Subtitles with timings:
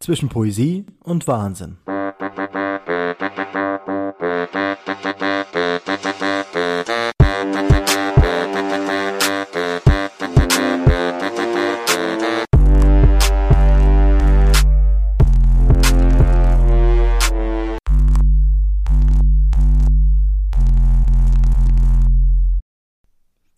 [0.00, 1.76] zwischen Poesie und Wahnsinn.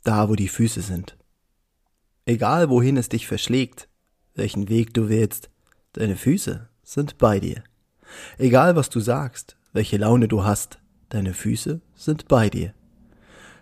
[0.05, 1.17] Da, wo die Füße sind.
[2.27, 3.89] Egal wohin es dich verschlägt,
[4.35, 5.53] welchen Weg du wählst,
[5.93, 7.63] deine Füße sind bei dir.
[8.39, 10.79] Egal was du sagst, welche Laune du hast,
[11.09, 12.75] deine Füße sind bei dir.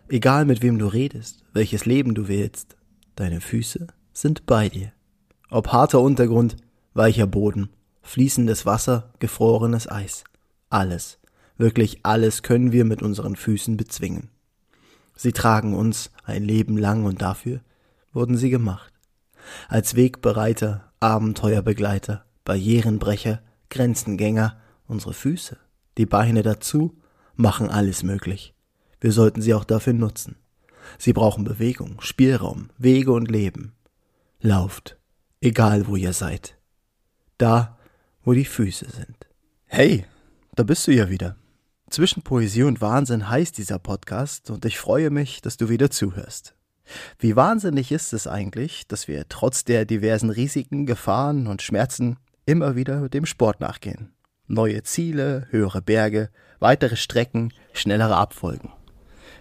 [0.09, 2.77] Egal mit wem du redest, welches Leben du wählst,
[3.17, 4.93] deine Füße sind bei dir.
[5.51, 6.57] Ob harter Untergrund,
[6.95, 7.71] weicher Boden,
[8.03, 10.25] fließendes Wasser, gefrorenes Eis.
[10.69, 11.19] Alles,
[11.59, 14.31] wirklich alles können wir mit unseren Füßen bezwingen.
[15.17, 17.61] Sie tragen uns ein Leben lang und dafür
[18.13, 18.93] wurden sie gemacht.
[19.69, 23.41] Als Wegbereiter, Abenteuerbegleiter, Barrierenbrecher,
[23.71, 25.57] Grenzengänger, unsere Füße,
[25.97, 26.99] die Beine dazu,
[27.37, 28.55] machen alles möglich.
[29.01, 30.37] Wir sollten sie auch dafür nutzen.
[30.99, 33.73] Sie brauchen Bewegung, Spielraum, Wege und Leben.
[34.41, 34.99] Lauft,
[35.41, 36.59] egal wo ihr seid.
[37.39, 37.79] Da,
[38.23, 39.27] wo die Füße sind.
[39.65, 40.05] Hey,
[40.55, 41.37] da bist du ja wieder.
[41.89, 46.55] Zwischen Poesie und Wahnsinn heißt dieser Podcast und ich freue mich, dass du wieder zuhörst.
[47.19, 52.77] Wie wahnsinnig ist es eigentlich, dass wir trotz der diversen Risiken, Gefahren und Schmerzen immer
[52.77, 54.13] wieder dem Sport nachgehen.
[54.47, 58.73] Neue Ziele, höhere Berge, weitere Strecken, schnellere Abfolgen.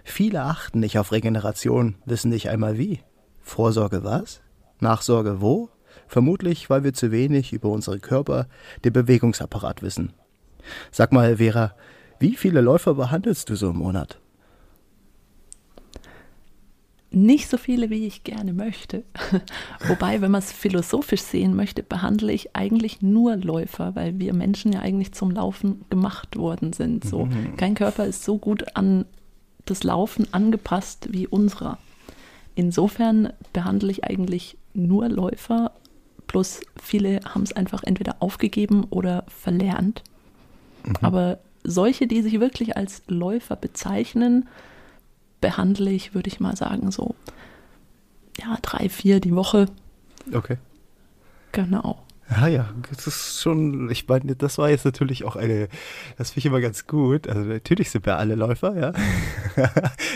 [0.04, 3.02] Viele achten nicht auf Regeneration, wissen nicht einmal wie.
[3.42, 4.42] Vorsorge was?
[4.80, 5.70] Nachsorge wo?
[6.08, 8.48] Vermutlich, weil wir zu wenig über unsere Körper,
[8.84, 10.14] den Bewegungsapparat wissen.
[10.92, 11.76] Sag mal, Vera,
[12.20, 14.20] wie viele Läufer behandelst du so im Monat?
[17.12, 19.04] Nicht so viele, wie ich gerne möchte.
[19.88, 24.72] Wobei, wenn man es philosophisch sehen möchte, behandle ich eigentlich nur Läufer, weil wir Menschen
[24.74, 27.04] ja eigentlich zum Laufen gemacht worden sind.
[27.04, 27.26] So.
[27.26, 27.58] Mhm.
[27.58, 29.06] Kein Körper ist so gut an
[29.66, 31.80] das Laufen angepasst wie unserer.
[32.56, 35.72] Insofern behandle ich eigentlich nur Läufer,
[36.28, 40.04] plus viele haben es einfach entweder aufgegeben oder verlernt.
[40.86, 40.96] Mhm.
[41.02, 44.48] Aber solche, die sich wirklich als Läufer bezeichnen,
[45.42, 47.16] behandle ich, würde ich mal sagen, so
[48.40, 49.68] ja, drei, vier die Woche.
[50.34, 50.58] Okay.
[51.52, 52.00] Genau.
[52.30, 55.68] Ja, ja, das ist schon, ich meine, das war jetzt natürlich auch eine,
[56.18, 57.28] das finde ich immer ganz gut.
[57.28, 58.94] Also natürlich sind wir alle Läufer, ja.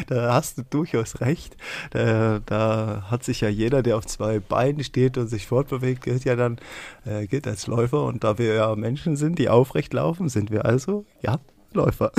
[0.08, 1.58] da hast du durchaus recht.
[1.90, 6.24] Da, da, hat sich ja jeder, der auf zwei Beinen steht und sich fortbewegt, gilt
[6.24, 6.60] ja dann,
[7.06, 8.04] äh, gilt als Läufer.
[8.04, 11.40] Und da wir ja Menschen sind, die aufrecht laufen, sind wir also, ja,
[11.74, 12.12] Läufer.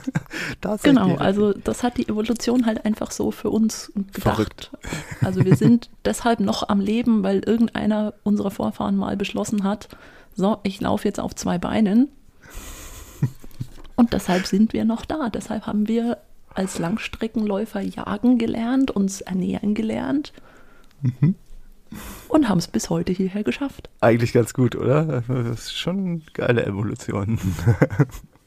[0.82, 4.22] genau, also das hat die Evolution halt einfach so für uns gedacht.
[4.22, 4.70] Verrückt.
[5.20, 9.88] Also wir sind deshalb noch am Leben, weil irgendeiner unserer Vorfahren mal beschlossen hat,
[10.34, 12.08] so, ich laufe jetzt auf zwei Beinen.
[13.96, 15.28] Und deshalb sind wir noch da.
[15.28, 16.18] Deshalb haben wir
[16.54, 20.32] als Langstreckenläufer jagen gelernt, uns ernähren gelernt.
[21.02, 21.34] Mhm.
[22.28, 23.90] Und haben es bis heute hierher geschafft.
[24.00, 25.22] Eigentlich ganz gut, oder?
[25.26, 27.40] Das ist schon eine geile Evolution.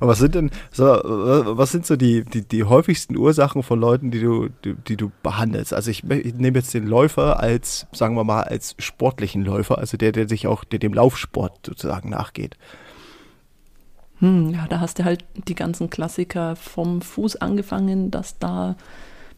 [0.00, 4.10] Aber was sind denn so, was sind so die, die, die häufigsten Ursachen von Leuten,
[4.10, 5.74] die du, die, die du behandelst?
[5.74, 9.96] Also ich, ich, nehme jetzt den Läufer als, sagen wir mal, als sportlichen Läufer, also
[9.96, 12.56] der, der sich auch der dem Laufsport sozusagen nachgeht.
[14.18, 18.76] Hm, ja, da hast du halt die ganzen Klassiker vom Fuß angefangen, dass da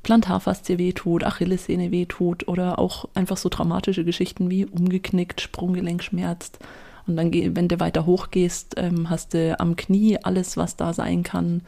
[0.03, 6.59] Plantarfaszie wehtut, Achillessehne wehtut oder auch einfach so traumatische Geschichten wie umgeknickt, Sprunggelenk schmerzt.
[7.07, 10.93] Und dann, wenn du weiter hoch gehst, ähm, hast du am Knie alles, was da
[10.93, 11.63] sein kann.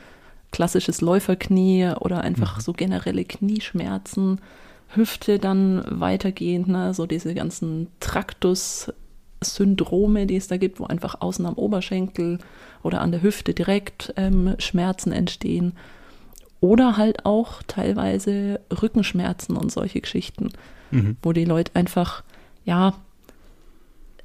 [0.50, 2.62] Klassisches Läuferknie oder einfach mhm.
[2.62, 4.40] so generelle Knieschmerzen.
[4.88, 6.92] Hüfte dann weitergehend, ne?
[6.94, 12.38] so diese ganzen Traktus-Syndrome, die es da gibt, wo einfach außen am Oberschenkel
[12.82, 15.74] oder an der Hüfte direkt ähm, Schmerzen entstehen.
[16.60, 20.48] Oder halt auch teilweise Rückenschmerzen und solche Geschichten,
[20.90, 21.18] mhm.
[21.22, 22.24] wo die Leute einfach,
[22.64, 22.94] ja,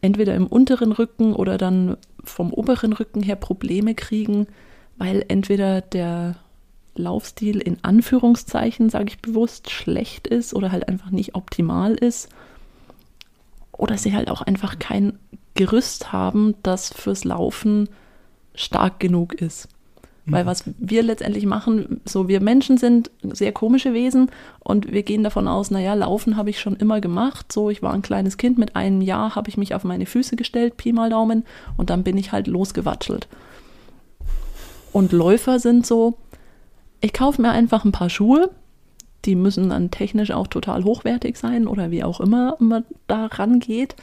[0.01, 4.47] entweder im unteren Rücken oder dann vom oberen Rücken her Probleme kriegen,
[4.97, 6.35] weil entweder der
[6.95, 12.29] Laufstil in Anführungszeichen, sage ich bewusst, schlecht ist oder halt einfach nicht optimal ist.
[13.71, 15.17] Oder sie halt auch einfach kein
[15.53, 17.89] Gerüst haben, das fürs Laufen
[18.53, 19.67] stark genug ist.
[20.27, 24.29] Weil was wir letztendlich machen, so wir Menschen sind sehr komische Wesen
[24.59, 27.51] und wir gehen davon aus, naja, laufen habe ich schon immer gemacht.
[27.51, 30.35] So, ich war ein kleines Kind, mit einem Jahr habe ich mich auf meine Füße
[30.35, 31.43] gestellt, Pi mal Daumen,
[31.75, 33.27] und dann bin ich halt losgewatschelt.
[34.93, 36.17] Und Läufer sind so,
[37.01, 38.51] ich kaufe mir einfach ein paar Schuhe,
[39.25, 43.95] die müssen dann technisch auch total hochwertig sein oder wie auch immer man da rangeht.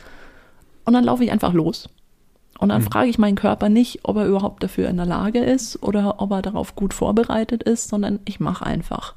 [0.84, 1.88] Und dann laufe ich einfach los.
[2.58, 2.86] Und dann mhm.
[2.86, 6.32] frage ich meinen Körper nicht, ob er überhaupt dafür in der Lage ist oder ob
[6.32, 9.14] er darauf gut vorbereitet ist, sondern ich mache einfach.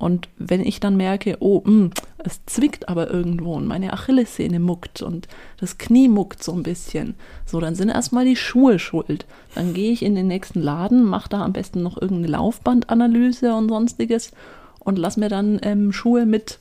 [0.00, 1.90] Und wenn ich dann merke, oh, mh, hm,
[2.24, 5.28] es zwickt aber irgendwo und meine Achillessehne muckt und
[5.58, 7.14] das Knie muckt so ein bisschen,
[7.44, 9.26] so, dann sind erstmal die Schuhe schuld.
[9.54, 13.68] Dann gehe ich in den nächsten Laden, mache da am besten noch irgendeine Laufbandanalyse und
[13.68, 14.32] sonstiges
[14.78, 16.58] und lass mir dann ähm, Schuhe mit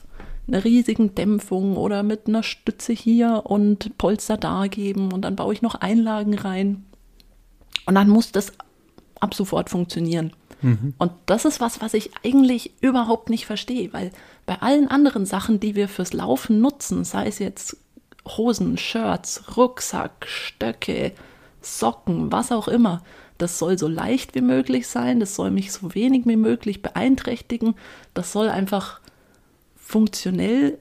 [0.49, 5.53] einer riesigen Dämpfung oder mit einer Stütze hier und Polster da geben und dann baue
[5.53, 6.85] ich noch Einlagen rein.
[7.85, 8.51] Und dann muss das
[9.19, 10.33] ab sofort funktionieren.
[10.61, 10.93] Mhm.
[10.97, 14.11] Und das ist was, was ich eigentlich überhaupt nicht verstehe, weil
[14.45, 17.77] bei allen anderen Sachen, die wir fürs Laufen nutzen, sei es jetzt
[18.27, 21.13] Hosen, Shirts, Rucksack, Stöcke,
[21.61, 23.01] Socken, was auch immer,
[23.37, 27.75] das soll so leicht wie möglich sein, das soll mich so wenig wie möglich beeinträchtigen,
[28.13, 28.98] das soll einfach
[29.89, 30.77] funktionell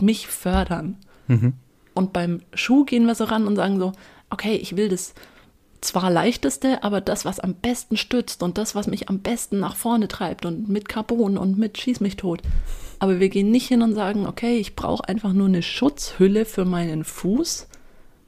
[0.00, 0.98] mich fördern.
[1.26, 1.54] Mhm.
[1.94, 3.90] Und beim Schuh gehen wir so ran und sagen so,
[4.30, 5.14] okay, ich will das
[5.80, 9.74] zwar leichteste, aber das, was am besten stützt und das, was mich am besten nach
[9.74, 12.40] vorne treibt und mit Carbon und mit Schieß mich tot.
[13.00, 16.64] Aber wir gehen nicht hin und sagen, okay, ich brauche einfach nur eine Schutzhülle für
[16.64, 17.66] meinen Fuß,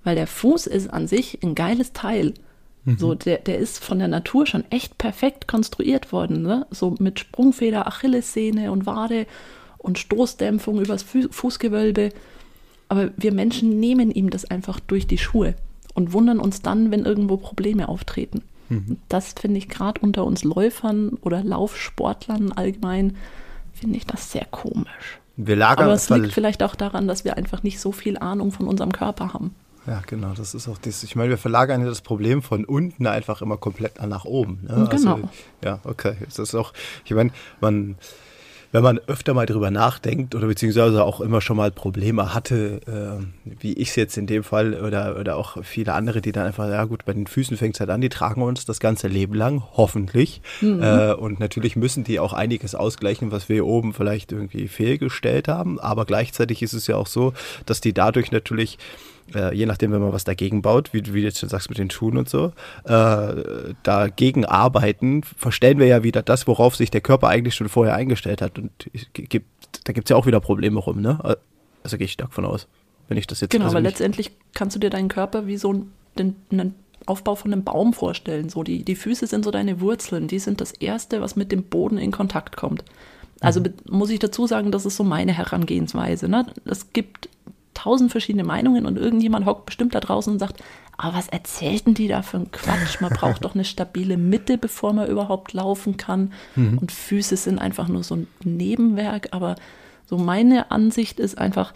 [0.02, 2.34] weil der Fuß ist an sich ein geiles Teil.
[2.84, 2.98] Mhm.
[2.98, 6.66] So, der, der ist von der Natur schon echt perfekt konstruiert worden, ne?
[6.70, 9.26] So mit Sprungfeder, Achillessehne und Wade
[9.78, 12.10] und Stoßdämpfung übers Fußgewölbe.
[12.88, 15.54] Aber wir Menschen nehmen ihm das einfach durch die Schuhe
[15.94, 18.42] und wundern uns dann, wenn irgendwo Probleme auftreten.
[18.68, 18.98] Mhm.
[19.08, 23.16] Das finde ich gerade unter uns Läufern oder Laufsportlern allgemein,
[23.72, 25.20] finde ich das sehr komisch.
[25.36, 28.50] Wir lagern Aber es liegt vielleicht auch daran, dass wir einfach nicht so viel Ahnung
[28.50, 29.54] von unserem Körper haben.
[29.86, 31.02] Ja, genau, das ist auch das.
[31.02, 34.60] Ich meine, wir verlagern ja das Problem von unten einfach immer komplett nach oben.
[34.68, 34.86] Ne?
[34.90, 35.14] Genau.
[35.14, 35.28] Also,
[35.64, 36.16] ja, okay.
[36.26, 37.30] Das ist auch, ich meine,
[37.60, 37.96] man
[38.70, 43.52] wenn man öfter mal drüber nachdenkt oder beziehungsweise auch immer schon mal Probleme hatte, äh,
[43.60, 46.68] wie ich es jetzt in dem Fall oder, oder auch viele andere, die dann einfach,
[46.68, 49.34] ja gut, bei den Füßen fängt es halt an, die tragen uns das ganze Leben
[49.34, 50.42] lang, hoffentlich.
[50.60, 50.82] Mhm.
[50.82, 55.80] Äh, und natürlich müssen die auch einiges ausgleichen, was wir oben vielleicht irgendwie fehlgestellt haben.
[55.80, 57.32] Aber gleichzeitig ist es ja auch so,
[57.64, 58.78] dass die dadurch natürlich
[59.34, 61.78] äh, je nachdem, wenn man was dagegen baut, wie, wie du jetzt schon sagst mit
[61.78, 62.52] den Schuhen und so,
[62.84, 67.94] äh, dagegen arbeiten, verstellen wir ja wieder das, worauf sich der Körper eigentlich schon vorher
[67.94, 68.58] eingestellt hat.
[68.58, 68.70] Und
[69.12, 69.46] gibt,
[69.84, 71.18] da gibt es ja auch wieder Probleme rum, ne?
[71.82, 72.66] Also gehe ich stark von aus,
[73.08, 76.36] wenn ich das jetzt Genau, aber letztendlich kannst du dir deinen Körper wie so einen,
[76.50, 76.74] einen
[77.06, 78.48] Aufbau von einem Baum vorstellen.
[78.48, 81.64] So die, die Füße sind so deine Wurzeln, die sind das Erste, was mit dem
[81.64, 82.84] Boden in Kontakt kommt.
[83.40, 83.74] Also mhm.
[83.88, 86.28] muss ich dazu sagen, das ist so meine Herangehensweise.
[86.28, 86.46] Ne?
[86.64, 87.28] Es gibt
[87.78, 90.62] tausend verschiedene Meinungen und irgendjemand hockt bestimmt da draußen und sagt,
[90.96, 93.00] aber was erzählten die da für einen Quatsch?
[93.00, 96.32] Man braucht doch eine stabile Mitte, bevor man überhaupt laufen kann.
[96.56, 96.78] Mhm.
[96.78, 99.28] Und Füße sind einfach nur so ein Nebenwerk.
[99.30, 99.54] Aber
[100.06, 101.72] so meine Ansicht ist einfach,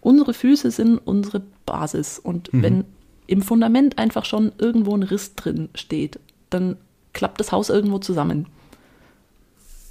[0.00, 2.20] unsere Füße sind unsere Basis.
[2.20, 2.62] Und mhm.
[2.62, 2.84] wenn
[3.26, 6.20] im Fundament einfach schon irgendwo ein Riss drin steht,
[6.50, 6.76] dann
[7.12, 8.46] klappt das Haus irgendwo zusammen.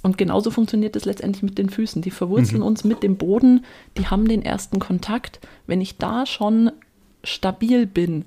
[0.02, 2.02] Und genauso funktioniert es letztendlich mit den Füßen.
[2.02, 2.66] Die verwurzeln mhm.
[2.66, 3.64] uns mit dem Boden,
[3.98, 5.40] die haben den ersten Kontakt.
[5.66, 6.72] Wenn ich da schon
[7.22, 8.24] stabil bin,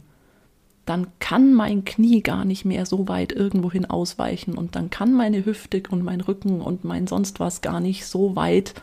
[0.86, 5.46] dann kann mein Knie gar nicht mehr so weit irgendwohin ausweichen und dann kann meine
[5.46, 8.74] Hüfte und mein Rücken und mein sonst was gar nicht so weit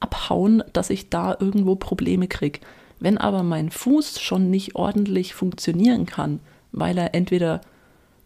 [0.00, 2.60] abhauen, dass ich da irgendwo Probleme kriege.
[2.98, 6.40] Wenn aber mein Fuß schon nicht ordentlich funktionieren kann,
[6.72, 7.60] weil er entweder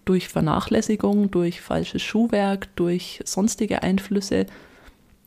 [0.06, 4.46] durch Vernachlässigung, durch falsches Schuhwerk, durch sonstige Einflüsse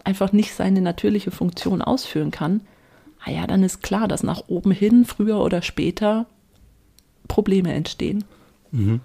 [0.04, 2.62] einfach nicht seine natürliche Funktion ausführen kann,
[3.24, 6.26] ah ja, dann ist klar, dass nach oben hin früher oder später
[7.28, 8.24] Probleme entstehen.
[8.72, 9.02] Mhm.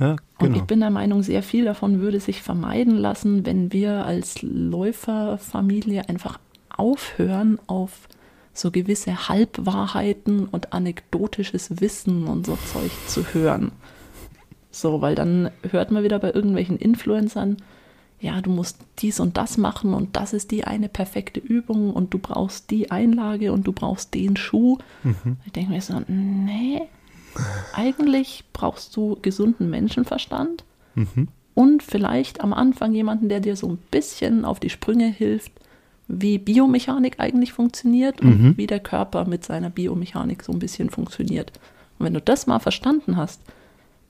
[0.00, 0.50] Ja, genau.
[0.50, 4.42] Und ich bin der Meinung, sehr viel davon würde sich vermeiden lassen, wenn wir als
[4.42, 8.08] Läuferfamilie einfach aufhören, auf
[8.54, 13.72] so gewisse Halbwahrheiten und anekdotisches Wissen und so Zeug zu hören.
[14.70, 17.56] So, weil dann hört man wieder bei irgendwelchen Influencern,
[18.20, 22.12] ja, du musst dies und das machen und das ist die eine perfekte Übung und
[22.12, 24.78] du brauchst die Einlage und du brauchst den Schuh.
[25.04, 25.36] Mhm.
[25.46, 26.82] Ich denke mir so, nee,
[27.72, 30.64] eigentlich brauchst du gesunden Menschenverstand
[30.96, 31.28] mhm.
[31.54, 35.52] und vielleicht am Anfang jemanden, der dir so ein bisschen auf die Sprünge hilft,
[36.08, 38.56] wie Biomechanik eigentlich funktioniert und mhm.
[38.56, 41.52] wie der Körper mit seiner Biomechanik so ein bisschen funktioniert.
[41.98, 43.42] Und wenn du das mal verstanden hast,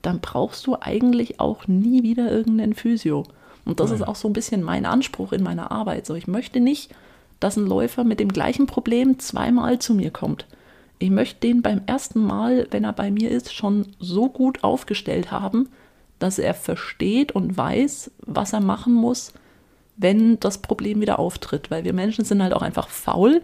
[0.01, 3.25] dann brauchst du eigentlich auch nie wieder irgendeinen Physio.
[3.65, 4.01] Und das Nein.
[4.01, 6.05] ist auch so ein bisschen mein Anspruch in meiner Arbeit.
[6.05, 6.91] So, ich möchte nicht,
[7.39, 10.45] dass ein Läufer mit dem gleichen Problem zweimal zu mir kommt.
[10.97, 15.31] Ich möchte den beim ersten Mal, wenn er bei mir ist, schon so gut aufgestellt
[15.31, 15.69] haben,
[16.19, 19.33] dass er versteht und weiß, was er machen muss,
[19.95, 21.71] wenn das Problem wieder auftritt.
[21.71, 23.41] Weil wir Menschen sind halt auch einfach faul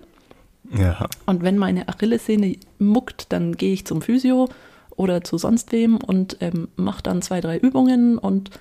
[0.71, 1.07] Ja.
[1.25, 4.49] Und wenn meine Achillessehne muckt, dann gehe ich zum Physio
[4.95, 8.51] oder zu sonst wem und ähm, mache dann zwei, drei Übungen und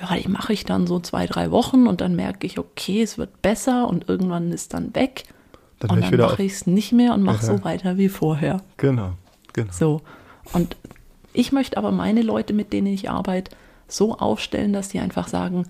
[0.00, 3.18] ja, die mache ich dann so zwei, drei Wochen und dann merke ich, okay, es
[3.18, 5.24] wird besser und irgendwann ist dann weg.
[5.80, 8.62] Dann und dann mache ich es nicht mehr und mache so weiter wie vorher.
[8.76, 9.12] Genau,
[9.52, 9.72] genau.
[9.72, 10.00] So.
[10.52, 10.76] Und
[11.32, 13.54] ich möchte aber meine Leute, mit denen ich arbeite,
[13.88, 15.66] so aufstellen, dass die einfach sagen,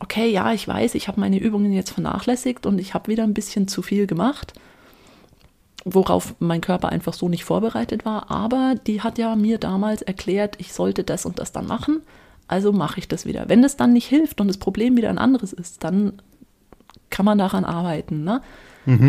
[0.00, 3.34] okay, ja, ich weiß, ich habe meine Übungen jetzt vernachlässigt und ich habe wieder ein
[3.34, 4.54] bisschen zu viel gemacht,
[5.84, 10.56] worauf mein Körper einfach so nicht vorbereitet war, aber die hat ja mir damals erklärt,
[10.58, 12.02] ich sollte das und das dann machen,
[12.48, 13.48] also mache ich das wieder.
[13.48, 16.14] Wenn das dann nicht hilft und das Problem wieder ein anderes ist, dann
[17.10, 18.24] kann man daran arbeiten.
[18.24, 18.42] Ne?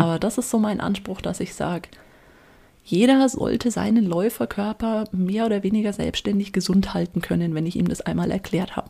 [0.00, 1.88] Aber das ist so mein Anspruch, dass ich sage,
[2.84, 8.00] jeder sollte seinen Läuferkörper mehr oder weniger selbstständig gesund halten können, wenn ich ihm das
[8.02, 8.88] einmal erklärt habe.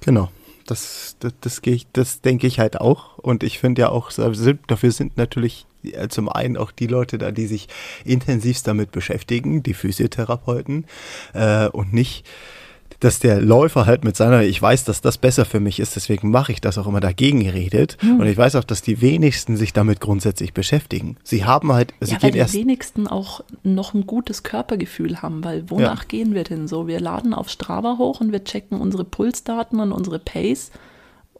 [0.00, 0.28] Genau.
[0.66, 3.18] Das, das, das, ich, das denke ich halt auch.
[3.18, 5.64] Und ich finde ja auch, so- sind- dafür sind natürlich
[6.08, 7.68] zum einen auch die Leute da, die sich
[8.04, 10.86] intensivst damit beschäftigen, die Physiotherapeuten,
[11.34, 12.24] äh, und nicht,
[13.00, 16.30] dass der Läufer halt mit seiner, ich weiß, dass das besser für mich ist, deswegen
[16.30, 17.96] mache ich das auch immer dagegen redet.
[18.00, 18.20] Hm.
[18.20, 21.16] Und ich weiß auch, dass die wenigsten sich damit grundsätzlich beschäftigen.
[21.22, 25.68] Sie haben halt, sie ja, weil die wenigsten auch noch ein gutes Körpergefühl haben, weil
[25.70, 26.86] wonach gehen wir denn so?
[26.86, 30.70] Wir laden auf Strava hoch und wir checken unsere Pulsdaten und unsere Pace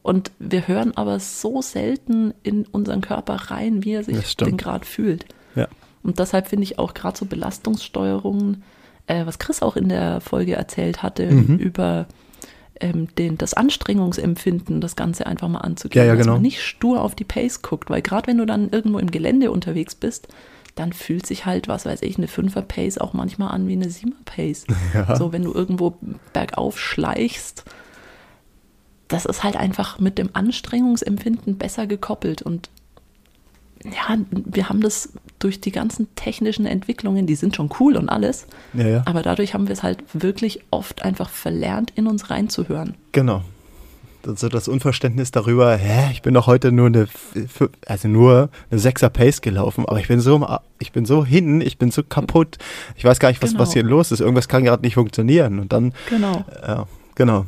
[0.07, 4.85] und wir hören aber so selten in unseren Körper rein, wie er sich denn gerade
[4.87, 5.27] fühlt.
[5.57, 5.67] Ja.
[6.05, 8.63] Und deshalb finde ich auch gerade so Belastungssteuerungen,
[9.09, 11.57] äh, was Chris auch in der Folge erzählt hatte, Mhm.
[11.59, 12.07] über
[12.81, 16.05] ähm, den, das Anstrengungsempfinden, das Ganze einfach mal anzugehen.
[16.05, 16.35] Ja, ja, Dass genau.
[16.35, 19.51] man nicht stur auf die Pace guckt, weil gerade wenn du dann irgendwo im Gelände
[19.51, 20.29] unterwegs bist,
[20.75, 23.87] dann fühlt sich halt, was weiß ich, eine 5er Pace auch manchmal an wie eine
[23.87, 24.67] 7er Pace.
[24.95, 25.17] Ja.
[25.17, 25.97] So, wenn du irgendwo
[26.35, 27.65] bergauf schleichst,
[29.09, 32.43] das ist halt einfach mit dem Anstrengungsempfinden besser gekoppelt.
[32.43, 32.69] Und
[33.85, 38.47] ja, wir haben das durch die ganzen technischen Entwicklungen, die sind schon cool und alles,
[38.75, 39.03] Ja, ja.
[39.05, 42.95] aber dadurch haben wir es halt wirklich oft einfach verlernt, in uns reinzuhören.
[43.13, 43.43] Genau.
[44.27, 47.07] Also das Unverständnis darüber, hä, ich bin doch heute nur eine,
[47.87, 50.45] also nur eine Sechser Pace gelaufen, aber ich bin so,
[50.81, 52.59] ich bin so hin, ich bin so kaputt,
[52.97, 53.63] ich weiß gar nicht, was, Genau.
[53.63, 56.45] was hier los ist, irgendwas kann gerade nicht funktionieren und dann, Genau.
[56.67, 57.47] ja, genau,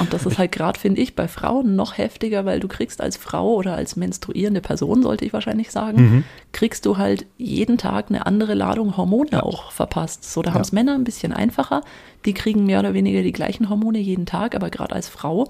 [0.00, 3.16] Und das ist halt gerade, finde ich, bei Frauen noch heftiger, weil du kriegst als
[3.16, 6.24] Frau oder als menstruierende Person, sollte ich wahrscheinlich sagen, Mhm.
[6.52, 10.24] kriegst du halt jeden Tag eine andere Ladung Hormone auch verpasst.
[10.24, 11.82] So, da haben es Männer ein bisschen einfacher.
[12.24, 15.48] Die kriegen mehr oder weniger die gleichen Hormone jeden Tag, aber gerade als Frau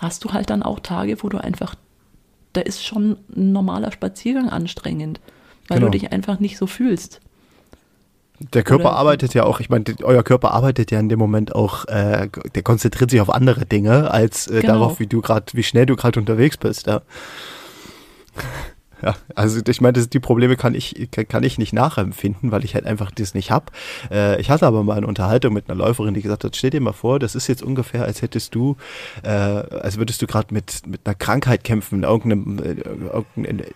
[0.00, 1.74] hast du halt dann auch Tage, wo du einfach,
[2.52, 5.20] da ist schon ein normaler Spaziergang anstrengend,
[5.68, 5.90] weil Genau.
[5.90, 7.20] du dich einfach nicht so fühlst.
[8.54, 11.54] Der Körper Oder- arbeitet ja auch, ich meine, euer Körper arbeitet ja in dem Moment
[11.54, 14.72] auch, äh, der konzentriert sich auf andere Dinge, als äh, Genau.
[14.74, 17.02] darauf, wie du gerade, wie schnell du gerade unterwegs bist, ja.
[19.02, 22.86] Ja, also ich meine, die Probleme kann ich, kann, ich nicht nachempfinden, weil ich halt
[22.86, 23.72] einfach das nicht hab.
[24.10, 26.80] Äh, ich hatte aber mal eine Unterhaltung mit einer Läuferin, die gesagt hat, stell dir
[26.80, 28.76] mal vor, das ist jetzt ungefähr, als hättest du,
[29.22, 33.66] äh, als würdest du gerade mit, mit einer Krankheit kämpfen, irgendeinem, äh, irgendeinem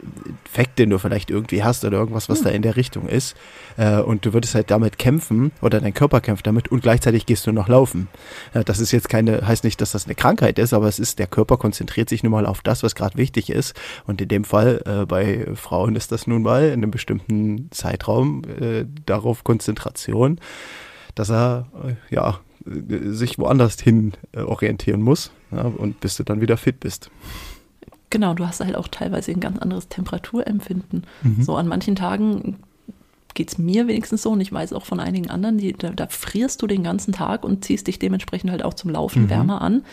[0.44, 3.34] Infekt, den du vielleicht irgendwie hast oder irgendwas, was da in der Richtung ist.
[3.76, 7.46] Äh, und du würdest halt damit kämpfen oder dein Körper kämpft damit und gleichzeitig gehst
[7.46, 8.08] du noch laufen.
[8.54, 11.18] Ja, das ist jetzt keine, heißt nicht, dass das eine Krankheit ist, aber es ist,
[11.18, 13.74] der Körper konzentriert sich nun mal auf das, was gerade wichtig ist.
[14.06, 18.42] Und in dem Fall, äh, bei Frauen ist das nun mal in einem bestimmten Zeitraum
[18.60, 20.40] äh, darauf Konzentration,
[21.14, 26.40] dass er, äh, ja, sich woanders hin äh, orientieren muss ja, und bis du dann
[26.40, 27.12] wieder fit bist.
[28.10, 31.06] Genau, du hast halt auch teilweise ein ganz anderes Temperaturempfinden.
[31.22, 31.42] Mhm.
[31.44, 32.56] So an manchen Tagen
[33.34, 36.08] geht es mir wenigstens so und ich weiß auch von einigen anderen, die, da, da
[36.08, 39.30] frierst du den ganzen Tag und ziehst dich dementsprechend halt auch zum Laufen Mhm.
[39.30, 39.84] wärmer an,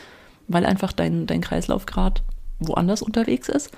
[0.47, 2.21] weil einfach dein, dein Kreislauf gerade
[2.59, 3.69] woanders unterwegs ist.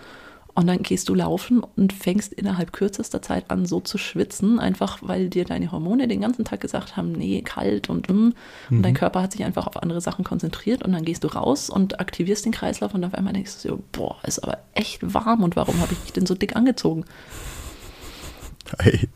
[0.55, 4.99] Und dann gehst du laufen und fängst innerhalb kürzester Zeit an, so zu schwitzen, einfach
[5.01, 8.33] weil dir deine Hormone den ganzen Tag gesagt haben, nee, kalt und mm.
[8.69, 11.71] Und dein Körper hat sich einfach auf andere Sachen konzentriert und dann gehst du raus
[11.71, 15.41] und aktivierst den Kreislauf und auf einmal denkst du so, boah, ist aber echt warm
[15.41, 17.05] und warum habe ich mich denn so dick angezogen?
[18.77, 19.09] Hey.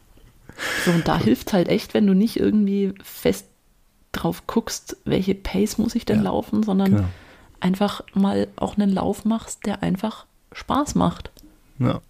[0.85, 3.45] So, und da hilft halt echt, wenn du nicht irgendwie fest
[4.11, 7.07] drauf guckst, welche Pace muss ich denn Ja, laufen, sondern genau.
[7.59, 10.25] einfach mal auch einen Lauf machst, der einfach
[10.57, 11.31] Spaß macht.
[11.79, 12.01] Ja.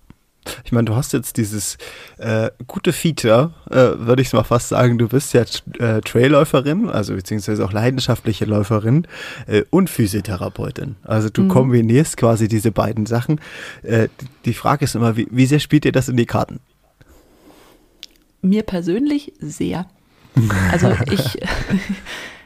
[0.64, 1.78] Ich meine, du hast jetzt dieses
[2.20, 5.42] äh, gute Feature, äh, würde ich mal fast sagen, du bist ja
[5.80, 9.08] äh, Trailläuferin, also beziehungsweise auch leidenschaftliche Läuferin
[9.48, 10.96] äh, und Physiotherapeutin.
[11.04, 13.42] Also du kombinierst quasi diese beiden Sachen.
[13.84, 14.08] Äh,
[14.46, 16.62] die- Frage ist immer, wie, wie sehr spielt dir das in die Karten?
[18.42, 19.86] Mir persönlich sehr.
[20.72, 21.40] Also ich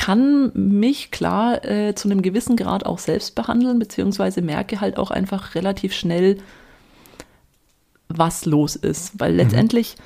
[0.00, 5.10] kann mich klar äh, zu einem gewissen Grad auch selbst behandeln, beziehungsweise merke halt auch
[5.10, 6.38] einfach relativ schnell,
[8.08, 9.20] was los ist.
[9.20, 9.96] Weil letztendlich,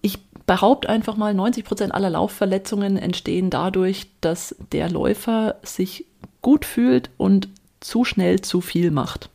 [0.00, 6.04] ich behaupte einfach mal, 90 Prozent aller Laufverletzungen entstehen dadurch, dass der Läufer sich
[6.40, 7.48] gut fühlt und
[7.78, 9.30] zu schnell zu viel macht.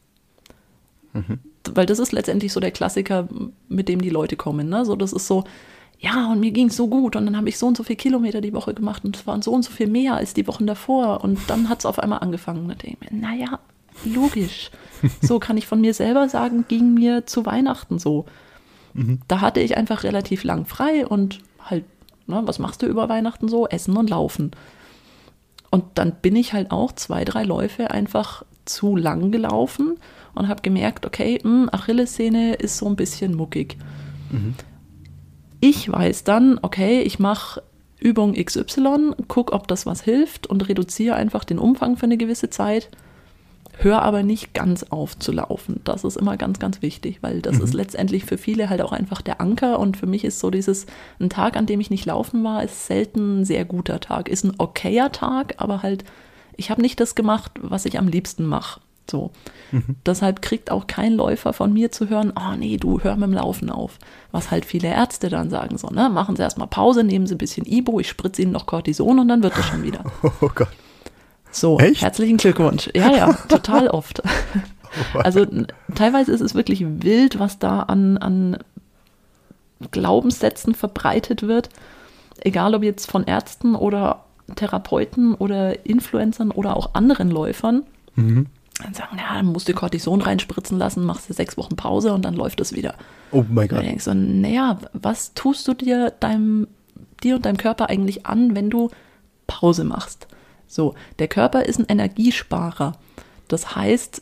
[1.73, 3.29] Weil das ist letztendlich so der Klassiker,
[3.69, 4.67] mit dem die Leute kommen.
[4.67, 4.83] Ne?
[4.83, 5.45] So, das ist so,
[5.99, 7.97] ja, und mir ging es so gut und dann habe ich so und so viele
[7.97, 10.67] Kilometer die Woche gemacht und es waren so und so viel mehr als die Wochen
[10.67, 12.69] davor und dann hat es auf einmal angefangen.
[12.69, 13.59] Und denke ich mir, naja,
[14.05, 14.69] logisch.
[15.21, 18.25] So kann ich von mir selber sagen, ging mir zu Weihnachten so.
[19.27, 21.85] Da hatte ich einfach relativ lang frei und halt,
[22.25, 23.67] ne, was machst du über Weihnachten so?
[23.67, 24.51] Essen und laufen.
[25.69, 29.97] Und dann bin ich halt auch zwei, drei Läufe einfach zu lang gelaufen
[30.33, 33.77] und habe gemerkt, okay, mh, Achillessehne ist so ein bisschen muckig.
[35.59, 37.63] Ich weiß dann, okay, ich mache
[37.99, 42.49] Übung XY, gucke, ob das was hilft und reduziere einfach den Umfang für eine gewisse
[42.49, 42.89] Zeit.
[43.79, 45.81] Hör aber nicht ganz auf zu laufen.
[45.83, 49.21] Das ist immer ganz, ganz wichtig, weil das ist letztendlich für viele halt auch einfach
[49.21, 49.79] der Anker.
[49.79, 50.87] Und für mich ist so dieses,
[51.19, 54.29] ein Tag, an dem ich nicht laufen war, ist selten ein sehr guter Tag.
[54.29, 56.05] Ist ein okayer Tag, aber halt,
[56.55, 58.81] ich habe nicht das gemacht, was ich am liebsten mache.
[59.09, 59.31] So.
[60.05, 63.33] Deshalb kriegt auch kein Läufer von mir zu hören, oh nee, du hör mit dem
[63.33, 63.99] Laufen auf.
[64.31, 67.39] Was halt viele Ärzte dann sagen, so, ne, machen Sie erstmal Pause, nehmen Sie ein
[67.39, 70.03] bisschen Ibo, ich spritze Ihnen noch Cortison und dann wird das schon wieder.
[70.41, 70.67] Oh Gott.
[71.51, 72.01] So, Echt?
[72.01, 72.89] herzlichen Glückwunsch.
[72.95, 74.21] Ja, ja, total oft.
[75.13, 78.57] Also n- teilweise ist es wirklich wild, was da an, an
[79.91, 81.69] Glaubenssätzen verbreitet wird.
[82.41, 84.23] Egal ob jetzt von Ärzten oder
[84.55, 87.83] Therapeuten oder Influencern oder auch anderen Läufern.
[88.83, 92.23] Dann sagen, ja, dann musst du Cortison reinspritzen lassen, machst du sechs Wochen Pause und
[92.23, 92.93] dann läuft es wieder.
[93.31, 93.81] Oh mein Gott.
[93.81, 96.67] denkst du, naja, was tust du dir, deinem,
[97.23, 98.89] dir und deinem Körper eigentlich an, wenn du
[99.47, 100.27] Pause machst?
[100.67, 102.93] So, der Körper ist ein Energiesparer.
[103.47, 104.21] Das heißt,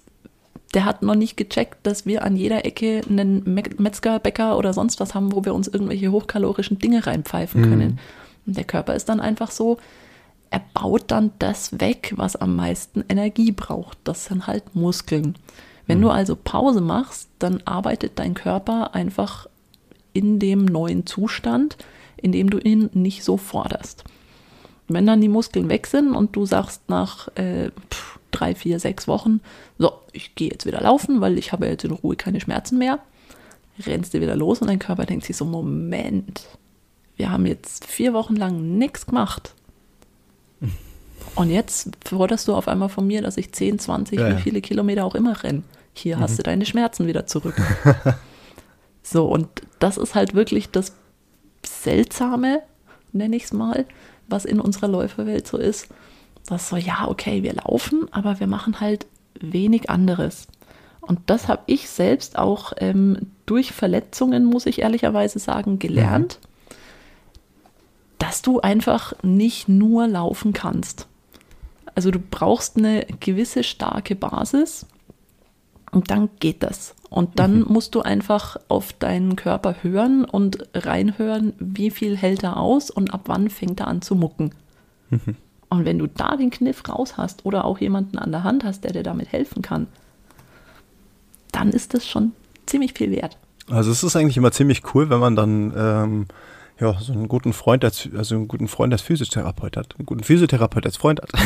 [0.74, 4.72] der hat noch nicht gecheckt, dass wir an jeder Ecke einen Me- Metzger, Bäcker oder
[4.74, 8.00] sonst was haben, wo wir uns irgendwelche hochkalorischen Dinge reinpfeifen können.
[8.46, 9.80] Und der Körper ist dann einfach so,
[10.50, 13.98] er baut dann das weg, was am meisten Energie braucht.
[14.04, 15.36] Das sind halt Muskeln.
[15.88, 19.48] Wenn du also Pause machst, dann arbeitet dein Körper einfach
[20.14, 21.78] in dem neuen Zustand,
[22.18, 24.04] in dem du ihn nicht so forderst.
[24.88, 29.08] Wenn dann die Muskeln weg sind und du sagst nach äh, pff, drei, vier, sechs
[29.08, 29.42] Wochen,
[29.78, 33.00] so, ich gehe jetzt wieder laufen, weil ich habe jetzt in Ruhe keine Schmerzen mehr,
[33.86, 36.46] rennst du wieder los und dein Körper denkt sich so, Moment,
[37.18, 39.54] wir haben jetzt vier Wochen lang nichts gemacht.
[41.34, 44.62] Und jetzt forderst du auf einmal von mir, dass ich 10, 20, Ja, wie viele
[44.62, 45.64] Kilometer auch immer renne.
[45.94, 47.56] Hier hast du deine Schmerzen wieder zurück.
[49.04, 49.48] so, und
[49.80, 50.94] das ist halt wirklich das
[51.66, 52.62] Seltsame,
[53.12, 53.86] nenne ich es mal,
[54.28, 55.88] was in unserer Läuferwelt so ist.
[56.48, 59.08] Das so, ja, okay, wir laufen, aber wir machen halt
[59.40, 60.48] wenig anderes.
[61.02, 66.40] Und das habe ich selbst auch ähm, durch Verletzungen, muss ich ehrlicherweise sagen, gelernt,
[68.18, 71.08] dass du einfach nicht nur laufen kannst.
[71.96, 74.86] Also du brauchst eine gewisse starke Basis
[75.92, 76.94] und dann geht das.
[77.10, 82.58] Und dann musst du einfach auf deinen Körper hören und reinhören, wie viel hält er
[82.58, 84.52] aus und ab wann fängt er an zu mucken.
[85.70, 88.84] Und wenn du da den Kniff raus hast oder auch jemanden an der Hand hast,
[88.84, 89.88] der dir damit helfen kann,
[91.52, 92.34] dann ist das schon
[92.66, 93.38] ziemlich viel wert.
[93.70, 96.26] Also es ist eigentlich immer ziemlich cool, wenn man dann ähm,
[96.80, 100.24] ja, so einen guten Freund als, also einen guten Freund als Physiotherapeut hat, einen guten
[100.24, 101.32] Physiotherapeut als Freund hat.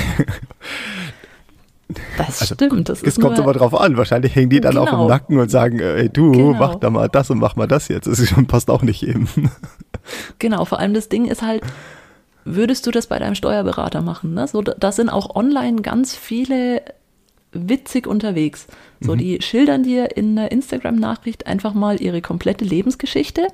[2.18, 2.88] Das Also, stimmt.
[2.88, 3.98] Das Es kommt aber drauf an.
[3.98, 5.04] Wahrscheinlich hängen die dann auch Genau.
[5.04, 6.54] im Nacken und sagen, äh, ey, du, Genau.
[6.54, 8.06] mach da mal das und mach mal das jetzt.
[8.08, 9.28] Das passt auch nicht eben.
[10.40, 11.62] Genau, vor allem das Ding ist halt,
[12.46, 14.34] würdest du das bei deinem Steuerberater machen?
[14.34, 14.48] Ne?
[14.48, 16.82] So, da sind auch online ganz viele
[17.52, 18.68] witzig unterwegs.
[19.02, 23.48] So, die schildern dir in einer Instagram-Nachricht einfach mal ihre komplette Lebensgeschichte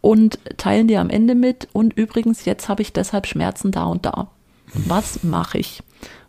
[0.00, 1.68] und teilen dir am Ende mit.
[1.72, 4.28] Und übrigens, jetzt habe ich deshalb Schmerzen da und da.
[4.74, 5.82] Was mache ich?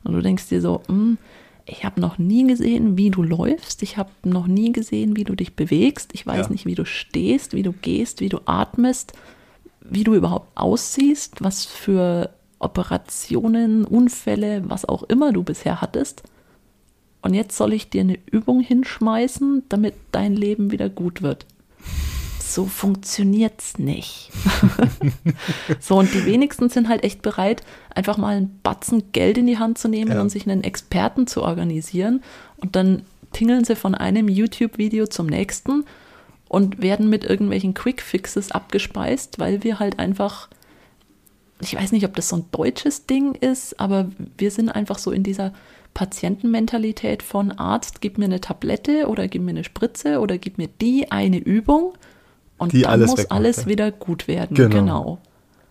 [0.03, 1.17] Und du denkst dir so, hm,
[1.65, 3.83] ich habe noch nie gesehen, wie du läufst.
[3.83, 6.09] Ich habe noch nie gesehen, wie du dich bewegst.
[6.13, 6.51] Ich weiß Ja.
[6.51, 9.13] nicht, wie du stehst, wie du gehst, wie du atmest,
[9.81, 16.23] wie du überhaupt aussiehst, was für Operationen, Unfälle, was auch immer du bisher hattest.
[17.21, 21.45] Und jetzt soll ich dir eine Übung hinschmeißen, damit dein Leben wieder gut wird.
[22.53, 24.29] So funktioniert's nicht.
[25.79, 27.63] so, und die wenigsten sind halt echt bereit,
[27.95, 30.21] einfach mal einen Batzen Geld in die Hand zu nehmen Ja.
[30.21, 32.21] und sich einen Experten zu organisieren.
[32.57, 35.85] Und dann tingeln sie von einem YouTube-Video zum nächsten
[36.49, 40.49] und werden mit irgendwelchen Quick-Fixes abgespeist, weil wir halt einfach,
[41.61, 45.11] ich weiß nicht, ob das so ein deutsches Ding ist, aber wir sind einfach so
[45.11, 45.53] in dieser
[45.93, 50.67] Patientenmentalität von Arzt, gib mir eine Tablette oder gib mir eine Spritze oder gib mir
[50.81, 51.93] die eine Übung
[52.61, 54.55] und Die dann alles muss alles wieder gut werden.
[54.55, 54.69] Genau.
[54.75, 55.17] Genau.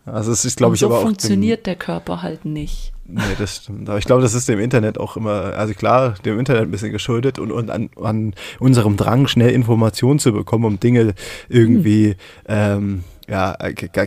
[0.07, 1.01] Also es ist, glaube ich, so aber auch.
[1.03, 2.93] dem- funktioniert der Körper halt nicht.
[3.07, 3.89] Nee, das stimmt.
[3.89, 6.93] Aber ich glaube, das ist dem Internet auch immer, also klar, dem Internet ein bisschen
[6.93, 11.15] geschuldet und, und an, an unserem Drang, schnell Informationen zu bekommen, um Dinge
[11.49, 12.15] irgendwie
[12.49, 13.57] ähm, ja,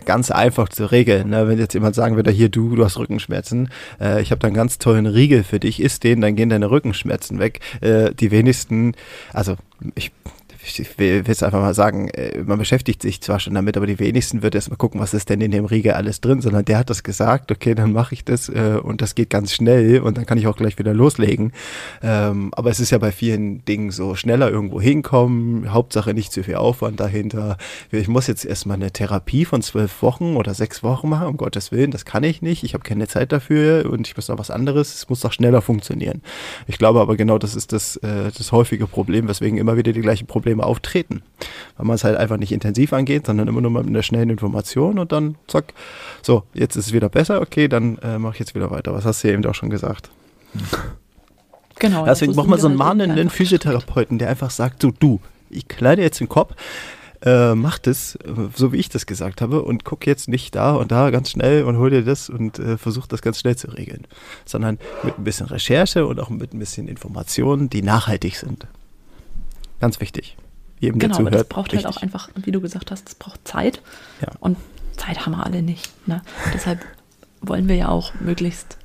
[0.04, 1.30] ganz einfach zu regeln.
[1.30, 1.48] Ne?
[1.48, 3.68] Wenn jetzt jemand sagen würde, hier du, du hast Rückenschmerzen,
[4.00, 6.70] äh, ich habe da einen ganz tollen Riegel für dich, isst den, dann gehen deine
[6.70, 7.60] Rückenschmerzen weg.
[7.82, 8.94] Äh, die wenigsten,
[9.32, 9.54] also
[9.94, 10.12] ich
[10.66, 13.98] ich will jetzt einfach mal sagen, äh, man beschäftigt sich zwar schon damit, aber die
[13.98, 16.78] wenigsten wird erst mal gucken, was ist denn in dem Riegel alles drin, sondern der
[16.78, 20.16] hat das gesagt, okay, dann mache ich das äh, und das geht ganz schnell und
[20.16, 21.52] dann kann ich auch gleich wieder loslegen.
[22.02, 26.42] Ähm, aber es ist ja bei vielen Dingen so, schneller irgendwo hinkommen, Hauptsache nicht zu
[26.42, 27.58] viel Aufwand dahinter.
[27.90, 31.72] Ich muss jetzt erstmal eine Therapie von zwölf Wochen oder sechs Wochen machen, um Gottes
[31.72, 34.50] Willen, das kann ich nicht, ich habe keine Zeit dafür und ich muss noch was
[34.50, 36.22] anderes, es muss doch schneller funktionieren.
[36.66, 40.00] Ich glaube aber genau, das ist das, äh, das häufige Problem, weswegen immer wieder die
[40.00, 41.22] gleichen Probleme auftreten.
[41.76, 44.98] Weil man es halt einfach nicht intensiv angeht, sondern immer nur mit einer schnellen Information
[44.98, 45.74] und dann zack,
[46.22, 48.92] so, jetzt ist es wieder besser, okay, dann äh, mache ich jetzt wieder weiter.
[48.94, 50.10] Was hast du ja eben auch schon gesagt.
[51.80, 52.04] Genau.
[52.04, 56.20] Deswegen braucht man so einen mahnenden Physiotherapeuten, der einfach sagt, so du, ich kleide jetzt
[56.20, 56.54] den Kopf,
[57.24, 60.74] äh, mach das, äh, so wie ich das gesagt habe und guck jetzt nicht da
[60.74, 63.68] und da ganz schnell und hol dir das und äh, versuch das ganz schnell zu
[63.68, 64.06] regeln,
[64.44, 68.66] sondern mit ein bisschen Recherche und auch mit ein bisschen Informationen, die nachhaltig sind.
[69.80, 70.36] Ganz wichtig.
[70.84, 71.96] Jedem, Genau, der aber das zuhört, braucht halt wichtig.
[71.96, 73.80] auch einfach, wie du gesagt hast, das braucht Zeit.
[74.20, 74.28] Ja.
[74.40, 74.56] Und
[74.96, 75.90] Zeit haben wir alle nicht.
[76.06, 76.22] Ne?
[76.54, 76.80] Deshalb
[77.40, 78.78] wollen wir ja auch möglichst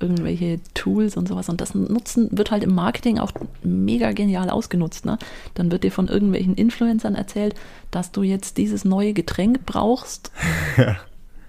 [0.00, 1.48] irgendwelche Tools und sowas.
[1.48, 5.06] Und das Nutzen wird halt im Marketing auch mega genial ausgenutzt.
[5.06, 5.18] Ne?
[5.54, 7.54] Dann wird dir von irgendwelchen Influencern erzählt,
[7.90, 10.30] dass du jetzt dieses neue Getränk brauchst.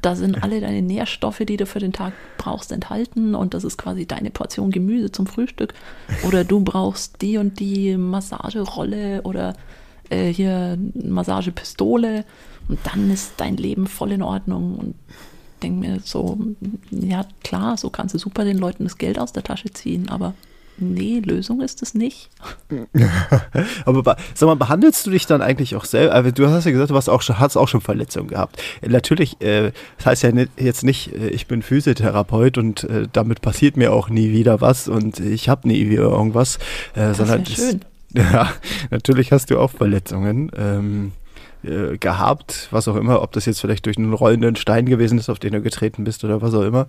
[0.02, 3.76] Da sind alle deine Nährstoffe, die du für den Tag brauchst, enthalten und das ist
[3.76, 5.74] quasi deine Portion Gemüse zum Frühstück.
[6.28, 9.56] Oder du brauchst die und die Massagerolle oder
[10.10, 12.26] äh, hier Massagepistole
[12.68, 14.96] und dann ist dein Leben voll in Ordnung und
[15.64, 16.38] denke mir so,
[16.92, 20.34] ja klar, so kannst du super den Leuten das Geld aus der Tasche ziehen, aber
[20.78, 22.30] nee, Lösung ist es nicht.
[23.86, 26.14] Aber be- sag mal, behandelst du dich dann eigentlich auch selber?
[26.14, 28.62] Also du hast ja gesagt, du hast auch schon, hast auch schon Verletzungen gehabt.
[28.82, 33.42] Äh, Natürlich, äh, das heißt ja jetzt nicht, äh, ich bin Physiotherapeut und äh, damit
[33.42, 36.60] passiert mir auch nie wieder was und ich habe nie wieder irgendwas,
[36.96, 37.82] äh, sondern schön.
[38.14, 38.52] ja,
[38.92, 40.52] natürlich hast du auch Verletzungen.
[40.58, 41.12] Ähm,
[41.64, 45.30] äh, gehabt, was auch immer, ob das jetzt vielleicht durch einen rollenden Stein gewesen ist,
[45.30, 46.88] auf den du getreten bist oder was auch immer.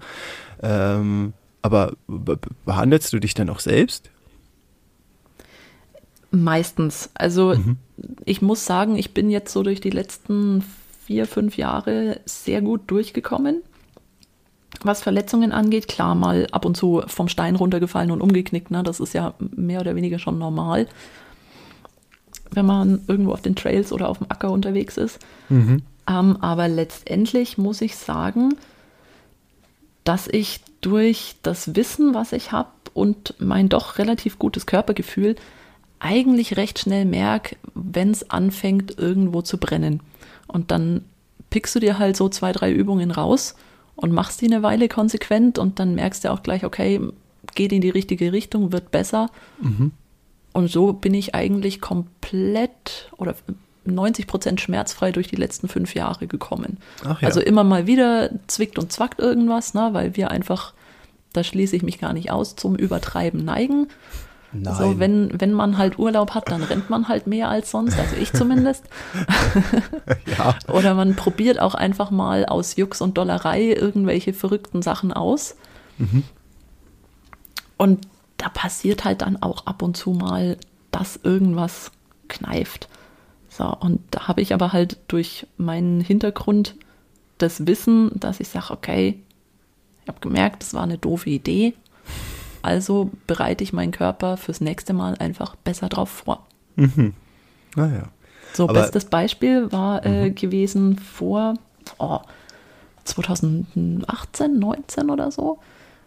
[0.62, 4.10] Ähm, aber be- be- behandelst du dich dann auch selbst?
[6.30, 7.10] Meistens.
[7.14, 7.54] Also
[8.24, 10.62] ich muss sagen, ich bin jetzt so durch die letzten
[11.06, 13.62] vier, fünf Jahre sehr gut durchgekommen.
[14.86, 18.82] Was Verletzungen angeht, klar, mal ab und zu vom Stein runtergefallen und umgeknickt, ne?
[18.82, 20.86] das ist ja mehr oder weniger schon normal,
[22.50, 25.18] wenn man irgendwo auf den Trails oder auf dem Acker unterwegs ist.
[26.08, 28.54] Ähm, aber letztendlich muss ich sagen,
[30.04, 35.34] dass ich durch das Wissen, was ich habe und mein doch relativ gutes Körpergefühl
[35.98, 40.00] eigentlich recht schnell merke, wenn es anfängt, irgendwo zu brennen.
[40.46, 41.04] Und dann
[41.50, 43.56] pickst du dir halt so zwei, drei Übungen raus
[43.96, 47.00] und machst die eine Weile konsequent und dann merkst du auch gleich, okay,
[47.54, 49.30] geht in die richtige Richtung, wird besser.
[50.52, 53.34] Und so bin ich eigentlich komplett oder
[53.84, 56.78] 90 Prozent schmerzfrei durch die letzten fünf Jahre gekommen.
[57.04, 57.18] Ja.
[57.22, 60.74] Also immer mal wieder zwickt und zwackt irgendwas, ne, weil wir einfach,
[61.32, 63.88] da schließe ich mich gar nicht aus, zum Übertreiben neigen.
[64.64, 68.16] So, wenn, wenn man halt Urlaub hat, dann rennt man halt mehr als sonst, also
[68.16, 68.84] ich zumindest.
[70.38, 70.56] ja.
[70.72, 75.56] Oder man probiert auch einfach mal aus Jux und Dollerei irgendwelche verrückten Sachen aus.
[77.76, 80.56] Und da passiert halt dann auch ab und zu mal,
[80.90, 81.90] dass irgendwas
[82.28, 82.88] kneift.
[83.48, 86.74] So, und da habe ich aber halt durch meinen Hintergrund
[87.38, 89.20] das Wissen, dass ich sage, okay,
[90.02, 91.74] ich habe gemerkt, das war eine doofe Idee.
[92.66, 96.46] Also bereite ich meinen Körper fürs nächste Mal einfach besser drauf vor.
[97.76, 98.08] Naja.
[98.52, 101.54] So, Aber- bestes Beispiel war äh, gewesen vor
[101.98, 102.18] oh,
[103.04, 105.58] 2018, 19 oder so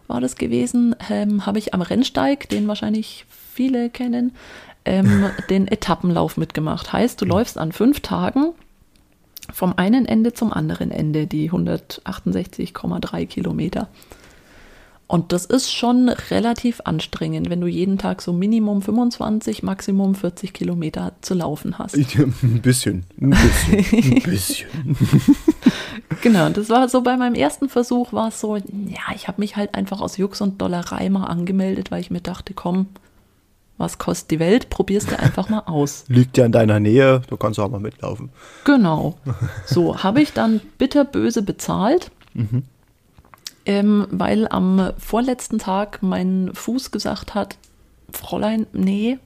[0.08, 4.34] war das gewesen, ähm, habe ich am Rennsteig, den wahrscheinlich viele kennen,
[4.84, 6.92] ähm, den Etappenlauf mitgemacht.
[6.92, 8.54] Heißt, du läufst an fünf Tagen
[9.54, 13.88] vom einen Ende zum anderen Ende, die 168,3 Kilometer.
[15.10, 20.54] Und das ist schon relativ anstrengend, wenn du jeden Tag so Minimum 25, Maximum 40
[20.54, 21.98] Kilometer zu laufen hast.
[21.98, 23.06] Ich, ein bisschen.
[23.20, 24.14] Ein bisschen.
[24.14, 24.70] Ein bisschen.
[26.22, 29.56] Genau, das war so bei meinem ersten Versuch war es so, ja, ich habe mich
[29.56, 32.88] halt einfach aus Jux und Dollerei mal angemeldet, weil ich mir dachte, komm,
[33.78, 36.06] was kostet die Welt, probierst du einfach mal aus.
[36.08, 38.30] Liegt ja in deiner Nähe, du kannst auch mal mitlaufen.
[38.66, 39.18] Genau.
[39.66, 42.64] So, habe ich dann bitterböse bezahlt, Mhm.
[43.66, 47.58] Ähm, weil am vorletzten Tag mein Fuß gesagt hat,
[48.12, 49.20] Fräulein, nee,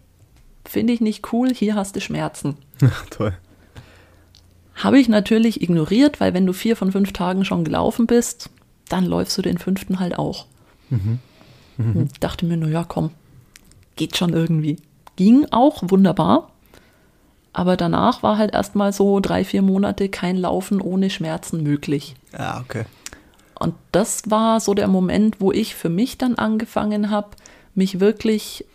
[0.65, 2.57] finde ich nicht cool, hier hast du Schmerzen.
[3.09, 3.33] Toll.
[4.75, 8.49] Habe ich natürlich ignoriert, weil wenn du vier von fünf Tagen schon gelaufen bist,
[8.89, 10.47] dann läufst du den fünften halt auch.
[11.77, 13.11] Und dachte mir nur, ja, komm,
[13.95, 14.77] geht schon irgendwie.
[15.15, 16.49] Ging auch wunderbar.
[17.51, 22.15] Aber danach war halt erstmal so drei, vier Monate kein Laufen ohne Schmerzen möglich.
[22.31, 22.85] Ja, okay.
[23.63, 27.29] Und das war so der Moment, wo ich für mich dann angefangen habe,
[27.75, 28.65] mich wirklich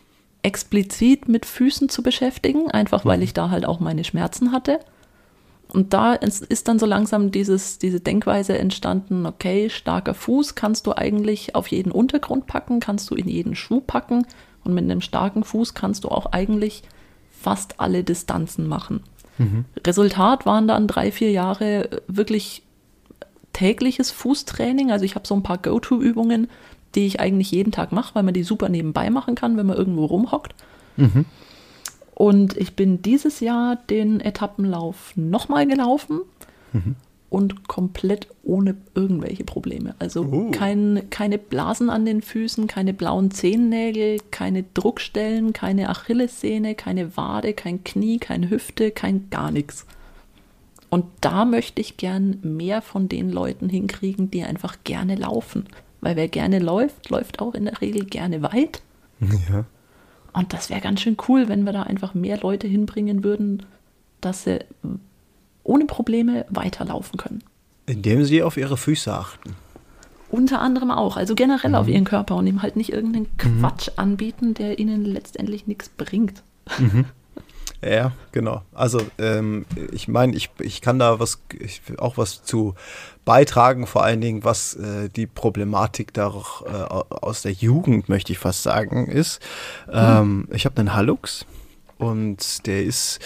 [0.41, 4.81] explizit mit Füßen zu beschäftigen, einfach weil ich da halt auch meine Schmerzen hatte.
[5.71, 10.97] Und da ist dann so langsam dieses, diese Denkweise entstanden, okay, starker Fuß kannst du
[10.97, 14.27] eigentlich auf jeden Untergrund packen, kannst du in jeden Schuh packen
[14.65, 16.83] und mit einem starken Fuß kannst du auch eigentlich
[17.31, 19.03] fast alle Distanzen machen.
[19.87, 22.63] Resultat waren dann drei, vier Jahre wirklich
[23.59, 24.91] tägliches Fußtraining.
[24.93, 26.49] Also ich habe so ein paar Go-To-Übungen,
[26.95, 29.77] die ich eigentlich jeden Tag mache, weil man die super nebenbei machen kann, wenn man
[29.77, 30.55] irgendwo rumhockt.
[32.15, 36.21] Und ich bin dieses Jahr den Etappenlauf nochmal gelaufen
[37.31, 39.95] und komplett ohne irgendwelche Probleme.
[39.99, 40.51] Also Oh.
[40.51, 47.53] kein, keine Blasen an den Füßen, keine blauen Zehennägel, keine Druckstellen, keine Achillessehne, keine Wade,
[47.55, 49.87] kein Knie, keine Hüfte, kein gar nichts.
[50.91, 55.67] Und da möchte ich gern mehr von den Leuten hinkriegen, die einfach gerne laufen.
[56.01, 58.83] Weil wer gerne läuft, läuft auch in der Regel gerne weit.
[59.21, 59.65] Ja.
[60.33, 63.65] Und das wäre ganz schön cool, wenn wir da einfach mehr Leute hinbringen würden,
[64.21, 64.61] dass sie
[65.65, 67.43] ohne Probleme weiterlaufen können.
[67.87, 69.57] Indem sie auf ihre Füße achten.
[70.31, 74.55] Unter anderem auch, also generell auf ihren Körper und ihm halt nicht irgendeinen Quatsch anbieten,
[74.55, 76.43] der ihnen letztendlich nichts bringt.
[77.83, 78.63] Ja, genau.
[78.73, 82.75] Also ähm, ich meine, ich, ich kann da was ich, auch was zu
[83.25, 88.33] beitragen, vor allen Dingen, was äh, die Problematik da auch, äh, aus der Jugend, möchte
[88.33, 89.41] ich fast sagen, ist.
[89.93, 91.47] Ähm, Ich habe einen Hallux
[91.99, 93.21] und der ist,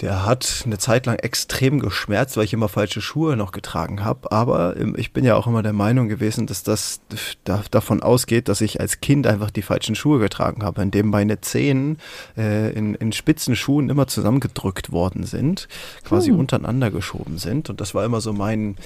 [0.00, 4.32] der hat eine Zeit lang extrem geschmerzt, weil ich immer falsche Schuhe noch getragen habe.
[4.32, 7.00] Aber ich bin ja auch immer der Meinung gewesen, dass das
[7.44, 11.42] da, davon ausgeht, dass ich als Kind einfach die falschen Schuhe getragen habe, indem meine
[11.42, 11.98] Zehen
[12.36, 15.68] äh, in, in spitzen Schuhen immer zusammengedrückt worden sind,
[16.04, 17.68] quasi untereinander geschoben sind.
[17.68, 18.76] Und das war immer so mein,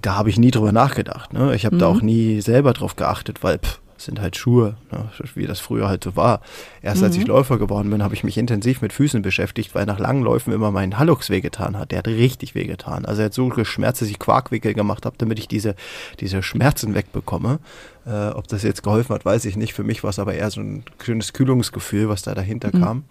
[0.00, 1.34] da habe ich nie drüber nachgedacht.
[1.34, 1.54] Ne?
[1.54, 5.08] Ich habe da auch nie selber drauf geachtet, weil pff, sind halt Schuhe, ne?
[5.34, 6.40] wie das früher halt so war.
[6.82, 9.98] Erst als ich Läufer geworden bin, habe ich mich intensiv mit Füßen beschäftigt, weil nach
[9.98, 11.90] langen Läufen immer mein Hallux wehgetan hat.
[11.90, 13.04] Der hat richtig wehgetan.
[13.04, 15.74] Also er hat so geschmerzt, dass ich Quarkwickel gemacht habe, damit ich diese,
[16.20, 17.58] diese Schmerzen wegbekomme.
[18.06, 19.74] Äh, ob das jetzt geholfen hat, weiß ich nicht.
[19.74, 23.04] Für mich war es aber eher so ein schönes Kühlungsgefühl, was da dahinter kam.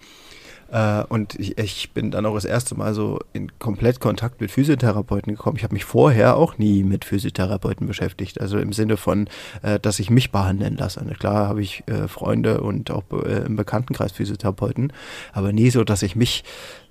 [0.71, 4.51] Äh, und ich, ich bin dann auch das erste Mal so in komplett Kontakt mit
[4.51, 5.57] Physiotherapeuten gekommen.
[5.57, 8.39] Ich habe mich vorher auch nie mit Physiotherapeuten beschäftigt.
[8.39, 9.27] Also im Sinne von,
[9.61, 11.01] äh, dass ich mich behandeln lasse.
[11.01, 14.93] Und klar habe ich äh, Freunde und auch äh, im Bekanntenkreis Physiotherapeuten,
[15.33, 16.43] aber nie so, dass ich mich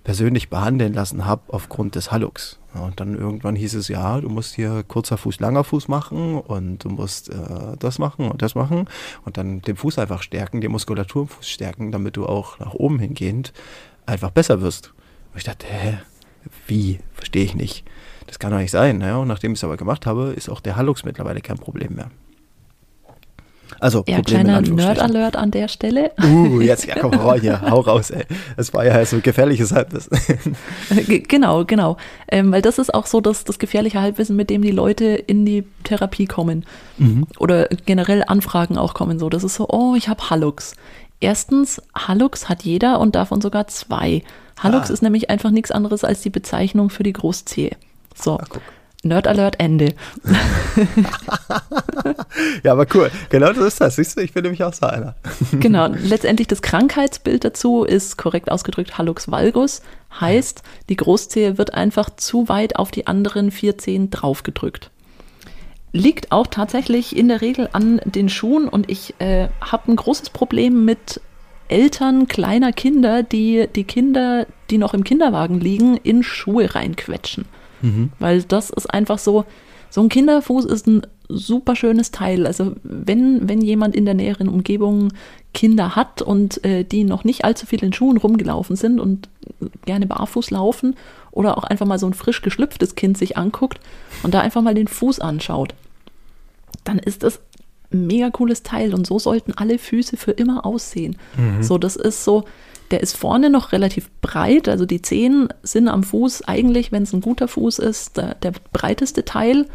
[0.05, 2.59] persönlich behandeln lassen habe aufgrund des Hallux.
[2.75, 6.39] Ja, und dann irgendwann hieß es, ja, du musst hier kurzer Fuß, langer Fuß machen
[6.39, 8.89] und du musst äh, das machen und das machen
[9.25, 12.75] und dann den Fuß einfach stärken, die Muskulatur im Fuß stärken, damit du auch nach
[12.75, 13.53] oben hingehend
[14.07, 14.93] einfach besser wirst.
[15.33, 15.99] Und ich dachte, hä,
[16.67, 17.01] wie?
[17.15, 17.85] Verstehe ich nicht.
[18.27, 18.99] Das kann doch nicht sein.
[18.99, 21.95] Naja, und nachdem ich es aber gemacht habe, ist auch der Hallux mittlerweile kein Problem
[21.95, 22.11] mehr.
[23.79, 24.61] Also, Ja, kleiner.
[24.61, 26.11] Nerd-Alert an der Stelle.
[26.23, 28.25] Uh, jetzt, ja, komm, hau, hier, hau raus, ey.
[28.57, 30.11] Das war ja so ein gefährliches Halbwissen.
[31.07, 31.97] Ge- Genau, genau.
[32.31, 35.47] Ähm, weil das ist auch so das, das gefährliche Halbwissen, mit dem die Leute in
[35.47, 36.65] die Therapie kommen.
[37.39, 39.19] Oder generell Anfragen auch kommen.
[39.19, 40.75] So, das ist so, oh, ich habe Hallux.
[41.21, 44.23] Erstens, Hallux hat jeder und davon sogar zwei.
[44.59, 44.93] Hallux Ah.
[44.93, 47.77] ist nämlich einfach nichts anderes als die Bezeichnung für die Großzehe.
[48.15, 48.49] So, Ach.
[49.03, 49.95] Nerd Alert Ende.
[52.63, 53.11] Ja, aber cool.
[53.29, 53.97] Genau das ist das.
[53.97, 55.15] Siehst du, ich bin nämlich auch so einer.
[55.61, 59.83] Genau, letztendlich das Krankheitsbild dazu ist korrekt ausgedrückt Hallux valgus,
[60.21, 64.91] heißt, die Großzehe wird einfach zu weit auf die anderen vier Zehen draufgedrückt.
[65.93, 70.31] Liegt auch tatsächlich in der Regel an den Schuhen und ich äh, habe ein großes
[70.31, 71.21] Problem mit
[71.69, 77.47] Eltern kleiner Kinder, die die Kinder, die noch im Kinderwagen liegen, in Schuhe reinquetschen.
[78.19, 79.45] Weil das ist einfach so,
[79.91, 82.47] so ein Kinderfuß ist ein super schönes Teil.
[82.47, 85.13] Also wenn, wenn jemand in der näheren Umgebung
[85.53, 89.29] Kinder hat und äh, die noch nicht allzu viel in Schuhen rumgelaufen sind und
[89.85, 90.97] gerne barfuß laufen
[91.33, 93.81] oder auch einfach mal so ein frisch geschlüpftes Kind sich anguckt
[94.23, 95.75] und da einfach mal den Fuß anschaut,
[96.85, 97.41] dann ist das
[97.93, 101.17] ein mega cooles Teil und so sollten alle Füße für immer aussehen.
[101.37, 101.63] Mhm.
[101.63, 102.45] So, das ist so,
[102.91, 107.13] der ist vorne noch relativ breit, also die Zehen sind am Fuß eigentlich, wenn es
[107.13, 109.67] ein guter Fuß ist, der, der breiteste Teil.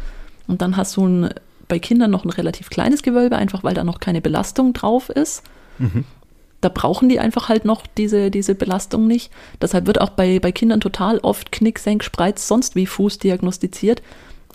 [0.46, 1.30] Und dann hast du ein,
[1.68, 5.42] bei Kindern noch ein relativ kleines Gewölbe, einfach weil da noch keine Belastung drauf ist.
[5.78, 6.04] Mhm.
[6.60, 9.30] Da brauchen die einfach halt noch diese, diese Belastung nicht.
[9.60, 14.02] Deshalb wird auch bei, bei Kindern total oft Knick, Senk, Spreiz, sonst wie Fuß diagnostiziert.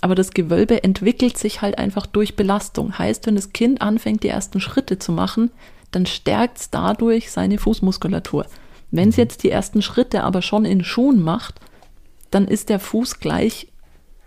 [0.02, 2.98] Aber das Gewölbe entwickelt sich halt einfach durch Belastung.
[2.98, 5.52] Heißt, wenn das Kind anfängt, die ersten Schritte zu machen,
[5.92, 8.46] dann stärkt es dadurch seine Fußmuskulatur.
[8.92, 9.22] Wenn es mhm.
[9.22, 11.60] jetzt die ersten Schritte aber schon in Schuhen macht,
[12.30, 13.68] dann ist der Fuß gleich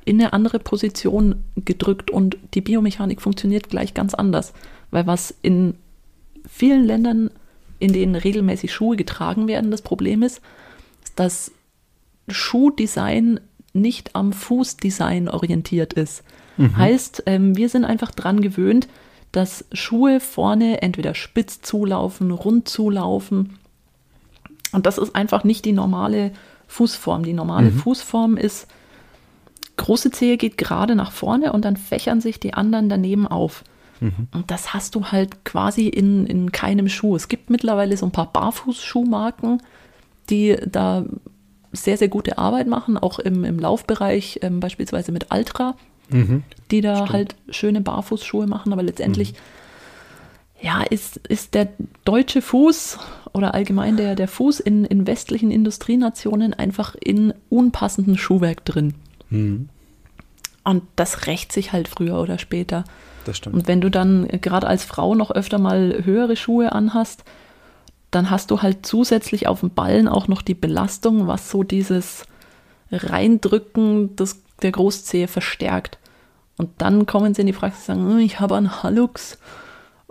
[0.05, 4.53] in eine andere Position gedrückt und die Biomechanik funktioniert gleich ganz anders.
[4.91, 5.75] Weil was in
[6.47, 7.31] vielen Ländern,
[7.79, 10.43] in denen regelmäßig Schuhe getragen werden, das Problem ist,
[11.17, 11.53] dass
[12.29, 13.41] Schuhdesign
[13.73, 16.23] nicht am Fußdesign orientiert ist.
[16.57, 16.77] Mhm.
[16.77, 18.89] Heißt, ähm, wir sind einfach dran gewöhnt,
[19.35, 23.59] dass Schuhe vorne entweder spitz zulaufen, rund zulaufen.
[24.71, 26.31] Und das ist einfach nicht die normale
[26.69, 27.25] Fußform.
[27.25, 27.79] Die normale mhm.
[27.79, 28.69] Fußform ist,
[29.77, 33.65] große Zehe geht gerade nach vorne und dann fächern sich die anderen daneben auf.
[33.99, 34.29] Mhm.
[34.33, 37.17] Und das hast du halt quasi in, in keinem Schuh.
[37.17, 39.61] Es gibt mittlerweile so ein paar Barfußschuhmarken,
[40.31, 41.05] die da
[41.73, 45.75] sehr, sehr gute Arbeit machen, auch im, im Laufbereich, ähm, beispielsweise mit Altra
[46.11, 46.43] mhm.
[46.71, 47.13] die da Stimmt.
[47.13, 49.37] halt schöne Barfußschuhe machen, aber letztendlich, mhm.
[50.63, 51.69] ja, ist, ist der
[52.05, 52.99] deutsche Fuß
[53.33, 58.95] oder allgemein der, der Fuß in, in westlichen Industrienationen einfach in unpassendem Schuhwerk drin.
[59.31, 59.69] Mhm.
[60.63, 62.85] Und das rächt sich halt früher oder später.
[63.25, 63.55] Das stimmt.
[63.55, 67.25] Und wenn du dann gerade als Frau noch öfter mal höhere Schuhe anhast,
[68.11, 72.25] dann hast du halt zusätzlich auf dem Ballen auch noch die Belastung, was so dieses
[72.93, 75.99] Reindrücken des der Großzehe verstärkt.
[76.57, 79.39] Und dann kommen sie in die Praxis und sagen, hm, ich habe einen Hallux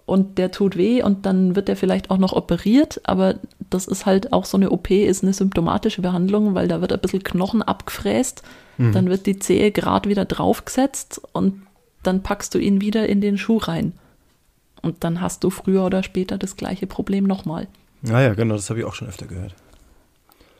[0.05, 3.35] und der tut weh und dann wird der vielleicht auch noch operiert, aber
[3.69, 6.99] das ist halt auch so eine OP, ist eine symptomatische Behandlung, weil da wird ein
[6.99, 8.43] bisschen Knochen abgefräst,
[8.77, 8.91] mhm.
[8.91, 11.61] dann wird die Zehe gerade wieder draufgesetzt und
[12.03, 13.93] dann packst du ihn wieder in den Schuh rein.
[14.81, 17.67] Und dann hast du früher oder später das gleiche Problem nochmal.
[18.01, 19.55] Naja, genau, das habe ich auch schon öfter gehört.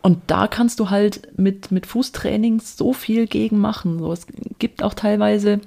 [0.04, 4.00] Und da kannst du halt mit, mit Fußtraining so viel gegen machen.
[4.00, 4.28] So, es
[4.60, 5.62] gibt auch teilweise,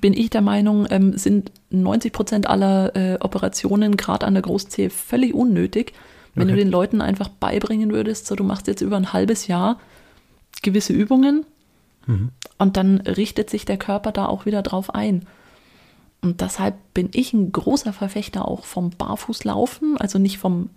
[0.00, 4.90] bin ich der Meinung, ähm, sind 90 Prozent aller äh, Operationen gerade an der Großzehe
[4.90, 5.92] völlig unnötig.
[6.34, 6.56] Wenn okay.
[6.56, 9.78] du den Leuten einfach beibringen würdest, so du machst jetzt über ein halbes Jahr
[10.62, 11.46] gewisse Übungen
[12.06, 12.30] mhm.
[12.58, 15.26] und dann richtet sich der Körper da auch wieder drauf ein.
[16.22, 20.70] Und deshalb bin ich ein großer Verfechter auch vom Barfußlaufen, also nicht vom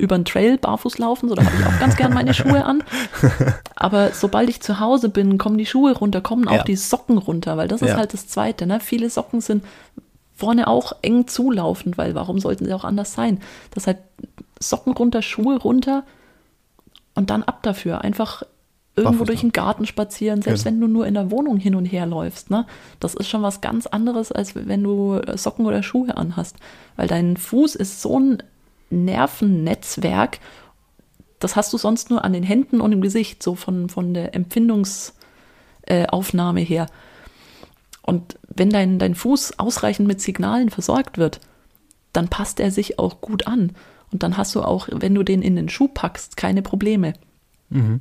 [0.00, 2.82] über den Trail barfuß laufen, so da habe ich auch ganz gern meine Schuhe an.
[3.76, 6.64] Aber sobald ich zu Hause bin, kommen die Schuhe runter, kommen auch ja.
[6.64, 7.96] die Socken runter, weil das ist ja.
[7.96, 8.66] halt das Zweite.
[8.66, 8.80] Ne?
[8.80, 9.64] Viele Socken sind
[10.34, 13.40] vorne auch eng zulaufend, weil warum sollten sie auch anders sein?
[13.74, 13.98] Deshalb
[14.58, 16.04] Socken runter, Schuhe runter
[17.14, 18.00] und dann ab dafür.
[18.02, 18.42] Einfach
[18.96, 20.74] irgendwo durch den Garten spazieren, selbst genau.
[20.74, 22.50] wenn du nur in der Wohnung hin und her läufst.
[22.50, 22.66] Ne?
[22.98, 26.56] Das ist schon was ganz anderes, als wenn du Socken oder Schuhe anhast.
[26.96, 28.42] Weil dein Fuß ist so ein
[28.90, 30.40] Nervennetzwerk,
[31.38, 34.34] das hast du sonst nur an den Händen und im Gesicht, so von, von der
[34.34, 36.86] Empfindungsaufnahme äh, her.
[38.02, 41.40] Und wenn dein, dein Fuß ausreichend mit Signalen versorgt wird,
[42.12, 43.72] dann passt er sich auch gut an.
[44.12, 47.14] Und dann hast du auch, wenn du den in den Schuh packst, keine Probleme.
[47.70, 48.00] Mhm.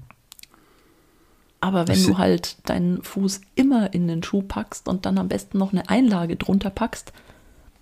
[1.62, 5.58] Aber wenn du halt deinen Fuß immer in den Schuh packst und dann am besten
[5.58, 7.12] noch eine Einlage drunter packst,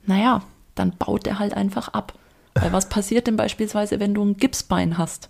[0.05, 0.41] naja,
[0.75, 2.13] dann baut er halt einfach ab.
[2.61, 5.29] Weil was passiert denn beispielsweise, wenn du ein Gipsbein hast?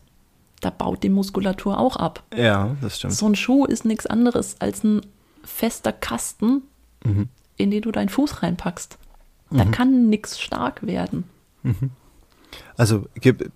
[0.62, 2.24] Da baut die Muskulatur auch ab.
[2.36, 3.14] Ja, das stimmt.
[3.14, 5.02] So ein Schuh ist nichts anderes als ein
[5.44, 6.64] fester Kasten,
[7.04, 7.30] mhm.
[7.58, 8.98] in den du deinen Fuß reinpackst.
[9.52, 9.72] Da mhm.
[9.72, 11.24] kann nichts stark werden.
[11.64, 11.92] Mhm.
[12.76, 13.08] Also,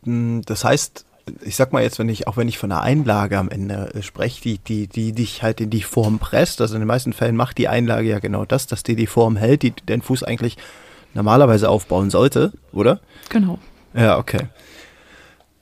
[0.05, 1.05] das heißt,
[1.41, 4.01] ich sag mal jetzt, wenn ich, auch wenn ich von einer Einlage am Ende äh,
[4.01, 7.35] spreche, die, die, die dich halt in die Form presst, also in den meisten Fällen
[7.35, 10.57] macht die Einlage ja genau das, dass die die Form hält, die den Fuß eigentlich
[11.13, 12.99] normalerweise aufbauen sollte, oder?
[13.29, 13.59] Genau.
[13.93, 14.47] Ja, okay.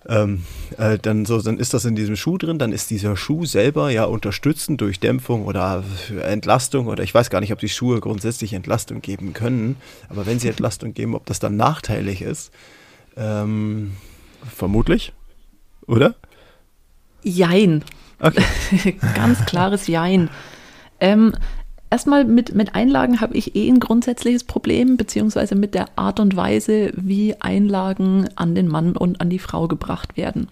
[0.08, 0.44] Ähm,
[0.78, 3.92] äh, dann so, dann ist das in diesem Schuh drin, dann ist dieser Schuh selber
[3.92, 5.84] ja unterstützend durch Dämpfung oder
[6.24, 9.76] Entlastung oder ich weiß gar nicht, ob die Schuhe grundsätzlich Entlastung geben können,
[10.08, 12.52] aber wenn sie Entlastung geben, ob das dann nachteilig ist,
[13.18, 13.98] ähm,
[14.56, 15.14] vermutlich,
[15.86, 16.16] oder?
[17.22, 17.84] Jein.
[18.20, 18.98] Okay.
[19.16, 20.30] Ganz klares Jein.
[21.00, 21.34] Ähm,
[21.90, 26.36] erstmal mit, mit Einlagen habe ich eh ein grundsätzliches Problem, beziehungsweise mit der Art und
[26.36, 30.48] Weise, wie Einlagen an den Mann und an die Frau gebracht werden.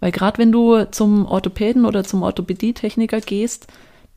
[0.00, 3.66] Weil gerade wenn du zum Orthopäden oder zum Orthopädietechniker gehst,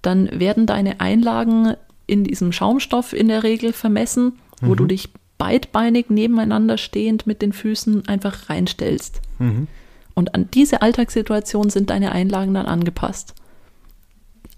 [0.02, 1.76] dann werden deine Einlagen
[2.08, 4.76] in diesem Schaumstoff in der Regel vermessen, wo Mhm.
[4.78, 9.20] du dich beidbeinig nebeneinander stehend mit den Füßen einfach reinstellst.
[9.40, 9.68] Mhm.
[10.14, 13.34] Und an diese Alltagssituation sind deine Einlagen dann angepasst.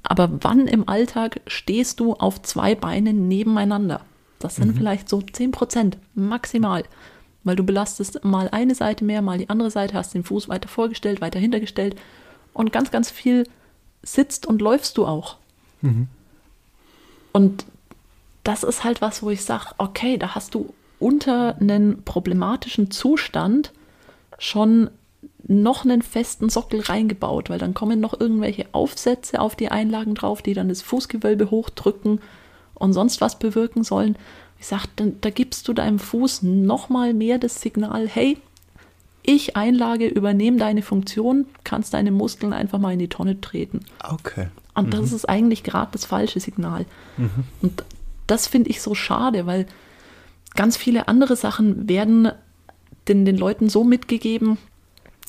[0.06, 4.02] Aber wann im Alltag stehst du auf zwei Beinen nebeneinander?
[4.40, 6.84] Das sind vielleicht so 10 Prozent maximal.
[7.44, 10.68] Weil du belastest mal eine Seite mehr, mal die andere Seite, hast den Fuß weiter
[10.68, 11.96] vorgestellt, weiter hintergestellt
[12.54, 13.48] und ganz, ganz viel
[14.04, 15.38] sitzt und läufst du auch.
[17.34, 17.66] Und
[18.44, 23.74] das ist halt was, wo ich sage, okay, da hast du unter einen problematischen Zustand
[24.38, 24.90] schon
[25.48, 30.42] noch einen festen Sockel reingebaut, weil dann kommen noch irgendwelche Aufsätze auf die Einlagen drauf,
[30.42, 32.20] die dann das Fußgewölbe hochdrücken
[32.74, 34.18] und sonst was bewirken sollen.
[34.60, 34.88] Ich sage,
[35.22, 38.38] da gibst du deinem Fuß noch mal mehr das Signal, hey,
[39.22, 43.80] ich Einlage übernehme deine Funktion, kannst deine Muskeln einfach mal in die Tonne treten.
[44.04, 44.48] Okay.
[44.76, 46.86] Und das ist eigentlich gerade das falsche Signal.
[47.62, 47.84] Und
[48.28, 49.66] das finde ich so schade, weil
[50.56, 52.32] ganz viele andere Sachen werden
[53.08, 54.58] den, den Leuten so mitgegeben,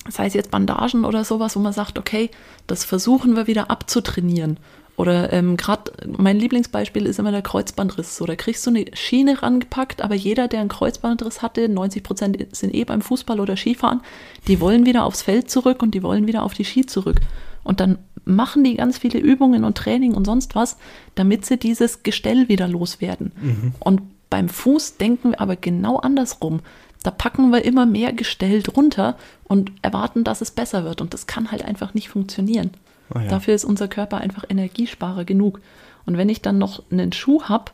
[0.09, 2.29] sei es jetzt Bandagen oder sowas, wo man sagt, okay,
[2.67, 4.59] das versuchen wir wieder abzutrainieren.
[4.97, 8.17] Oder ähm, gerade mein Lieblingsbeispiel ist immer der Kreuzbandriss.
[8.17, 12.47] So, da kriegst du eine Schiene rangepackt, aber jeder, der einen Kreuzbandriss hatte, 90 Prozent
[12.51, 14.01] sind eh beim Fußball oder Skifahren,
[14.47, 17.19] die wollen wieder aufs Feld zurück und die wollen wieder auf die Ski zurück.
[17.63, 20.77] Und dann machen die ganz viele Übungen und Training und sonst was,
[21.13, 23.31] damit sie dieses Gestell wieder loswerden.
[23.79, 26.61] Und beim Fuß denken wir aber genau andersrum.
[27.07, 30.99] Da packen wir immer mehr Gestell drunter und erwarten, dass es besser wird.
[30.99, 32.71] Und das kann halt einfach nicht funktionieren.
[33.13, 33.29] Ah ja.
[33.29, 35.61] Dafür ist unser Körper einfach Energiesparer genug.
[36.05, 37.71] Und wenn ich dann noch einen Schuh habe,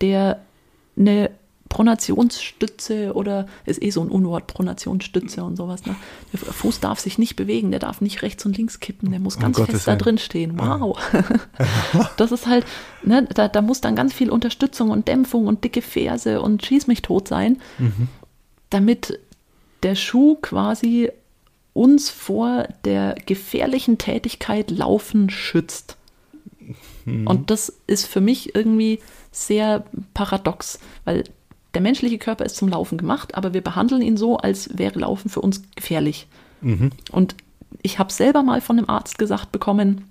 [0.00, 0.40] der
[0.96, 1.30] eine
[1.68, 5.84] Pronationsstütze oder ist eh so ein Unwort, Pronationsstütze und sowas.
[5.84, 5.94] Ne?
[6.32, 9.38] Der Fuß darf sich nicht bewegen, der darf nicht rechts und links kippen, der muss
[9.38, 10.58] ganz Gottes fest da drin stehen.
[10.58, 10.98] Wow.
[12.16, 12.64] das ist halt,
[13.04, 16.88] ne, da, da muss dann ganz viel Unterstützung und Dämpfung und dicke Ferse und schieß
[16.88, 17.60] mich tot sein,
[18.70, 19.18] damit
[19.82, 21.10] der Schuh quasi
[21.72, 25.96] uns vor der gefährlichen Tätigkeit Laufen schützt.
[27.26, 29.00] Und das ist für mich irgendwie
[29.32, 31.24] sehr paradox, weil
[31.74, 35.28] der menschliche Körper ist zum Laufen gemacht, aber wir behandeln ihn so, als wäre Laufen
[35.28, 36.26] für uns gefährlich.
[37.10, 37.34] Und
[37.82, 40.10] ich habe selber mal von einem Arzt gesagt bekommen,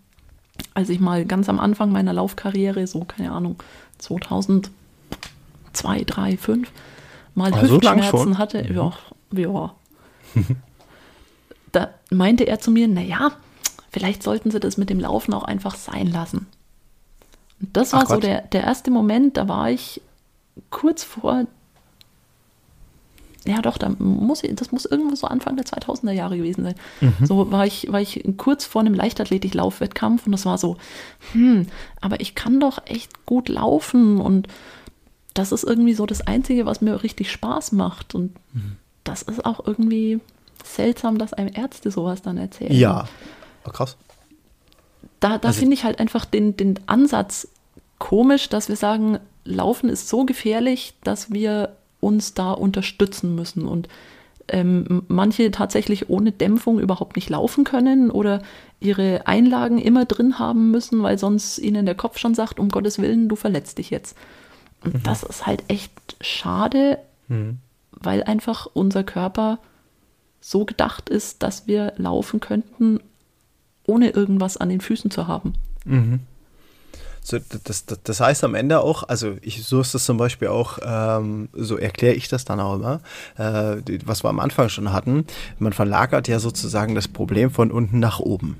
[0.73, 3.57] als ich mal ganz am Anfang meiner Laufkarriere, so keine Ahnung,
[3.99, 4.71] 2002,
[6.05, 6.71] 3, 5,
[7.39, 8.65] mal so lang Hüftschmerzen hatte.
[8.71, 8.93] Ja,
[9.31, 9.73] ja.
[11.71, 13.31] da meinte er zu mir, naja,
[13.91, 16.47] vielleicht sollten Sie das mit dem Laufen auch einfach sein lassen.
[17.61, 18.23] Und das war Ach so Gott.
[18.23, 20.01] der, der erste Moment, da war ich
[20.69, 21.45] kurz vor,
[23.45, 26.75] ja doch, da muss ich, das muss irgendwo so Anfang der 2000er Jahre gewesen sein.
[27.25, 30.77] So war ich, war ich kurz vor einem Leichtathletik-Laufwettkampf und das war so,
[31.31, 31.67] hm,
[32.01, 34.47] aber ich kann doch echt gut laufen und
[35.39, 38.35] das ist irgendwie so das Einzige, was mir richtig Spaß macht und
[39.03, 40.19] das ist auch irgendwie
[40.63, 42.73] seltsam, dass einem Ärzte sowas dann erzählen.
[42.73, 43.07] Ja.
[43.65, 43.97] Oh, krass.
[45.19, 47.47] Da, da Also- finde ich halt einfach den, den Ansatz
[47.97, 53.87] komisch, dass wir sagen, Laufen ist so gefährlich, dass wir uns da unterstützen müssen und
[54.51, 58.41] ähm, manche tatsächlich ohne Dämpfung überhaupt nicht laufen können oder
[58.79, 62.99] ihre Einlagen immer drin haben müssen, weil sonst ihnen der Kopf schon sagt, um Gottes
[62.99, 64.17] Willen, du verletzt dich jetzt.
[64.83, 66.99] Und das ist halt echt schade,
[67.91, 69.59] weil einfach unser Körper
[70.41, 72.99] so gedacht ist, dass wir laufen könnten,
[73.85, 75.53] ohne irgendwas an den Füßen zu haben.
[77.21, 80.47] So, das, das, das heißt am Ende auch, also ich, so ist das zum Beispiel
[80.47, 83.01] auch, ähm, so erkläre ich das dann auch immer,
[83.37, 85.25] äh, was wir am Anfang schon hatten,
[85.59, 88.57] man verlagert ja sozusagen das Problem von unten nach oben.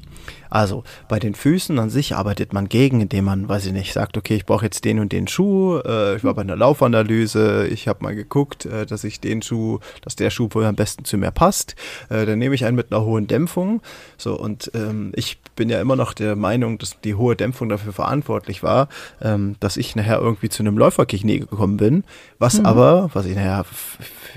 [0.49, 4.17] Also bei den Füßen an sich arbeitet man gegen, indem man, weiß ich nicht, sagt,
[4.17, 7.87] okay, ich brauche jetzt den und den Schuh, äh, ich war bei einer Laufanalyse, ich
[7.87, 11.17] habe mal geguckt, äh, dass ich den Schuh, dass der Schuh wohl am besten zu
[11.17, 11.75] mir passt,
[12.09, 13.81] äh, dann nehme ich einen mit einer hohen Dämpfung,
[14.17, 17.93] so und ähm, ich bin ja immer noch der Meinung, dass die hohe Dämpfung dafür
[17.93, 18.89] verantwortlich war,
[19.21, 22.03] ähm, dass ich nachher irgendwie zu einem Läuferknie gekommen bin,
[22.39, 23.65] was aber, was ich nachher,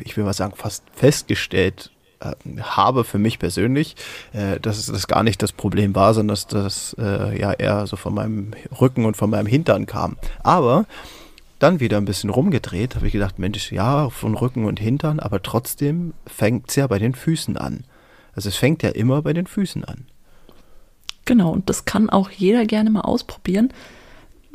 [0.04, 1.90] ich will mal sagen, fast festgestellt
[2.60, 3.96] habe für mich persönlich,
[4.32, 7.96] äh, dass das gar nicht das Problem war, sondern dass das äh, ja eher so
[7.96, 10.16] von meinem Rücken und von meinem Hintern kam.
[10.42, 10.86] Aber
[11.58, 15.42] dann wieder ein bisschen rumgedreht, habe ich gedacht, Mensch, ja, von Rücken und Hintern, aber
[15.42, 17.84] trotzdem fängt es ja bei den Füßen an.
[18.34, 20.06] Also es fängt ja immer bei den Füßen an.
[21.24, 23.72] Genau, und das kann auch jeder gerne mal ausprobieren.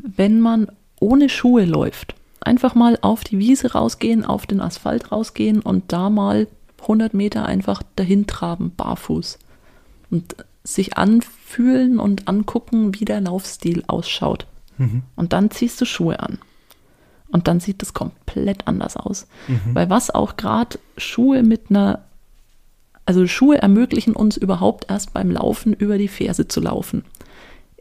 [0.04, 0.68] wenn man
[1.00, 2.14] ohne Schuhe läuft.
[2.40, 6.48] Einfach mal auf die Wiese rausgehen, auf den Asphalt rausgehen und da mal
[6.88, 9.40] 100 Meter einfach dahin traben, barfuß.
[10.10, 14.48] Und sich anfühlen und angucken, wie der Laufstil ausschaut.
[14.78, 15.04] Mhm.
[15.16, 16.40] Und dann ziehst du Schuhe an.
[17.30, 19.28] Und dann sieht es komplett anders aus.
[19.48, 19.74] Mhm.
[19.74, 22.04] Weil was auch gerade Schuhe mit einer,
[23.06, 27.04] also Schuhe ermöglichen uns überhaupt erst beim Laufen über die Ferse zu laufen.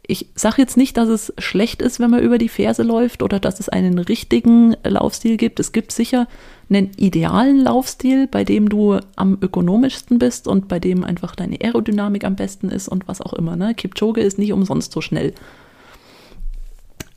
[0.08, 3.40] Ich sage jetzt nicht, dass es schlecht ist, wenn man über die Ferse läuft oder
[3.40, 5.58] dass es einen richtigen Laufstil gibt.
[5.58, 6.28] Es gibt sicher
[6.70, 12.24] einen idealen Laufstil, bei dem du am ökonomischsten bist und bei dem einfach deine Aerodynamik
[12.24, 13.56] am besten ist und was auch immer.
[13.56, 13.74] Ne?
[13.74, 15.34] Kipchoge ist nicht umsonst so schnell.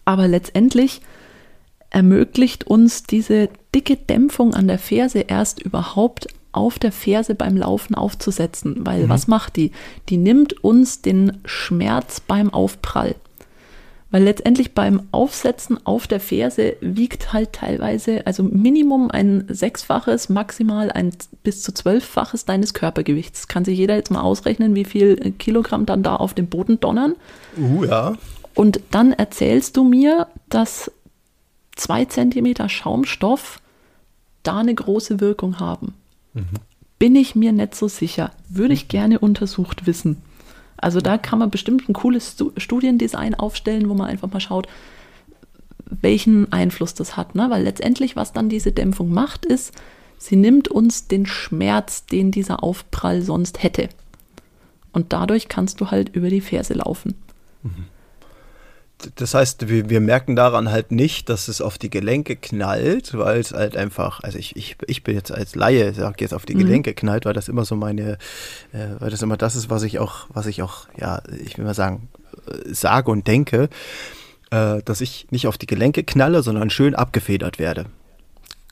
[0.03, 1.01] Aber letztendlich
[1.91, 6.27] ermöglicht uns diese dicke Dämpfung an der Ferse erst überhaupt
[6.59, 8.85] auf der Ferse beim Laufen aufzusetzen.
[8.85, 9.09] Weil mhm.
[9.09, 9.71] was macht die?
[10.09, 13.15] Die nimmt uns den Schmerz beim Aufprall.
[14.11, 20.91] Weil letztendlich beim Aufsetzen auf der Ferse wiegt halt teilweise, also Minimum ein sechsfaches, maximal
[20.91, 21.11] ein
[21.43, 23.47] bis zu zwölffaches deines Körpergewichts.
[23.47, 27.15] Kann sich jeder jetzt mal ausrechnen, wie viel Kilogramm dann da auf dem Boden donnern.
[27.55, 28.17] Uh, ja.
[28.55, 30.91] Und dann erzählst du mir, dass
[31.75, 33.61] zwei Zentimeter Schaumstoff
[34.41, 35.93] da eine große Wirkung haben.
[36.33, 36.45] Mhm.
[36.97, 38.31] Bin ich mir nicht so sicher.
[38.49, 40.21] Würde ich gerne untersucht wissen.
[40.77, 44.67] Also da kann man bestimmt ein cooles Studiendesign aufstellen, wo man einfach mal schaut,
[45.85, 47.35] welchen Einfluss das hat.
[47.35, 47.49] Ne?
[47.49, 49.73] Weil letztendlich, was dann diese Dämpfung macht, ist,
[50.17, 53.89] sie nimmt uns den Schmerz, den dieser Aufprall sonst hätte.
[54.91, 57.15] Und dadurch kannst du halt über die Ferse laufen.
[57.63, 57.85] Mhm
[59.15, 63.39] das heißt, wir, wir merken daran halt nicht, dass es auf die Gelenke knallt, weil
[63.39, 66.55] es halt einfach, also ich, ich, ich bin jetzt als Laie, sag jetzt auf die
[66.55, 66.59] mhm.
[66.59, 68.17] Gelenke knallt, weil das immer so meine,
[68.73, 71.65] äh, weil das immer das ist, was ich auch, was ich auch, ja, ich will
[71.65, 72.09] mal sagen,
[72.47, 73.69] äh, sage und denke,
[74.51, 77.85] äh, dass ich nicht auf die Gelenke knalle, sondern schön abgefedert werde.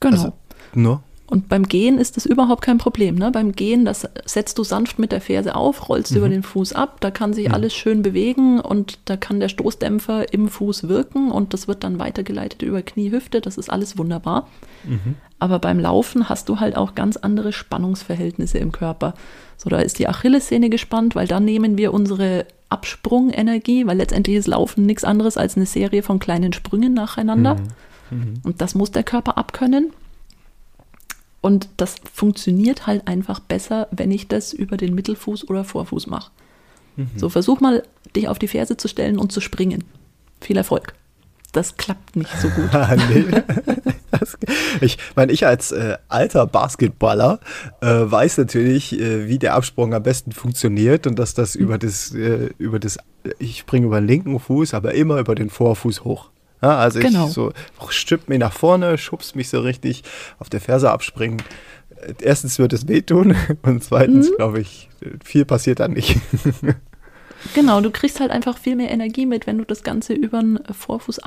[0.00, 0.16] Genau.
[0.16, 0.32] Also,
[0.74, 3.16] nur und beim Gehen ist das überhaupt kein Problem.
[3.16, 3.30] Ne?
[3.30, 6.18] Beim Gehen, das setzt du sanft mit der Ferse auf, rollst mhm.
[6.18, 7.54] über den Fuß ab, da kann sich mhm.
[7.54, 11.98] alles schön bewegen und da kann der Stoßdämpfer im Fuß wirken und das wird dann
[11.98, 14.48] weitergeleitet über Knie, Hüfte, das ist alles wunderbar.
[14.84, 15.16] Mhm.
[15.38, 19.12] Aber beim Laufen hast du halt auch ganz andere Spannungsverhältnisse im Körper.
[19.58, 24.46] So, da ist die Achillessehne gespannt, weil dann nehmen wir unsere Absprungenergie, weil letztendlich ist
[24.46, 27.56] Laufen nichts anderes als eine Serie von kleinen Sprüngen nacheinander.
[28.10, 28.18] Mhm.
[28.18, 28.34] Mhm.
[28.44, 29.92] Und das muss der Körper abkönnen.
[31.40, 36.30] Und das funktioniert halt einfach besser, wenn ich das über den Mittelfuß oder Vorfuß mache.
[36.96, 37.10] Mhm.
[37.16, 37.84] So, versuch mal,
[38.16, 39.84] dich auf die Ferse zu stellen und zu springen.
[40.40, 40.94] Viel Erfolg.
[41.52, 42.70] Das klappt nicht so gut.
[42.72, 42.96] Ah,
[44.80, 47.40] ich meine, ich als äh, alter Basketballer
[47.80, 51.62] äh, weiß natürlich, äh, wie der Absprung am besten funktioniert und dass das mhm.
[51.62, 52.98] über das, äh, über das,
[53.38, 56.30] ich springe über den linken Fuß, aber immer über den Vorfuß hoch.
[56.62, 57.28] Ja, also genau.
[57.28, 57.52] ich so
[57.88, 60.02] stüppt mir nach vorne, schubst mich so richtig
[60.38, 61.42] auf der Ferse abspringen.
[62.20, 64.36] Erstens wird es wehtun und zweitens, mhm.
[64.36, 64.88] glaube ich,
[65.24, 66.16] viel passiert dann nicht.
[67.54, 70.58] Genau, du kriegst halt einfach viel mehr Energie mit, wenn du das Ganze über den
[70.70, 71.20] Vorfuß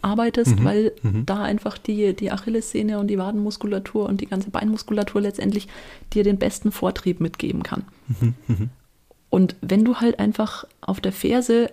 [0.00, 0.64] arbeitest, mhm.
[0.64, 1.26] weil mhm.
[1.26, 5.68] da einfach die, die Achillessehne und die Wadenmuskulatur und die ganze Beinmuskulatur letztendlich
[6.12, 7.84] dir den besten Vortrieb mitgeben kann.
[8.20, 8.34] Mhm.
[8.46, 8.70] mhm.
[9.30, 11.70] Und wenn du halt einfach auf der Ferse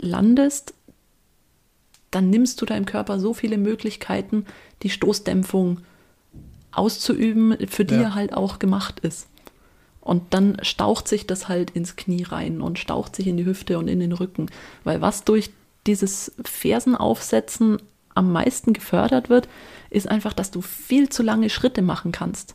[0.00, 0.74] landest,
[2.10, 4.46] dann nimmst du deinem Körper so viele Möglichkeiten,
[4.82, 5.78] die Stoßdämpfung
[6.72, 8.02] auszuüben, für die ja.
[8.02, 9.28] er halt auch gemacht ist.
[10.00, 13.78] Und dann staucht sich das halt ins Knie rein und staucht sich in die Hüfte
[13.78, 14.46] und in den Rücken.
[14.82, 15.50] Weil was durch
[15.86, 17.78] dieses Fersenaufsetzen
[18.14, 19.48] am meisten gefördert wird,
[19.90, 22.54] ist einfach, dass du viel zu lange Schritte machen kannst.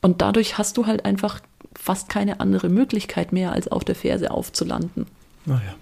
[0.00, 1.40] Und dadurch hast du halt einfach
[1.74, 5.06] fast keine andere Möglichkeit mehr, als auf der Ferse aufzulanden.
[5.44, 5.74] Naja.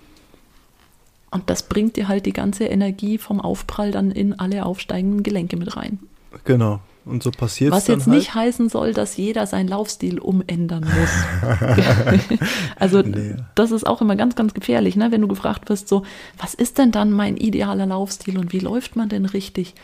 [1.33, 5.57] Und das bringt dir halt die ganze Energie vom Aufprall dann in alle aufsteigenden Gelenke
[5.57, 5.99] mit rein.
[6.45, 6.81] Genau.
[7.05, 7.77] Und so passiert es.
[7.77, 8.17] Was jetzt halt.
[8.17, 11.59] nicht heißen soll, dass jeder seinen Laufstil umändern muss.
[12.77, 13.35] also nee.
[13.55, 15.11] das ist auch immer ganz, ganz gefährlich, ne?
[15.11, 16.05] wenn du gefragt wirst, so,
[16.39, 19.75] was ist denn dann mein idealer Laufstil und wie läuft man denn richtig?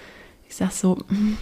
[0.49, 1.39] Ich sag so, hm,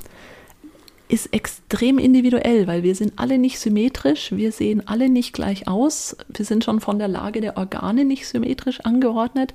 [1.09, 6.17] ist extrem individuell, weil wir sind alle nicht symmetrisch, wir sehen alle nicht gleich aus,
[6.29, 9.53] wir sind schon von der Lage der Organe nicht symmetrisch angeordnet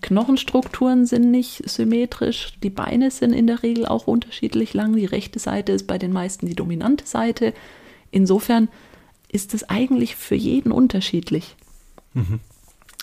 [0.00, 5.38] Knochenstrukturen sind nicht symmetrisch, die Beine sind in der Regel auch unterschiedlich lang, die rechte
[5.38, 7.52] Seite ist bei den meisten die dominante Seite.
[8.10, 8.68] Insofern
[9.30, 11.56] ist es eigentlich für jeden unterschiedlich.
[12.14, 12.40] Mhm.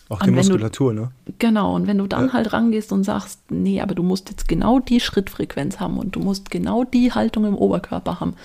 [0.07, 1.11] Auch die Muskulatur, du, ne?
[1.39, 2.33] Genau, und wenn du dann ja.
[2.33, 6.19] halt rangehst und sagst, nee, aber du musst jetzt genau die Schrittfrequenz haben und du
[6.19, 8.35] musst genau die Haltung im Oberkörper haben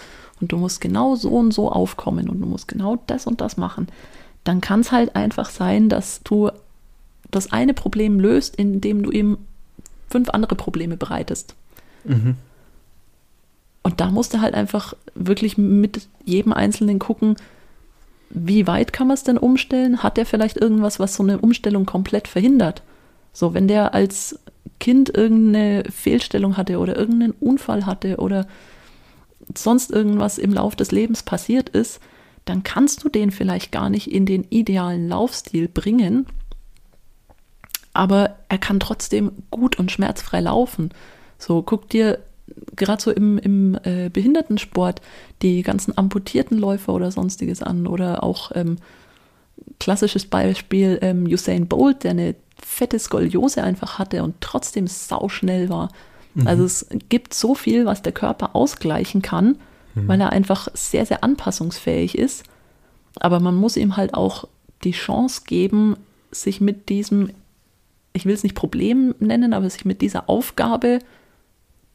[0.41, 3.59] und du musst genau so und so aufkommen und du musst genau das und das
[3.59, 3.89] machen,
[4.43, 6.51] dann kann es halt einfach sein, dass du
[7.31, 9.39] das eine Problem löst, indem du ihm
[10.09, 11.55] fünf andere Probleme bereitest.
[12.05, 12.37] Mhm.
[13.83, 17.37] Und da musst du halt einfach wirklich mit jedem Einzelnen gucken,
[18.31, 20.03] wie weit kann man es denn umstellen?
[20.03, 22.83] Hat der vielleicht irgendwas, was so eine Umstellung komplett verhindert?
[23.33, 24.39] So, wenn der als
[24.79, 28.47] Kind irgendeine Fehlstellung hatte oder irgendeinen Unfall hatte oder
[29.57, 32.01] sonst irgendwas im Lauf des Lebens passiert ist,
[32.45, 36.27] dann kannst du den vielleicht gar nicht in den idealen Laufstil bringen,
[37.93, 40.91] aber er kann trotzdem gut und schmerzfrei laufen.
[41.39, 42.21] So, guck dir
[42.77, 45.01] gerade so im, im äh, Behindertensport
[45.43, 48.77] die ganzen amputierten Läufer oder sonstiges an oder auch ähm,
[49.79, 55.91] klassisches Beispiel ähm, Usain Bolt, der eine fette Skoliose einfach hatte und trotzdem sauschnell war.
[56.35, 56.47] Mhm.
[56.47, 59.59] Also es gibt so viel, was der Körper ausgleichen kann,
[59.95, 60.09] mhm.
[60.09, 62.45] weil er einfach sehr, sehr anpassungsfähig ist.
[63.19, 64.47] Aber man muss ihm halt auch
[64.85, 65.97] die Chance geben,
[66.31, 67.31] sich mit diesem,
[68.13, 70.99] ich will es nicht Problem nennen, aber sich mit dieser Aufgabe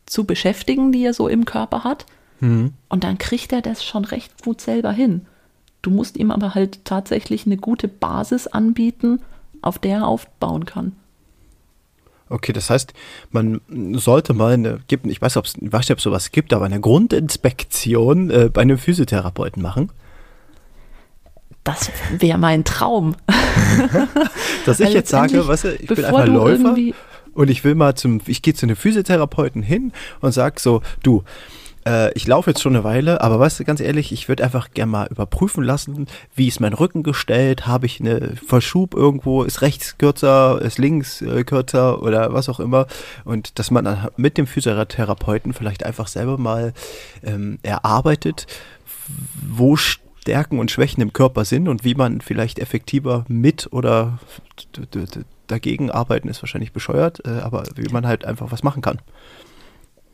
[0.05, 2.05] zu beschäftigen, die er so im Körper hat.
[2.39, 2.73] Mhm.
[2.89, 5.25] Und dann kriegt er das schon recht gut selber hin.
[5.81, 9.21] Du musst ihm aber halt tatsächlich eine gute Basis anbieten,
[9.61, 10.93] auf der er aufbauen kann.
[12.27, 12.93] Okay, das heißt,
[13.29, 13.61] man
[13.93, 16.79] sollte mal eine, ich weiß, ob's, ich weiß nicht, ob es sowas gibt, aber eine
[16.79, 19.91] Grundinspektion äh, bei einem Physiotherapeuten machen.
[21.65, 23.15] Das wäre mein Traum.
[24.65, 26.75] Dass ich also jetzt sage, weißt du, ich bin einfach Läufer
[27.33, 29.91] und ich will mal zum, ich gehe zu einem Physiotherapeuten hin
[30.21, 31.23] und sag so, du,
[31.87, 34.71] äh, ich laufe jetzt schon eine Weile, aber weißt du, ganz ehrlich, ich würde einfach
[34.71, 36.05] gerne mal überprüfen lassen,
[36.35, 41.23] wie ist mein Rücken gestellt, habe ich eine Verschub irgendwo, ist rechts kürzer, ist links
[41.23, 42.85] äh, kürzer oder was auch immer.
[43.23, 46.73] Und dass man dann mit dem Physiotherapeuten vielleicht einfach selber mal
[47.23, 48.45] ähm, erarbeitet,
[49.49, 49.75] wo
[50.25, 54.17] Stärken und Schwächen im Körper sind und wie man vielleicht effektiver mit oder
[55.45, 58.99] dagegen arbeiten ist wahrscheinlich bescheuert, äh, aber wie man halt einfach was machen kann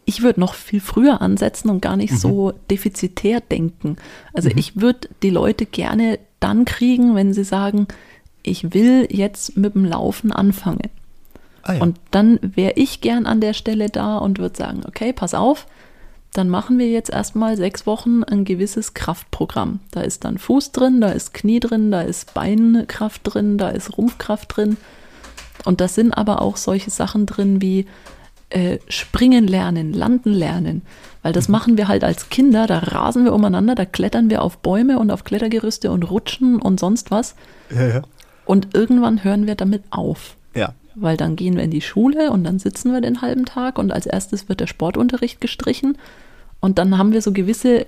[0.06, 2.18] ich würde noch viel früher ansetzen und gar nicht mhm.
[2.18, 3.98] so defizitär denken.
[4.34, 4.58] Also mhm.
[4.58, 7.88] ich würde die Leute gerne dann kriegen, wenn sie sagen,
[8.44, 10.90] ich will jetzt mit dem Laufen anfangen.
[11.64, 11.82] Ah, ja.
[11.82, 15.68] Und dann wäre ich gern an der Stelle da und würde sagen, okay, pass auf,
[16.34, 19.80] dann machen wir jetzt erstmal sechs Wochen ein gewisses Kraftprogramm.
[19.92, 23.98] Da ist dann Fuß drin, da ist Knie drin, da ist Beinkraft drin, da ist
[23.98, 24.78] Rumpfkraft drin.
[25.66, 27.86] Und da sind aber auch solche Sachen drin wie
[28.50, 30.82] äh, springen lernen, landen lernen.
[31.22, 31.52] Weil das mhm.
[31.54, 35.12] machen wir halt als Kinder, da rasen wir umeinander, da klettern wir auf Bäume und
[35.12, 37.36] auf Klettergerüste und rutschen und sonst was.
[37.74, 38.02] Ja, ja.
[38.46, 40.36] Und irgendwann hören wir damit auf.
[40.56, 40.74] Ja.
[40.96, 43.92] Weil dann gehen wir in die Schule und dann sitzen wir den halben Tag und
[43.92, 45.98] als erstes wird der Sportunterricht gestrichen.
[46.60, 47.86] Und dann haben wir so gewisse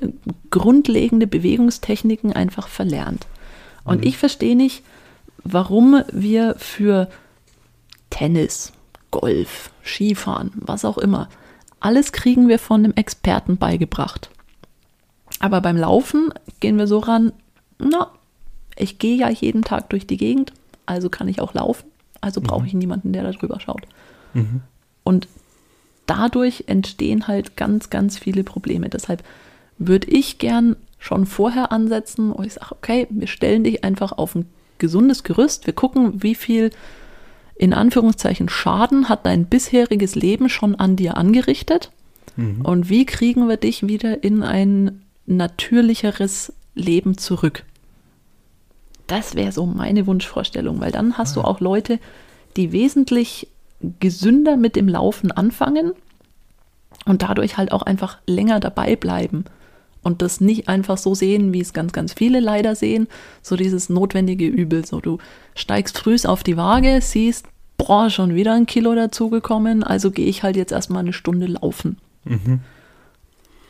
[0.49, 3.27] grundlegende Bewegungstechniken einfach verlernt.
[3.83, 4.07] Und mhm.
[4.07, 4.83] ich verstehe nicht,
[5.43, 7.09] warum wir für
[8.09, 8.73] Tennis,
[9.11, 11.29] Golf, Skifahren, was auch immer.
[11.79, 14.29] Alles kriegen wir von einem Experten beigebracht.
[15.39, 17.33] Aber beim Laufen gehen wir so ran,
[17.77, 18.11] na,
[18.77, 20.53] ich gehe ja jeden Tag durch die Gegend,
[20.85, 21.85] also kann ich auch laufen,
[22.23, 22.67] also brauche mhm.
[22.67, 23.83] ich niemanden, der da drüber schaut.
[24.33, 24.61] Mhm.
[25.03, 25.27] Und
[26.05, 28.89] dadurch entstehen halt ganz, ganz viele Probleme.
[28.89, 29.23] Deshalb
[29.77, 34.35] würde ich gern schon vorher ansetzen, wo ich sage, okay, wir stellen dich einfach auf
[34.35, 34.45] ein
[34.77, 36.71] gesundes Gerüst, wir gucken, wie viel
[37.55, 41.91] in Anführungszeichen Schaden hat dein bisheriges Leben schon an dir angerichtet?
[42.35, 42.61] Mhm.
[42.61, 47.63] Und wie kriegen wir dich wieder in ein natürlicheres Leben zurück?
[49.07, 51.41] Das wäre so meine Wunschvorstellung, weil dann hast ah.
[51.41, 51.99] du auch Leute,
[52.55, 53.47] die wesentlich
[53.99, 55.93] gesünder mit dem Laufen anfangen
[57.05, 59.45] und dadurch halt auch einfach länger dabei bleiben
[60.03, 63.07] und das nicht einfach so sehen, wie es ganz, ganz viele leider sehen,
[63.41, 64.85] so dieses notwendige Übel.
[64.85, 65.17] So, du
[65.55, 67.47] steigst früh auf die Waage, siehst,
[67.77, 71.97] boah, schon wieder ein Kilo dazugekommen, also gehe ich halt jetzt erstmal eine Stunde laufen.
[72.25, 72.59] Mhm.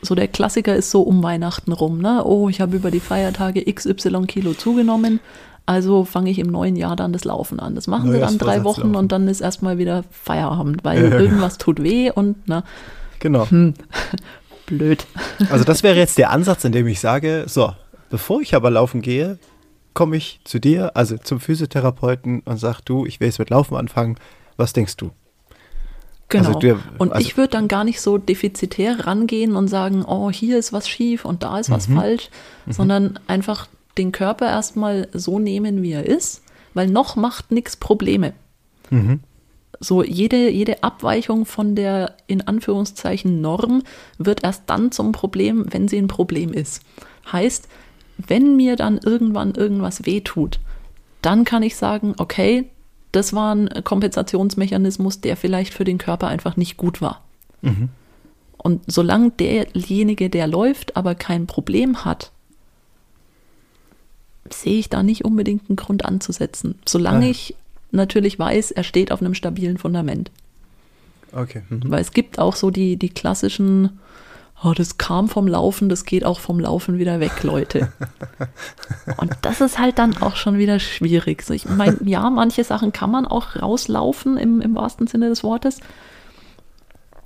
[0.04, 2.24] So der Klassiker ist so um Weihnachten rum, ne?
[2.24, 5.20] Oh, ich habe über die Feiertage XY Kilo zugenommen,
[5.66, 7.74] also fange ich im neuen Jahr dann das Laufen an.
[7.74, 11.82] Das machen sie dann drei Wochen und dann ist erstmal wieder Feierabend, weil irgendwas tut
[11.82, 12.64] weh und ne.
[13.18, 13.48] Genau.
[13.50, 13.74] Hm,
[14.66, 15.06] blöd.
[15.50, 17.72] Also das wäre jetzt der Ansatz, in dem ich sage, so,
[18.10, 19.38] bevor ich aber laufen gehe,
[19.94, 23.76] komme ich zu dir, also zum Physiotherapeuten und sag du, ich will jetzt mit Laufen
[23.76, 24.16] anfangen.
[24.56, 25.12] Was denkst du?
[26.34, 26.48] Genau.
[26.48, 30.32] Also du, und also ich würde dann gar nicht so defizitär rangehen und sagen, oh,
[30.32, 31.96] hier ist was schief und da ist was mhm.
[31.96, 32.28] falsch,
[32.66, 32.72] mhm.
[32.72, 33.68] sondern einfach
[33.98, 36.42] den Körper erstmal so nehmen, wie er ist,
[36.74, 38.32] weil noch macht nichts Probleme.
[38.90, 39.20] Mhm.
[39.78, 43.84] So jede, jede Abweichung von der in Anführungszeichen Norm
[44.18, 46.82] wird erst dann zum Problem, wenn sie ein Problem ist.
[47.30, 47.68] Heißt,
[48.18, 50.58] wenn mir dann irgendwann irgendwas wehtut,
[51.22, 52.70] dann kann ich sagen, okay,
[53.14, 57.22] das war ein Kompensationsmechanismus, der vielleicht für den Körper einfach nicht gut war.
[57.62, 57.88] Mhm.
[58.58, 62.30] Und solange derjenige, der läuft, aber kein Problem hat,
[64.50, 66.78] sehe ich da nicht unbedingt einen Grund anzusetzen.
[66.86, 67.30] Solange Ah.
[67.30, 67.54] ich
[67.92, 70.30] natürlich weiß, er steht auf einem stabilen Fundament.
[71.32, 71.62] Okay.
[71.68, 71.82] Mhm.
[71.86, 73.98] Weil es gibt auch so die, die klassischen,
[74.62, 77.92] oh, das kam vom Laufen, das geht auch vom Laufen wieder weg, Leute.
[79.16, 81.42] Und das ist halt dann auch schon wieder schwierig.
[81.42, 85.42] So, ich meine, ja, manche Sachen kann man auch rauslaufen im, im wahrsten Sinne des
[85.42, 85.80] Wortes.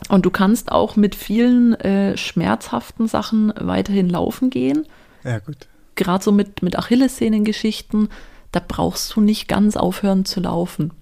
[0.08, 4.86] Und du kannst auch mit vielen äh, schmerzhaften Sachen weiterhin laufen gehen.
[5.24, 5.68] Ja, gut.
[5.96, 8.08] Gerade so mit, mit Achillessehnengeschichten,
[8.52, 10.92] da brauchst du nicht ganz aufhören zu laufen.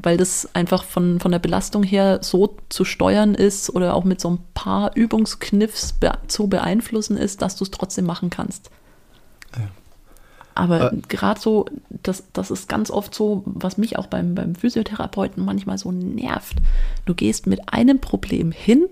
[0.00, 4.20] Weil das einfach von, von der Belastung her so zu steuern ist oder auch mit
[4.20, 8.70] so ein paar Übungskniffs be zu beeinflussen ist, dass du es trotzdem machen kannst.
[10.54, 10.96] Aber Äh.
[11.08, 11.66] gerade so,
[12.02, 16.56] das, das ist ganz oft so, was mich auch beim, beim Physiotherapeuten manchmal so nervt.
[17.06, 18.86] Du gehst mit einem Problem hin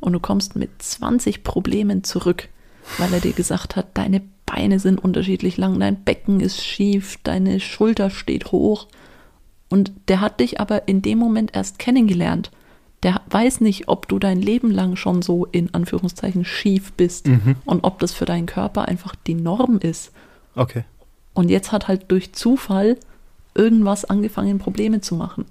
[0.00, 2.48] und du kommst mit 20 Problemen zurück,
[2.96, 7.60] weil er dir gesagt hat, deine Beine sind unterschiedlich lang, dein Becken ist schief, deine
[7.60, 8.86] Schulter steht hoch.
[9.72, 12.50] Und der hat dich aber in dem Moment erst kennengelernt.
[13.02, 17.26] Der weiß nicht, ob du dein Leben lang schon so in Anführungszeichen schief bist
[17.64, 20.12] und ob das für deinen Körper einfach die Norm ist.
[20.56, 20.84] Okay.
[21.32, 22.98] Und jetzt hat halt durch Zufall
[23.54, 25.46] irgendwas angefangen, Probleme zu machen.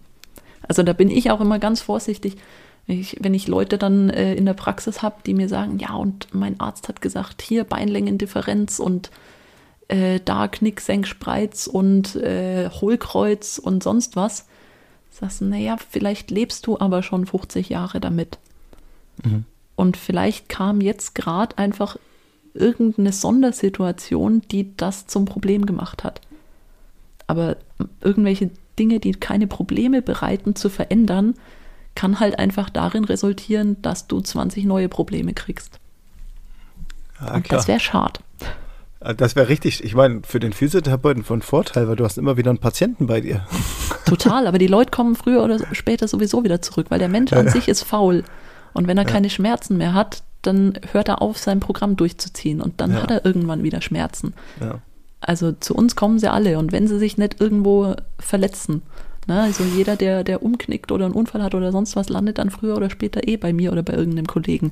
[0.67, 2.37] Also da bin ich auch immer ganz vorsichtig,
[2.85, 5.95] wenn ich, wenn ich Leute dann äh, in der Praxis habe, die mir sagen, ja,
[5.95, 9.09] und mein Arzt hat gesagt, hier Beinlängendifferenz und
[9.91, 14.47] äh, da Knick, Senk, Spreiz und äh, Hohlkreuz und sonst was.
[15.11, 18.39] Sagst du, naja, vielleicht lebst du aber schon 50 Jahre damit.
[19.75, 21.97] Und vielleicht kam jetzt gerade einfach
[22.53, 26.21] irgendeine Sondersituation, die das zum Problem gemacht hat.
[27.27, 27.57] Aber
[27.99, 31.35] irgendwelche Dinge, die keine Probleme bereiten, zu verändern,
[31.95, 35.79] kann halt einfach darin resultieren, dass du 20 neue Probleme kriegst.
[37.19, 38.21] Ja, Und das wäre schade.
[39.01, 42.37] Äh, Das wäre richtig, ich meine, für den Physiotherapeuten von Vorteil, weil du hast immer
[42.37, 43.45] wieder einen Patienten bei dir.
[44.05, 47.49] Total, aber die Leute kommen früher oder später sowieso wieder zurück, weil der Mensch an
[47.49, 48.23] sich ist faul.
[48.73, 52.81] Und wenn er keine Schmerzen mehr hat, dann hört er auf, sein Programm durchzuziehen und
[52.81, 53.03] dann Ja.
[53.03, 54.33] hat er irgendwann wieder Schmerzen.
[54.59, 54.79] Ja.
[55.19, 58.81] Also zu uns kommen sie alle und wenn sie sich nicht irgendwo verletzen,
[59.27, 62.49] ne, also jeder, der, der umknickt oder einen Unfall hat oder sonst was, landet dann
[62.49, 64.71] früher oder später eh bei mir oder bei irgendeinem Kollegen.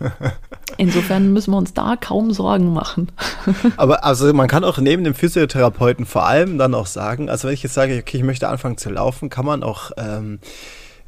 [0.76, 3.10] Insofern müssen wir uns da kaum Sorgen machen.
[3.76, 7.54] Aber also man kann auch neben dem Physiotherapeuten vor allem dann auch sagen, also wenn
[7.54, 10.38] ich jetzt sage, okay, ich möchte anfangen zu laufen, kann man auch, ähm,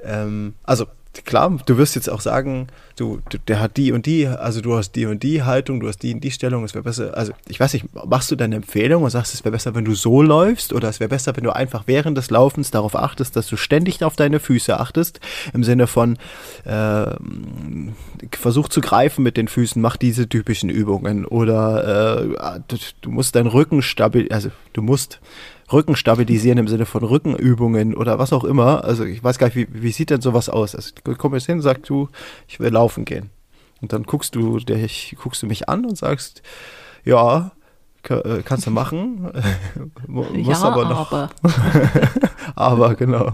[0.02, 0.86] ähm, also
[1.24, 4.74] klar, du wirst jetzt auch sagen, du, du, der hat die und die, also du
[4.74, 7.32] hast die und die Haltung, du hast die und die Stellung, es wäre besser, also
[7.48, 10.22] ich weiß nicht, machst du deine Empfehlung und sagst, es wäre besser, wenn du so
[10.22, 10.72] läufst?
[10.72, 14.02] Oder es wäre besser, wenn du einfach während des Laufens darauf achtest, dass du ständig
[14.02, 15.20] auf deine Füße achtest,
[15.52, 16.16] im Sinne von
[16.66, 17.94] ähm,
[18.30, 21.26] versuch zu greifen mit den Füßen, mach diese typischen Übungen.
[21.26, 25.20] Oder äh, du, du musst deinen Rücken stabil, also du musst
[25.72, 28.84] Rücken stabilisieren im Sinne von Rückenübungen oder was auch immer.
[28.84, 30.74] Also ich weiß gar nicht, wie, wie sieht denn sowas aus?
[30.74, 32.08] Also du kommst jetzt hin und sagst du,
[32.48, 33.30] ich will laufen gehen.
[33.80, 36.42] Und dann guckst du, dich, guckst du mich an und sagst,
[37.04, 37.52] ja,
[38.08, 39.30] äh, kannst du machen.
[40.06, 41.12] Mu- ja, aber noch.
[41.12, 41.30] aber
[42.54, 43.32] Aber genau.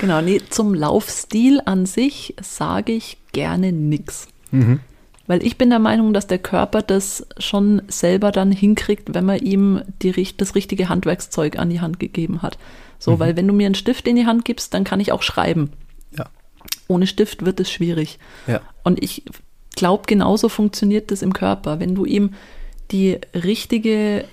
[0.00, 4.28] genau, nee, zum Laufstil an sich sage ich gerne nix.
[4.50, 4.80] Mhm.
[5.26, 9.38] Weil ich bin der Meinung, dass der Körper das schon selber dann hinkriegt, wenn man
[9.38, 12.58] ihm die, das richtige Handwerkszeug an die Hand gegeben hat.
[12.98, 15.22] So, weil wenn du mir einen Stift in die Hand gibst, dann kann ich auch
[15.22, 15.72] schreiben.
[16.16, 16.26] Ja.
[16.86, 18.18] Ohne Stift wird es schwierig.
[18.46, 18.60] Ja.
[18.84, 19.24] Und ich
[19.74, 21.80] glaube, genauso funktioniert das im Körper.
[21.80, 22.34] Wenn du ihm
[22.92, 24.24] die richtige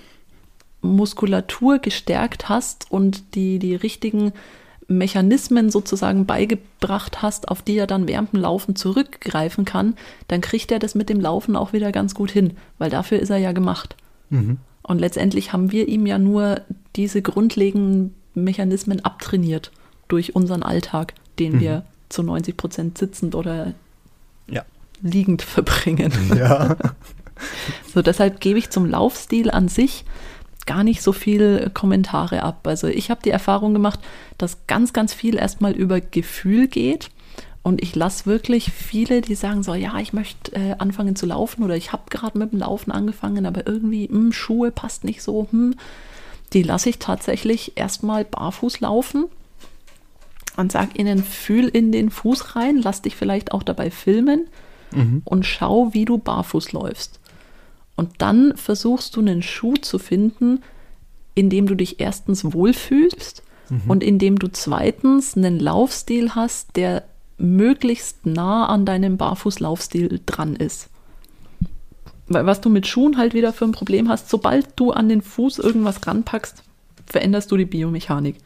[0.82, 4.32] Muskulatur gestärkt hast und die, die richtigen
[4.90, 9.94] Mechanismen sozusagen beigebracht hast, auf die er dann während dem Laufen zurückgreifen kann,
[10.26, 13.30] dann kriegt er das mit dem Laufen auch wieder ganz gut hin, weil dafür ist
[13.30, 13.94] er ja gemacht.
[14.30, 14.58] Mhm.
[14.82, 16.62] Und letztendlich haben wir ihm ja nur
[16.96, 19.70] diese grundlegenden Mechanismen abtrainiert
[20.08, 23.74] durch unseren Alltag, den wir zu 90 Prozent sitzend oder
[24.48, 24.64] Ja.
[25.02, 26.12] liegend verbringen.
[26.36, 26.76] Ja.
[27.94, 30.04] So, deshalb gebe ich zum Laufstil an sich
[30.70, 32.64] gar nicht so viel Kommentare ab.
[32.64, 33.98] Also ich habe die Erfahrung gemacht,
[34.38, 37.10] dass ganz, ganz viel erstmal über Gefühl geht.
[37.64, 41.64] Und ich lasse wirklich viele, die sagen so, ja, ich möchte äh, anfangen zu laufen
[41.64, 45.48] oder ich habe gerade mit dem Laufen angefangen, aber irgendwie, hm, Schuhe passt nicht so,
[45.50, 45.74] hm.
[46.52, 49.24] Die lasse ich tatsächlich erstmal barfuß laufen
[50.56, 54.46] und sag ihnen, fühl in den Fuß rein, lass dich vielleicht auch dabei filmen
[55.24, 57.19] und schau, wie du barfuß läufst.
[58.00, 60.62] Und dann versuchst du einen Schuh zu finden,
[61.34, 63.42] indem du dich erstens wohlfühlst
[63.88, 67.04] und indem du zweitens einen Laufstil hast, der
[67.36, 70.88] möglichst nah an deinem Barfußlaufstil dran ist.
[72.26, 75.20] Weil was du mit Schuhen halt wieder für ein Problem hast, sobald du an den
[75.20, 76.62] Fuß irgendwas ranpackst,
[77.04, 78.36] veränderst du die Biomechanik.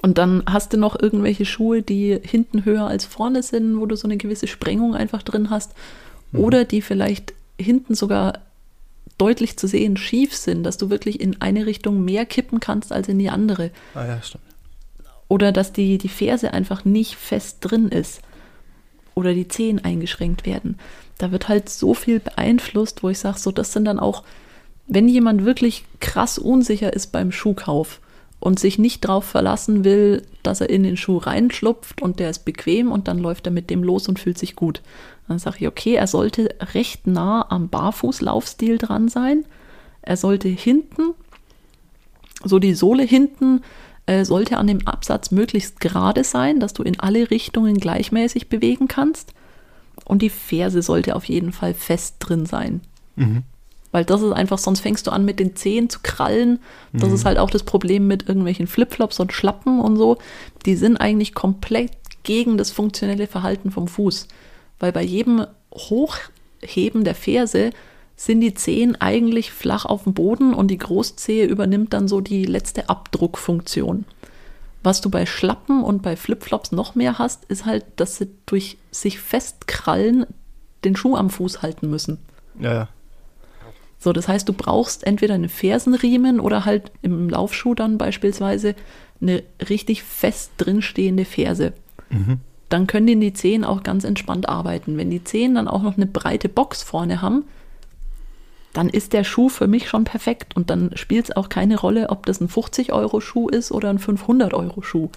[0.00, 3.96] Und dann hast du noch irgendwelche Schuhe, die hinten höher als vorne sind, wo du
[3.96, 5.72] so eine gewisse Sprengung einfach drin hast.
[6.32, 8.40] Oder die vielleicht hinten sogar
[9.18, 13.08] deutlich zu sehen schief sind, dass du wirklich in eine Richtung mehr kippen kannst als
[13.08, 13.70] in die andere.
[13.94, 14.44] Ah ja, stimmt.
[15.28, 18.20] Oder dass die, die Ferse einfach nicht fest drin ist.
[19.14, 20.78] Oder die Zehen eingeschränkt werden.
[21.18, 24.24] Da wird halt so viel beeinflusst, wo ich sage, so das sind dann auch,
[24.86, 28.00] wenn jemand wirklich krass unsicher ist beim Schuhkauf
[28.44, 32.44] und sich nicht darauf verlassen will, dass er in den Schuh reinschlupft und der ist
[32.44, 34.82] bequem und dann läuft er mit dem los und fühlt sich gut.
[35.26, 39.46] Dann sage ich, okay, er sollte recht nah am Barfußlaufstil dran sein.
[40.02, 41.14] Er sollte hinten,
[42.44, 43.62] so die Sohle hinten,
[44.04, 48.88] äh, sollte an dem Absatz möglichst gerade sein, dass du in alle Richtungen gleichmäßig bewegen
[48.88, 49.32] kannst.
[50.04, 52.82] Und die Ferse sollte auf jeden Fall fest drin sein.
[53.94, 56.58] Weil das ist einfach, sonst fängst du an mit den Zehen zu krallen.
[56.92, 60.18] Das ist halt auch das Problem mit irgendwelchen Flipflops und Schlappen und so.
[60.66, 61.92] Die sind eigentlich komplett
[62.24, 64.26] gegen das funktionelle Verhalten vom Fuß.
[64.80, 67.70] Weil bei jedem Hochheben der Ferse
[68.16, 72.46] sind die Zehen eigentlich flach auf dem Boden und die Großzehe übernimmt dann so die
[72.46, 74.06] letzte Abdruckfunktion.
[74.82, 78.76] Was du bei Schlappen und bei Flipflops noch mehr hast, ist halt, dass sie durch
[78.90, 80.26] sich festkrallen
[80.84, 82.18] den Schuh am Fuß halten müssen.
[82.58, 82.88] Ja, ja.
[84.04, 88.74] So, das heißt, du brauchst entweder einen Fersenriemen oder halt im Laufschuh dann beispielsweise
[89.22, 91.72] eine richtig fest drinstehende Ferse.
[92.68, 94.98] Dann können die, die Zehen auch ganz entspannt arbeiten.
[94.98, 97.44] Wenn die Zehen dann auch noch eine breite Box vorne haben,
[98.74, 100.54] dann ist der Schuh für mich schon perfekt.
[100.54, 105.08] Und dann spielt es auch keine Rolle, ob das ein 50-Euro-Schuh ist oder ein 500-Euro-Schuh.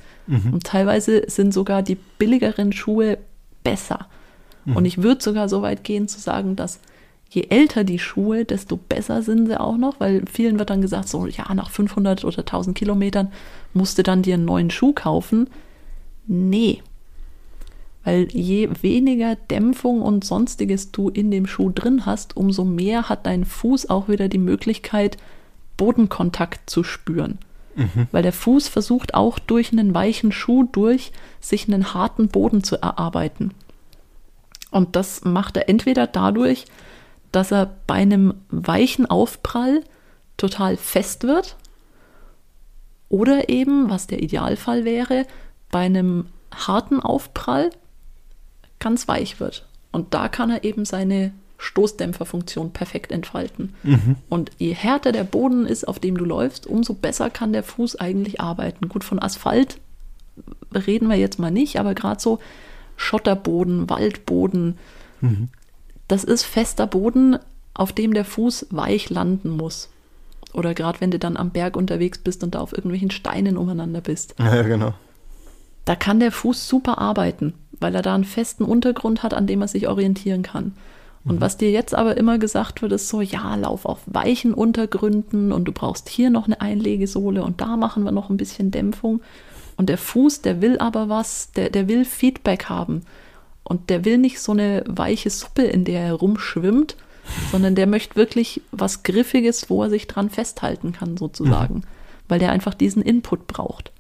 [0.53, 3.17] Und teilweise sind sogar die billigeren Schuhe
[3.65, 4.07] besser.
[4.75, 6.79] Und ich würde sogar so weit gehen zu sagen, dass
[7.29, 11.09] je älter die Schuhe, desto besser sind sie auch noch, weil vielen wird dann gesagt,
[11.09, 13.31] so ja, nach 500 oder 1000 Kilometern
[13.73, 15.49] musst du dann dir einen neuen Schuh kaufen.
[16.27, 16.81] Nee,
[18.07, 23.25] weil je weniger Dämpfung und sonstiges du in dem Schuh drin hast, umso mehr hat
[23.25, 25.17] dein Fuß auch wieder die Möglichkeit,
[25.75, 27.37] Bodenkontakt zu spüren.
[28.13, 31.11] Weil der Fuß versucht auch durch einen weichen Schuh durch,
[31.41, 33.51] sich einen harten Boden zu erarbeiten.
[34.71, 36.63] Und das macht er entweder dadurch,
[37.31, 39.83] dass er bei einem weichen Aufprall
[40.37, 41.55] total fest wird
[43.09, 45.25] oder eben, was der Idealfall wäre,
[45.71, 47.69] bei einem harten Aufprall
[48.79, 49.67] ganz weich wird.
[49.91, 53.73] Und da kann er eben seine Stoßdämpferfunktion perfekt entfalten.
[54.29, 57.95] Und je härter der Boden ist, auf dem du läufst, umso besser kann der Fuß
[57.95, 58.89] eigentlich arbeiten.
[58.89, 59.79] Gut, von Asphalt
[60.73, 62.39] reden wir jetzt mal nicht, aber gerade so
[62.95, 64.77] Schotterboden, Waldboden,
[66.07, 67.37] das ist fester Boden,
[67.73, 69.89] auf dem der Fuß weich landen muss.
[70.53, 74.01] Oder gerade wenn du dann am Berg unterwegs bist und da auf irgendwelchen Steinen umeinander
[74.01, 74.35] bist.
[74.39, 74.93] Ja, genau.
[75.85, 79.61] Da kann der Fuß super arbeiten, weil er da einen festen Untergrund hat, an dem
[79.61, 80.73] er sich orientieren kann.
[81.23, 85.51] Und was dir jetzt aber immer gesagt wird, ist so, ja, lauf auf weichen Untergründen
[85.51, 89.21] und du brauchst hier noch eine Einlegesohle und da machen wir noch ein bisschen Dämpfung.
[89.75, 93.03] Und der Fuß, der will aber was, der, der will Feedback haben.
[93.67, 96.95] Und der will nicht so eine weiche Suppe, in der er rumschwimmt,
[97.51, 101.83] sondern der möchte wirklich was Griffiges, wo er sich dran festhalten kann, sozusagen.
[102.29, 103.91] Weil der einfach diesen Input braucht.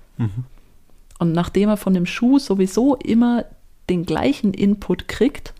[1.19, 3.43] Und nachdem er von dem Schuh sowieso immer
[3.89, 5.53] den gleichen Input kriegt,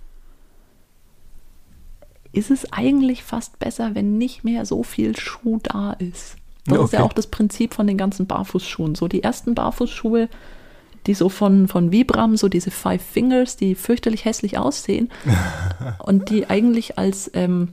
[2.31, 6.35] ist es eigentlich fast besser, wenn nicht mehr so viel Schuh da ist.
[6.65, 7.07] Das Ja, ist ja okay.
[7.09, 8.95] auch das Prinzip von den ganzen Barfußschuhen.
[8.95, 10.29] So die ersten Barfußschuhe,
[11.07, 15.09] die so von, von Vibram, so diese Five Fingers, die fürchterlich hässlich aussehen
[15.99, 17.69] und die eigentlich als ähm,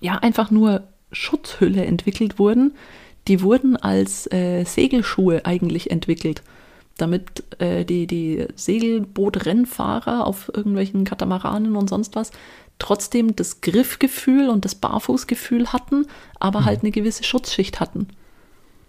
[0.00, 2.74] ja einfach nur Schutzhülle entwickelt wurden,
[3.28, 6.42] die wurden als äh, Segelschuhe eigentlich entwickelt,
[6.98, 12.30] damit äh, die, die Segelbootrennfahrer auf irgendwelchen Katamaranen und sonst was
[12.78, 16.06] trotzdem das Griffgefühl und das Barfußgefühl hatten,
[16.40, 18.08] aber halt eine gewisse Schutzschicht hatten.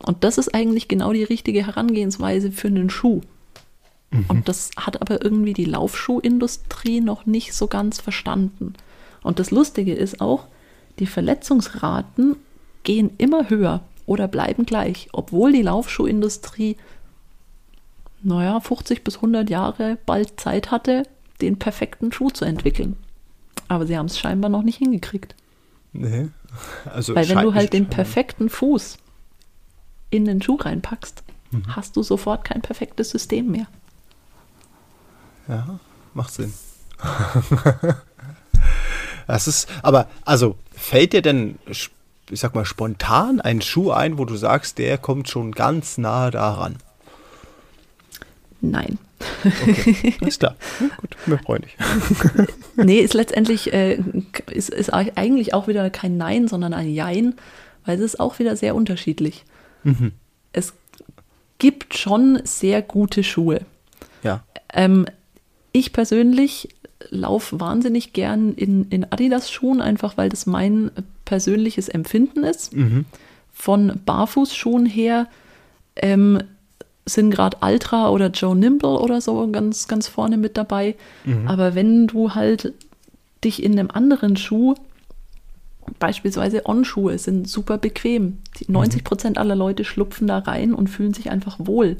[0.05, 3.22] Und das ist eigentlich genau die richtige Herangehensweise für einen Schuh.
[4.28, 8.74] Und das hat aber irgendwie die Laufschuhindustrie noch nicht so ganz verstanden.
[9.24, 10.45] Und das Lustige ist auch,
[10.99, 12.36] die Verletzungsraten
[12.84, 16.78] gehen immer höher oder bleiben gleich, obwohl die Laufschuhindustrie,
[18.22, 21.03] naja, 50 bis 100 Jahre bald Zeit hatte,
[21.41, 22.95] den perfekten Schuh zu entwickeln.
[23.68, 25.36] Aber sie haben es scheinbar noch nicht hingekriegt.
[25.93, 26.30] Nee,
[26.86, 28.97] Also Weil wenn du halt den perfekten Fuß
[30.11, 31.76] in den Schuh reinpackst, Mhm.
[31.76, 33.68] hast du sofort kein perfektes System mehr.
[35.48, 35.80] Ja,
[36.14, 36.54] macht Sinn.
[39.28, 41.91] das ist, aber, also, fällt dir denn, ich
[42.32, 46.78] sag mal, spontan ein Schuh ein, wo du sagst, der kommt schon ganz nah daran?
[48.62, 48.98] Nein.
[50.22, 50.56] Ist klar.
[50.80, 51.76] Ja, gut, mir freundlich.
[52.76, 54.02] Nee, ist letztendlich, äh,
[54.52, 57.36] ist, ist eigentlich auch wieder kein Nein, sondern ein Jein,
[57.86, 59.46] weil es ist auch wieder sehr unterschiedlich.
[59.84, 60.12] Mhm.
[60.52, 60.74] Es
[61.58, 63.62] gibt schon sehr gute Schuhe.
[64.24, 64.43] Ja.
[64.74, 65.06] Ähm,
[65.76, 66.70] ich persönlich
[67.10, 70.90] laufe wahnsinnig gern in, in Adidas-Schuhen, einfach weil das mein
[71.26, 72.74] persönliches Empfinden ist.
[72.74, 73.06] Mhm.
[73.54, 75.28] Von Barfußschuhen her
[75.98, 76.40] ähm,
[77.06, 80.96] sind gerade Altra oder Joe Nimble oder so ganz, ganz vorne mit dabei.
[81.46, 82.74] Aber wenn du halt
[83.44, 84.76] dich in einem anderen Schuh,
[86.00, 88.40] beispielsweise On-Schuhe, sind super bequem.
[88.60, 91.98] Die 90 Prozent aller Leute schlupfen da rein und fühlen sich einfach wohl.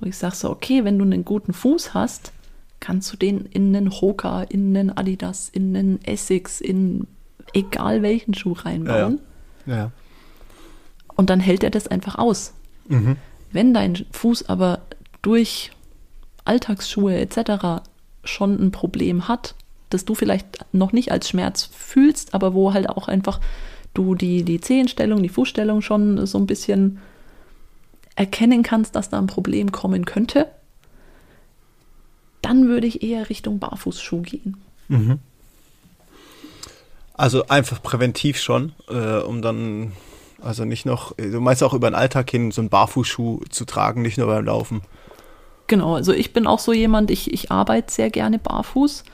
[0.00, 2.32] Und ich sage so, okay, wenn du einen guten Fuß hast,
[2.84, 7.06] kannst du den in einen Hoka, in einen Adidas, in einen Essex, in
[7.54, 9.20] egal welchen Schuh reinbauen.
[9.64, 9.90] Ja, ja.
[11.16, 12.52] Und dann hält er das einfach aus.
[12.88, 13.16] Mhm.
[13.52, 14.82] Wenn dein Fuß aber
[15.22, 15.70] durch
[16.44, 17.82] Alltagsschuhe etc.
[18.22, 19.54] schon ein Problem hat,
[19.88, 23.40] das du vielleicht noch nicht als Schmerz fühlst, aber wo halt auch einfach
[23.94, 26.98] du die, die Zehenstellung, die Fußstellung schon so ein bisschen
[28.14, 30.48] erkennen kannst, dass da ein Problem kommen könnte,
[32.44, 34.56] dann würde ich eher Richtung Barfußschuh gehen.
[37.14, 39.92] Also einfach präventiv schon, äh, um dann,
[40.42, 44.02] also nicht noch, du meinst auch über den Alltag hin, so einen Barfußschuh zu tragen,
[44.02, 44.82] nicht nur beim Laufen.
[45.66, 49.04] Genau, also ich bin auch so jemand, ich, ich arbeite sehr gerne barfuß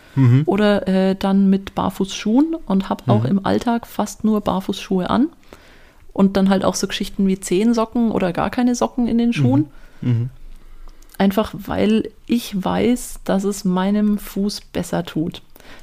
[0.46, 5.28] oder äh, dann mit Barfußschuhen und habe auch im Alltag fast nur Barfußschuhe an.
[6.12, 9.66] Und dann halt auch so Geschichten wie Zehensocken oder gar keine Socken in den Schuhen.
[11.20, 15.42] Einfach weil ich weiß, dass es meinem Fuß besser tut.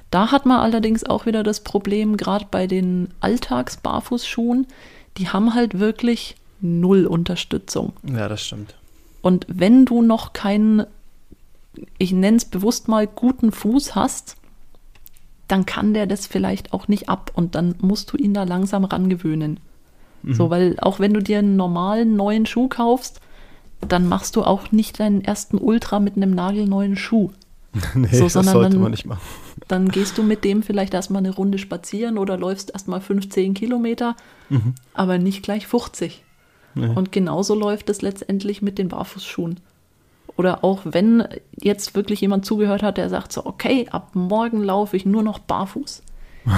[0.09, 4.65] Da hat man allerdings auch wieder das Problem, gerade bei den Alltags-Barfußschuhen,
[5.17, 7.93] die haben halt wirklich null Unterstützung.
[8.01, 8.73] Ja, das stimmt.
[9.21, 10.87] Und wenn du noch keinen,
[11.99, 14.37] ich nenne es bewusst mal, guten Fuß hast,
[15.47, 18.85] dann kann der das vielleicht auch nicht ab und dann musst du ihn da langsam
[18.85, 19.59] rangewöhnen.
[20.29, 23.21] So, weil auch wenn du dir einen normalen neuen Schuh kaufst,
[23.81, 27.31] dann machst du auch nicht deinen ersten Ultra mit einem nagelneuen Schuh.
[27.93, 29.21] nee, So, das sondern sollte dann- man nicht machen.
[29.67, 34.15] Dann gehst du mit dem vielleicht erstmal eine Runde spazieren oder läufst erstmal 15 Kilometer,
[34.93, 36.23] aber nicht gleich 50.
[36.75, 39.59] Und genauso läuft es letztendlich mit den Barfußschuhen.
[40.37, 41.27] Oder auch wenn
[41.59, 45.39] jetzt wirklich jemand zugehört hat, der sagt so, okay, ab morgen laufe ich nur noch
[45.39, 46.03] barfuß.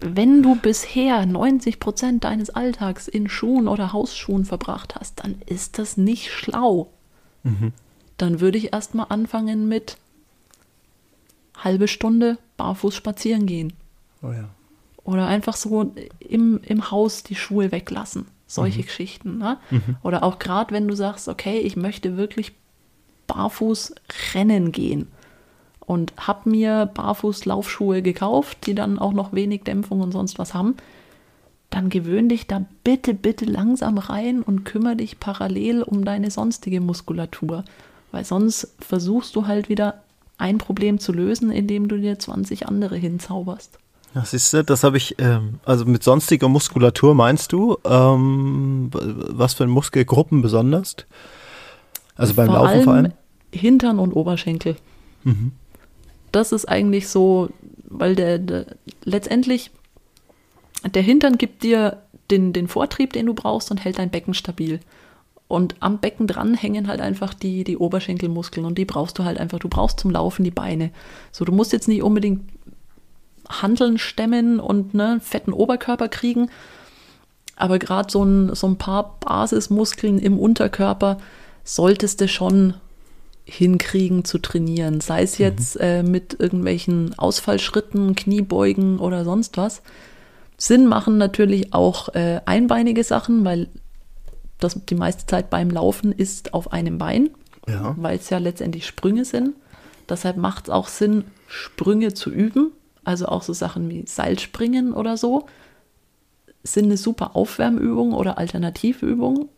[0.00, 5.78] wenn du bisher 90 Prozent deines Alltags in Schuhen oder Hausschuhen verbracht hast, dann ist
[5.78, 6.90] das nicht schlau.
[8.18, 9.96] Dann würde ich erstmal anfangen mit
[11.56, 13.72] halbe Stunde barfuß spazieren gehen.
[14.22, 14.48] Oh ja.
[15.04, 18.26] Oder einfach so im, im Haus die Schuhe weglassen.
[18.48, 19.38] Solche Geschichten.
[19.38, 19.58] Ne?
[20.02, 22.52] Oder auch gerade, wenn du sagst, okay, ich möchte wirklich
[23.26, 23.94] barfuß
[24.34, 25.08] rennen gehen
[25.86, 30.52] und habe mir barfuß Laufschuhe gekauft, die dann auch noch wenig Dämpfung und sonst was
[30.52, 30.76] haben,
[31.70, 36.80] dann gewöhn dich da bitte, bitte langsam rein und kümmere dich parallel um deine sonstige
[36.80, 37.64] Muskulatur.
[38.12, 40.02] Weil sonst versuchst du halt wieder
[40.38, 43.78] ein Problem zu lösen, indem du dir 20 andere hinzauberst.
[44.14, 49.54] Ja, siehst du, das habe ich, ähm, also mit sonstiger Muskulatur meinst du, ähm, was
[49.54, 50.96] für Muskelgruppen besonders?
[52.16, 53.12] Also beim Laufen vor allem?
[53.52, 54.76] Hintern und Oberschenkel.
[56.36, 57.48] Das ist eigentlich so,
[57.84, 58.66] weil der, der
[59.04, 59.70] letztendlich
[60.84, 64.80] der Hintern gibt dir den, den Vortrieb, den du brauchst und hält dein Becken stabil.
[65.48, 69.38] Und am Becken dran hängen halt einfach die, die Oberschenkelmuskeln und die brauchst du halt
[69.38, 69.60] einfach.
[69.60, 70.90] Du brauchst zum Laufen die Beine.
[71.32, 72.42] So, du musst jetzt nicht unbedingt
[73.48, 76.50] Handeln stemmen und ne, fetten Oberkörper kriegen,
[77.56, 81.16] aber gerade so ein, so ein paar Basismuskeln im Unterkörper
[81.64, 82.74] solltest du schon
[83.48, 85.00] hinkriegen zu trainieren.
[85.00, 89.82] Sei es jetzt äh, mit irgendwelchen Ausfallschritten, Kniebeugen oder sonst was.
[90.58, 93.68] Sinn machen natürlich auch äh, einbeinige Sachen, weil
[94.58, 97.30] das die meiste Zeit beim Laufen ist auf einem Bein,
[97.68, 97.94] Ja.
[97.98, 99.54] weil es ja letztendlich Sprünge sind.
[100.08, 102.72] Deshalb macht es auch Sinn, Sprünge zu üben.
[103.04, 105.46] Also auch so Sachen wie Seilspringen oder so
[106.64, 109.48] sind eine super Aufwärmübung oder Alternativübung,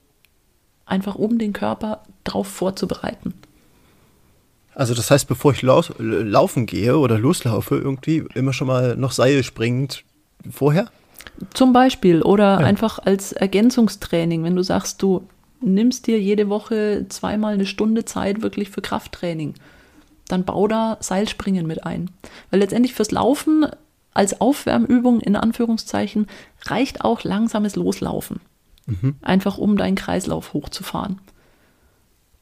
[0.84, 3.32] einfach um den Körper drauf vorzubereiten.
[4.79, 9.11] Also das heißt, bevor ich laus, laufen gehe oder loslaufe, irgendwie immer schon mal noch
[9.11, 10.05] Seil springend
[10.49, 10.87] vorher?
[11.53, 12.66] Zum Beispiel oder ja.
[12.66, 15.26] einfach als Ergänzungstraining, wenn du sagst, du
[15.61, 19.55] nimmst dir jede Woche zweimal eine Stunde Zeit wirklich für Krafttraining,
[20.29, 22.12] dann bau da Seilspringen mit ein.
[22.53, 23.66] Weil letztendlich fürs Laufen
[24.14, 26.29] als Aufwärmübung in Anführungszeichen
[26.66, 28.39] reicht auch langsames Loslaufen.
[28.87, 29.16] Mhm.
[29.22, 31.20] Einfach um deinen Kreislauf hochzufahren.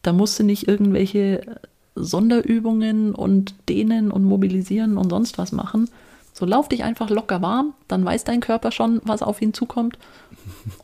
[0.02, 1.60] Da musst du nicht irgendwelche
[1.96, 5.90] Sonderübungen und dehnen und mobilisieren und sonst was machen.
[6.32, 9.98] So lauf dich einfach locker warm, dann weiß dein Körper schon, was auf ihn zukommt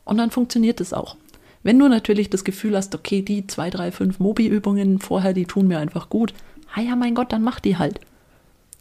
[0.05, 1.17] und dann funktioniert es auch.
[1.63, 5.69] Wenn du natürlich das Gefühl hast, okay, die zwei, drei, fünf Mobi-Übungen vorher, die tun
[5.69, 6.35] mir einfach gut,
[6.75, 8.01] ah ja, mein Gott, dann mach die halt.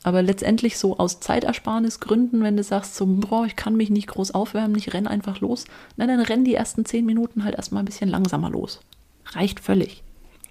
[0.04, 4.32] Aber letztendlich so aus Zeitersparnisgründen, wenn du sagst, so, boah, ich kann mich nicht groß
[4.32, 5.66] aufwärmen, ich renn einfach los,
[5.96, 8.80] na, dann renn die ersten zehn Minuten halt erstmal ein bisschen langsamer los.
[9.26, 10.04] Reicht völlig.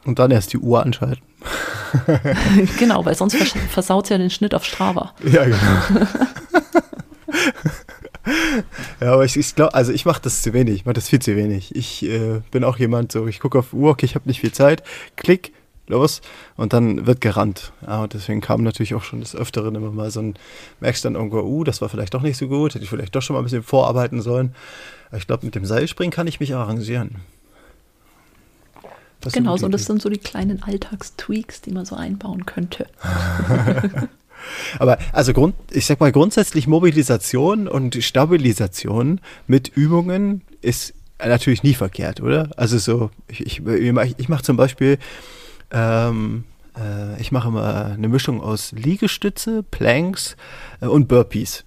[0.05, 1.23] Und dann erst die Uhr anschalten.
[2.79, 5.15] genau, weil sonst vers versaut ja den Schnitt auf Strava.
[5.25, 6.07] Ja, genau.
[9.01, 11.21] ja, aber ich, ich glaube, also ich mache das zu wenig, ich mache das viel
[11.21, 11.75] zu wenig.
[11.75, 14.41] Ich äh, bin auch jemand, so ich gucke auf die Uhr, okay, ich habe nicht
[14.41, 14.83] viel Zeit,
[15.17, 15.53] klick,
[15.91, 16.23] los
[16.57, 17.73] und dann wird gerannt.
[17.87, 20.35] Ja, und deswegen kam natürlich auch schon des Öfteren immer mal so ein,
[20.81, 23.23] merkst dann irgendwo, uh, das war vielleicht doch nicht so gut, hätte ich vielleicht doch
[23.23, 24.55] schon mal ein bisschen vorarbeiten sollen.
[25.09, 27.17] Aber ich glaube, mit dem Seilspringen kann ich mich arrangieren.
[29.21, 32.87] Das genau, so das sind so die kleinen Alltagstweaks, die man so einbauen könnte.
[34.79, 41.75] Aber also Grund, ich sag mal grundsätzlich Mobilisation und Stabilisation mit Übungen ist natürlich nie
[41.75, 42.51] verkehrt, oder?
[42.57, 43.63] Also so, ich, ich,
[44.17, 44.99] ich mache zum Beispiel,
[45.71, 46.45] ähm,
[46.77, 50.37] äh, ich mache immer eine Mischung aus Liegestütze, Planks
[50.81, 51.65] äh, und Burpees.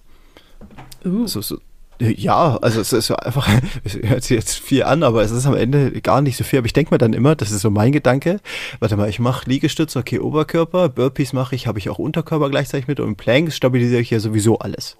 [1.04, 1.26] Uh.
[1.26, 1.58] So, so,
[2.00, 3.48] ja, also es ist einfach,
[3.84, 6.58] es hört sich jetzt viel an, aber es ist am Ende gar nicht so viel.
[6.58, 8.40] Aber ich denke mir dann immer, das ist so mein Gedanke,
[8.80, 12.88] warte mal, ich mache Liegestütze, okay, Oberkörper, Burpees mache ich, habe ich auch Unterkörper gleichzeitig
[12.88, 14.96] mit und Planks stabilisiere ich ja sowieso alles.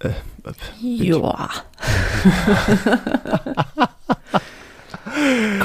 [0.00, 1.50] Äh, äh ja.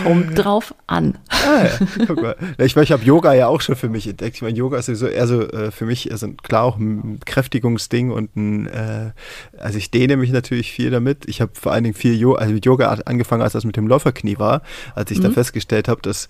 [0.04, 1.18] Kommt drauf an.
[1.30, 2.06] Ah, ja.
[2.08, 2.36] Guck mal.
[2.58, 4.36] Ich, ich habe Yoga ja auch schon für mich entdeckt.
[4.36, 8.12] Ich meine, Yoga ist sowieso eher so äh, für mich also klar auch ein Kräftigungsding
[8.12, 9.12] und ein, äh,
[9.58, 11.28] also ich dehne mich natürlich viel damit.
[11.28, 13.88] Ich habe vor allen Dingen viel Yoga, also mit Yoga angefangen, als das mit dem
[13.88, 14.62] Läuferknie war,
[14.94, 15.24] als ich mhm.
[15.24, 16.28] da festgestellt habe, dass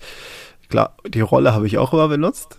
[0.68, 2.58] Klar, die Rolle habe ich auch immer benutzt.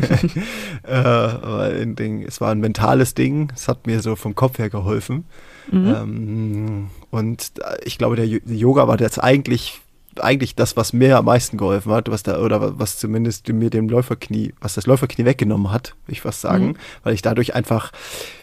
[0.84, 3.50] äh, aber Ding, es war ein mentales Ding.
[3.54, 5.24] Es hat mir so vom Kopf her geholfen.
[5.70, 5.94] Mhm.
[5.96, 7.52] Ähm, und
[7.84, 9.80] ich glaube, der Yoga war jetzt eigentlich
[10.22, 13.88] eigentlich das, was mir am meisten geholfen hat, was da, oder was zumindest mir dem
[13.88, 16.76] Läuferknie, was das Läuferknie weggenommen hat, will ich fast sagen, mhm.
[17.02, 17.92] weil ich dadurch einfach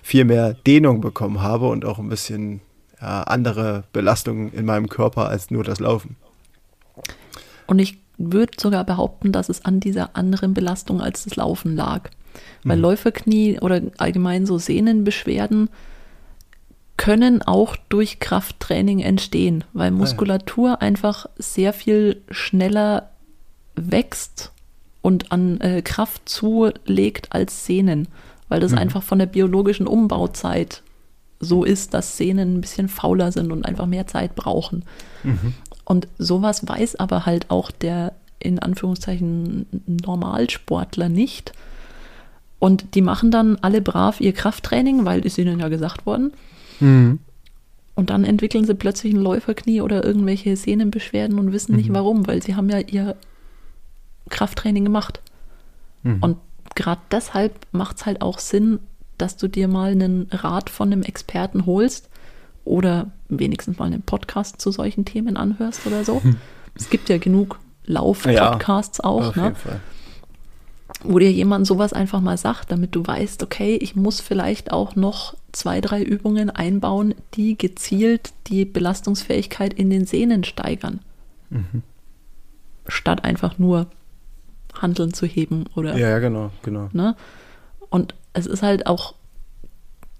[0.01, 2.61] viel mehr Dehnung bekommen habe und auch ein bisschen
[3.01, 6.15] ja, andere Belastungen in meinem Körper als nur das Laufen.
[7.67, 12.09] Und ich würde sogar behaupten, dass es an dieser anderen Belastung als das Laufen lag.
[12.63, 12.83] Weil mhm.
[12.83, 15.69] Läuferknie oder allgemein so Sehnenbeschwerden
[16.97, 20.77] können auch durch Krafttraining entstehen, weil Muskulatur ah, ja.
[20.79, 23.09] einfach sehr viel schneller
[23.75, 24.51] wächst
[25.01, 28.07] und an äh, Kraft zulegt als Sehnen,
[28.47, 28.79] weil das mhm.
[28.79, 30.81] einfach von der biologischen Umbauzeit
[31.39, 34.85] so ist, dass Sehnen ein bisschen fauler sind und einfach mehr Zeit brauchen.
[35.23, 35.53] Mhm.
[35.83, 41.53] Und sowas weiß aber halt auch der in Anführungszeichen Normalsportler nicht.
[42.59, 46.31] Und die machen dann alle brav ihr Krafttraining, weil ist ihnen ja gesagt worden.
[46.79, 47.19] Mhm.
[47.95, 51.77] Und dann entwickeln sie plötzlich ein Läuferknie oder irgendwelche Sehnenbeschwerden und wissen mhm.
[51.77, 53.15] nicht warum, weil sie haben ja ihr
[54.29, 55.21] Krafttraining gemacht.
[56.03, 56.17] Mhm.
[56.21, 56.37] Und
[56.75, 58.79] gerade deshalb macht es halt auch Sinn,
[59.17, 62.09] dass du dir mal einen Rat von einem Experten holst
[62.65, 66.21] oder wenigstens mal einen Podcast zu solchen Themen anhörst oder so.
[66.77, 69.33] Es gibt ja genug Lauf-Podcasts ja, auch.
[69.37, 69.55] Ne?
[71.07, 74.95] Wo dir jemand sowas einfach mal sagt, damit du weißt, okay, ich muss vielleicht auch
[74.95, 80.99] noch zwei, drei Übungen einbauen, die gezielt die Belastungsfähigkeit in den Sehnen steigern.
[81.49, 81.83] Mhm.
[82.87, 83.87] Statt einfach nur
[84.81, 85.97] Handeln zu heben oder.
[85.97, 86.89] Ja, ja, genau, genau.
[86.93, 87.15] Ne?
[87.89, 89.15] Und es ist halt auch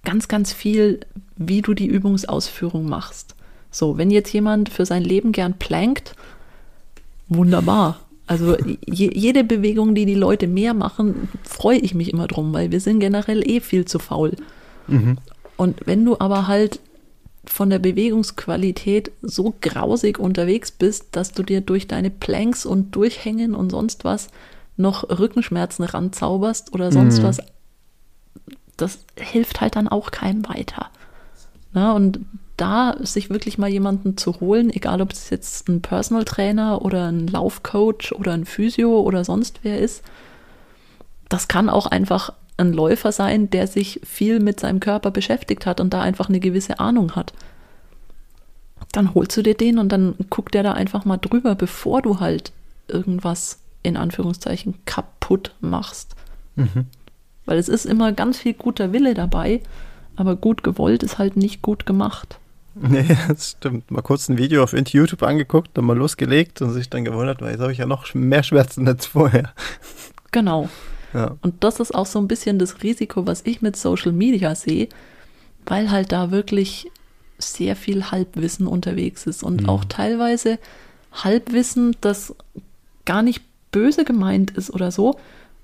[0.04, 1.02] ganz, ganz viel,
[1.36, 3.36] wie du die Übungsausführung machst.
[3.72, 6.16] So, wenn jetzt jemand für sein Leben gern plankt,
[7.28, 8.00] wunderbar.
[8.28, 12.72] Also je, jede Bewegung, die die Leute mehr machen, freue ich mich immer drum, weil
[12.72, 14.36] wir sind generell eh viel zu faul.
[14.88, 15.18] Mhm.
[15.58, 16.80] Und wenn du aber halt
[17.46, 23.54] von der Bewegungsqualität so grausig unterwegs bist, dass du dir durch deine Planks und Durchhängen
[23.54, 24.30] und sonst was
[24.78, 27.24] noch Rückenschmerzen ranzauberst oder sonst mhm.
[27.24, 27.38] was,
[28.76, 30.90] das hilft halt dann auch keinem weiter.
[31.74, 32.20] Na, und
[32.58, 37.08] da sich wirklich mal jemanden zu holen, egal ob es jetzt ein Personal Trainer oder
[37.12, 40.04] ein Laufcoach oder ein Physio oder sonst wer ist,
[41.30, 45.82] das kann auch einfach ein Läufer sein, der sich viel mit seinem Körper beschäftigt hat
[45.82, 47.34] und da einfach eine gewisse Ahnung hat.
[48.92, 52.20] Dann holst du dir den und dann guckt der da einfach mal drüber, bevor du
[52.20, 52.54] halt
[52.88, 56.16] irgendwas in Anführungszeichen kaputt machst.
[56.56, 56.86] Mhm.
[57.46, 59.62] Weil es ist immer ganz viel guter Wille dabei,
[60.16, 62.40] aber gut gewollt ist halt nicht gut gemacht.
[62.82, 63.90] Nee, das stimmt.
[63.90, 67.52] Mal kurz ein Video auf YouTube angeguckt, dann mal losgelegt und sich dann gewundert, weil
[67.52, 69.54] jetzt habe ich ja noch mehr Schmerzen als vorher.
[70.32, 70.70] Genau.
[71.14, 71.38] Ja.
[71.42, 74.90] Und das ist auch so ein bisschen das Risiko, was ich mit Social Media sehe,
[75.66, 76.92] weil halt da wirklich
[77.38, 79.70] sehr viel Halbwissen unterwegs ist und mhm.
[79.70, 80.60] auch teilweise
[81.14, 82.36] Halbwissen, das
[83.06, 83.42] gar nicht
[83.72, 85.18] böse gemeint ist oder so.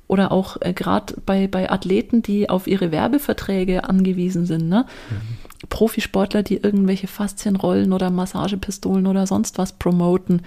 [0.07, 4.67] Oder auch äh, gerade bei, bei Athleten, die auf ihre Werbeverträge angewiesen sind.
[4.67, 4.85] Ne?
[5.09, 5.38] Mhm.
[5.69, 10.41] Profisportler, die irgendwelche Faszienrollen oder Massagepistolen oder sonst was promoten.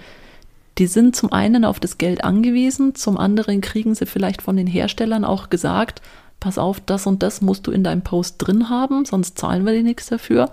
[0.77, 4.67] Die sind zum einen auf das Geld angewiesen, zum anderen kriegen sie vielleicht von den
[4.67, 6.01] Herstellern auch gesagt,
[6.41, 9.73] pass auf, das und das musst du in deinem Post drin haben, sonst zahlen wir
[9.73, 10.51] dir nichts dafür.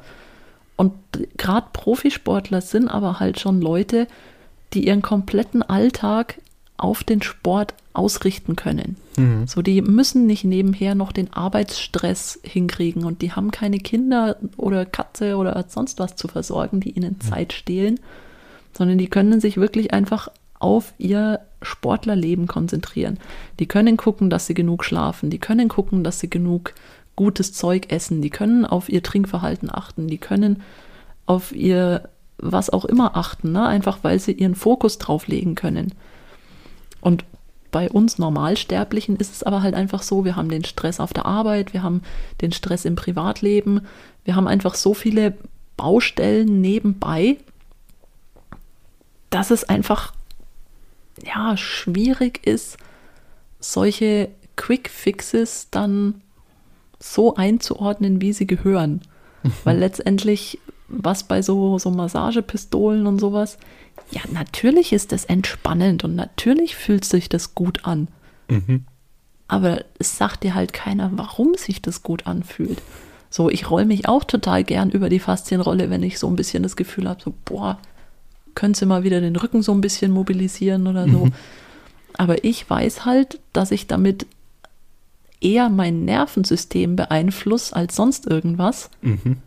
[0.76, 0.92] Und
[1.36, 4.06] gerade Profisportler sind aber halt schon Leute,
[4.74, 6.40] die ihren kompletten Alltag
[6.82, 8.96] auf den Sport ausrichten können.
[9.16, 9.46] Mhm.
[9.46, 14.84] So, die müssen nicht nebenher noch den Arbeitsstress hinkriegen und die haben keine Kinder oder
[14.84, 17.20] Katze oder sonst was zu versorgen, die ihnen mhm.
[17.20, 18.00] Zeit stehlen,
[18.76, 20.28] sondern die können sich wirklich einfach
[20.58, 23.18] auf ihr Sportlerleben konzentrieren.
[23.60, 26.74] Die können gucken, dass sie genug schlafen, die können gucken, dass sie genug
[27.14, 30.62] gutes Zeug essen, die können auf ihr Trinkverhalten achten, die können
[31.26, 33.64] auf ihr was auch immer achten, ne?
[33.64, 35.92] einfach weil sie ihren Fokus drauf legen können.
[37.02, 37.24] Und
[37.70, 41.26] bei uns Normalsterblichen ist es aber halt einfach so, wir haben den Stress auf der
[41.26, 42.02] Arbeit, wir haben
[42.40, 43.82] den Stress im Privatleben,
[44.24, 45.34] wir haben einfach so viele
[45.76, 47.36] Baustellen nebenbei,
[49.30, 50.12] dass es einfach
[51.24, 52.76] ja schwierig ist,
[53.58, 56.20] solche Quick Fixes dann
[57.00, 59.00] so einzuordnen, wie sie gehören.
[59.64, 63.58] Weil letztendlich was bei so, so Massagepistolen und sowas.
[64.10, 68.08] Ja, natürlich ist das entspannend und natürlich fühlt sich das gut an.
[68.48, 68.84] Mhm.
[69.48, 72.80] Aber es sagt dir halt keiner, warum sich das gut anfühlt.
[73.30, 76.62] So, ich roll mich auch total gern über die Faszienrolle, wenn ich so ein bisschen
[76.62, 77.78] das Gefühl habe, so, boah,
[78.54, 81.26] könntest du mal wieder den Rücken so ein bisschen mobilisieren oder so.
[81.26, 81.32] Mhm.
[82.18, 84.26] Aber ich weiß halt, dass ich damit
[85.40, 88.90] eher mein Nervensystem beeinflusse als sonst irgendwas.
[89.00, 89.38] Mhm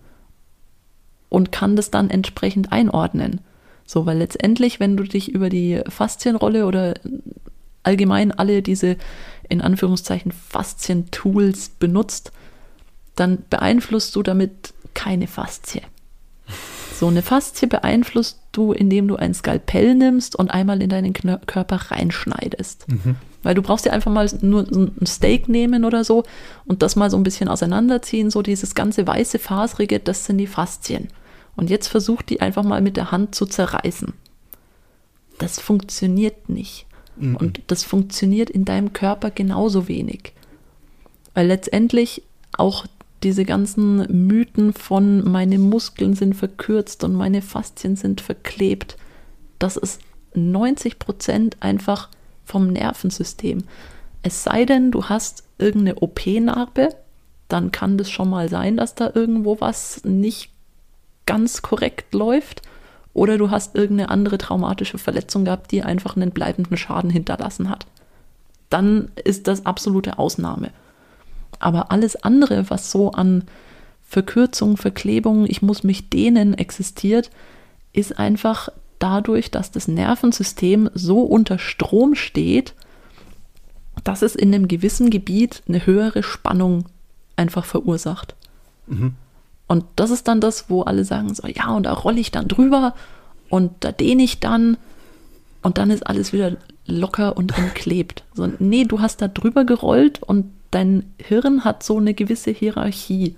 [1.35, 3.41] und kann das dann entsprechend einordnen.
[3.85, 6.95] So, weil letztendlich, wenn du dich über die Faszienrolle oder
[7.83, 8.97] allgemein alle diese
[9.47, 12.31] in Anführungszeichen Faszien-Tools benutzt,
[13.15, 15.81] dann beeinflusst du damit keine Faszie.
[16.97, 21.91] So eine Faszie beeinflusst du, indem du ein Skalpell nimmst und einmal in deinen Körper
[21.91, 22.87] reinschneidest.
[22.87, 23.17] Mhm.
[23.43, 26.23] Weil du brauchst ja einfach mal nur ein Steak nehmen oder so
[26.63, 28.31] und das mal so ein bisschen auseinanderziehen.
[28.31, 31.09] So dieses ganze weiße, faserige, das sind die Faszien.
[31.55, 34.13] Und jetzt versucht die einfach mal mit der Hand zu zerreißen.
[35.37, 36.85] Das funktioniert nicht.
[37.17, 37.35] Mhm.
[37.37, 40.33] Und das funktioniert in deinem Körper genauso wenig.
[41.33, 42.23] Weil letztendlich
[42.57, 42.85] auch
[43.23, 48.97] diese ganzen Mythen von meine Muskeln sind verkürzt und meine Faszien sind verklebt,
[49.59, 50.01] das ist
[50.35, 52.09] 90 Prozent einfach
[52.43, 53.63] vom Nervensystem.
[54.21, 56.89] Es sei denn, du hast irgendeine OP-Narbe,
[57.47, 60.51] dann kann das schon mal sein, dass da irgendwo was nicht
[61.25, 62.61] ganz korrekt läuft
[63.13, 67.85] oder du hast irgendeine andere traumatische Verletzung gehabt, die einfach einen bleibenden Schaden hinterlassen hat.
[68.69, 70.71] Dann ist das absolute Ausnahme.
[71.59, 73.45] Aber alles andere, was so an
[74.07, 77.31] Verkürzung, Verklebung, ich muss mich dehnen existiert,
[77.93, 78.69] ist einfach
[78.99, 82.73] dadurch, dass das Nervensystem so unter Strom steht,
[84.03, 86.85] dass es in einem gewissen Gebiet eine höhere Spannung
[87.35, 88.35] einfach verursacht.
[88.87, 89.15] Mhm.
[89.67, 92.47] Und das ist dann das, wo alle sagen so, ja, und da rolle ich dann
[92.47, 92.93] drüber
[93.49, 94.77] und da dehne ich dann
[95.61, 98.23] und dann ist alles wieder locker und entklebt.
[98.33, 103.35] So, nee, du hast da drüber gerollt und dein Hirn hat so eine gewisse Hierarchie.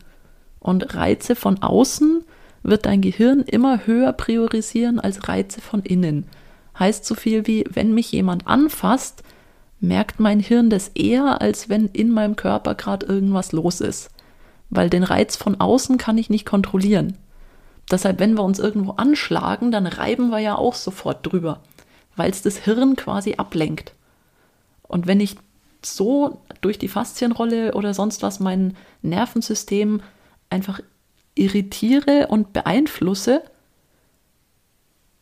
[0.60, 2.24] Und Reize von außen
[2.64, 6.26] wird dein Gehirn immer höher priorisieren als Reize von innen.
[6.78, 9.24] Heißt so viel wie, wenn mich jemand anfasst,
[9.80, 14.10] merkt mein Hirn das eher, als wenn in meinem Körper gerade irgendwas los ist
[14.70, 17.18] weil den Reiz von außen kann ich nicht kontrollieren.
[17.90, 21.62] Deshalb, wenn wir uns irgendwo anschlagen, dann reiben wir ja auch sofort drüber,
[22.16, 23.94] weil es das Hirn quasi ablenkt.
[24.84, 25.38] Und wenn ich
[25.82, 30.02] so durch die Faszienrolle oder sonst was mein Nervensystem
[30.50, 30.82] einfach
[31.36, 33.42] irritiere und beeinflusse,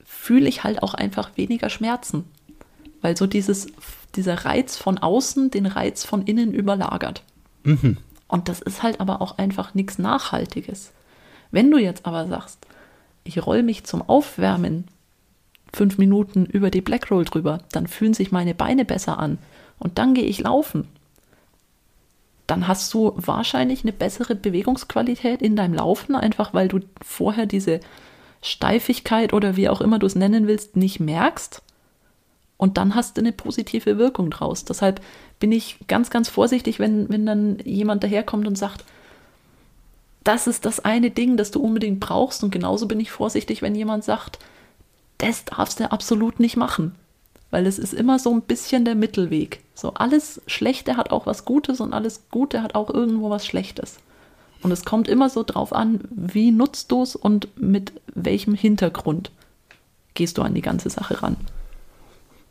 [0.04, 2.24] fühle ich halt auch einfach weniger Schmerzen.
[3.02, 3.68] Weil so dieses,
[4.16, 7.22] dieser Reiz von außen den Reiz von innen überlagert.
[7.64, 7.98] Mhm.
[8.28, 10.92] Und das ist halt aber auch einfach nichts Nachhaltiges.
[11.52, 12.66] Wenn du jetzt aber sagst,
[13.24, 14.86] ich roll mich zum Aufwärmen
[15.74, 19.38] fünf Minuten über die Blackroll drüber, dann fühlen sich meine Beine besser an
[19.78, 20.88] und dann gehe ich laufen.
[22.48, 27.80] Dann hast du wahrscheinlich eine bessere Bewegungsqualität in deinem Laufen, einfach weil du vorher diese
[28.42, 31.62] Steifigkeit oder wie auch immer du es nennen willst, nicht merkst.
[32.58, 34.66] Und dann hast du eine positive Wirkung draus.
[34.66, 35.02] Deshalb
[35.40, 38.86] bin ich ganz, ganz vorsichtig, wenn, wenn dann jemand daherkommt und sagt,
[40.24, 42.44] das ist das eine Ding, das du unbedingt brauchst.
[42.44, 44.40] Und genauso bin ich vorsichtig, wenn jemand sagt,
[45.18, 46.96] das darfst du absolut nicht machen.
[47.52, 49.62] Weil es ist immer so ein bisschen der Mittelweg.
[49.76, 53.98] So alles Schlechte hat auch was Gutes und alles Gute hat auch irgendwo was Schlechtes.
[54.62, 59.30] Und es kommt immer so drauf an, wie nutzt du es und mit welchem Hintergrund
[60.16, 61.38] gehst du an die ganze Sache ran.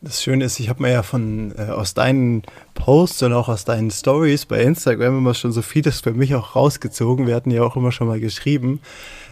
[0.04, 2.42] Das Schöne ist, ich habe mir ja von äh, aus deinen
[2.74, 6.54] Posts und auch aus deinen Stories bei Instagram immer schon so vieles für mich auch
[6.54, 7.26] rausgezogen.
[7.26, 8.80] Wir hatten ja auch immer schon mal geschrieben,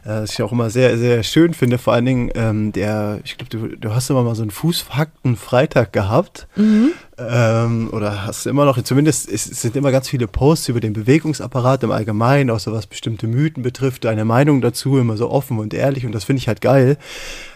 [0.05, 1.79] was ich auch immer sehr, sehr schön finde.
[1.79, 5.93] Vor allen Dingen, ähm, der, ich glaube, du, du hast immer mal so einen Fußfakten-Freitag
[5.93, 6.49] gehabt.
[6.57, 6.93] Mhm.
[7.19, 10.81] Ähm, oder hast du immer noch, zumindest es, es sind immer ganz viele Posts über
[10.81, 15.31] den Bewegungsapparat im Allgemeinen, auch so was bestimmte Mythen betrifft, deine Meinung dazu, immer so
[15.31, 16.05] offen und ehrlich.
[16.05, 16.97] Und das finde ich halt geil.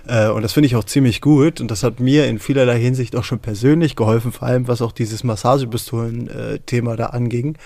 [0.07, 1.61] Äh, und das finde ich auch ziemlich gut.
[1.61, 4.93] Und das hat mir in vielerlei Hinsicht auch schon persönlich geholfen, vor allem was auch
[4.93, 7.57] dieses Massagepistolen-Thema da anging.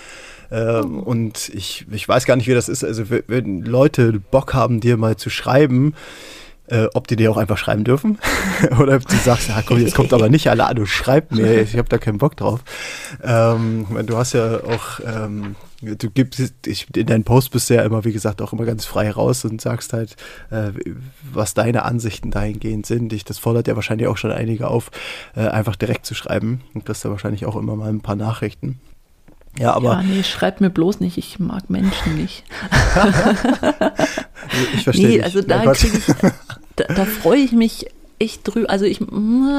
[0.50, 1.00] Ähm.
[1.00, 2.84] Und ich, ich weiß gar nicht, wie das ist.
[2.84, 5.94] Also, wenn Leute Bock haben, dir mal zu schreiben,
[6.70, 8.18] äh, ob die dir auch einfach schreiben dürfen
[8.80, 11.60] oder ob du sagst, ja komm, jetzt kommt aber nicht alle an, du schreib mir,
[11.62, 12.60] ich habe da keinen Bock drauf.
[13.22, 17.82] Ähm, du hast ja auch, ähm, du gibst, ich, in deinen Post bist du ja
[17.82, 20.16] immer, wie gesagt, auch immer ganz frei raus und sagst halt,
[20.50, 20.70] äh,
[21.32, 23.12] was deine Ansichten dahingehend sind.
[23.12, 24.90] Ich, das fordert ja wahrscheinlich auch schon einige auf,
[25.34, 26.60] äh, einfach direkt zu schreiben.
[26.74, 28.78] Und kriegst da wahrscheinlich auch immer mal ein paar Nachrichten.
[29.58, 29.94] Ja, aber.
[29.94, 32.44] Ja, nee, schreib mir bloß nicht, ich mag Menschen nicht.
[34.74, 35.08] ich verstehe.
[35.08, 36.06] Nee, also da kriege ich,
[36.76, 37.86] da, da freue ich mich
[38.20, 38.70] echt drüber.
[38.70, 39.00] Also ich,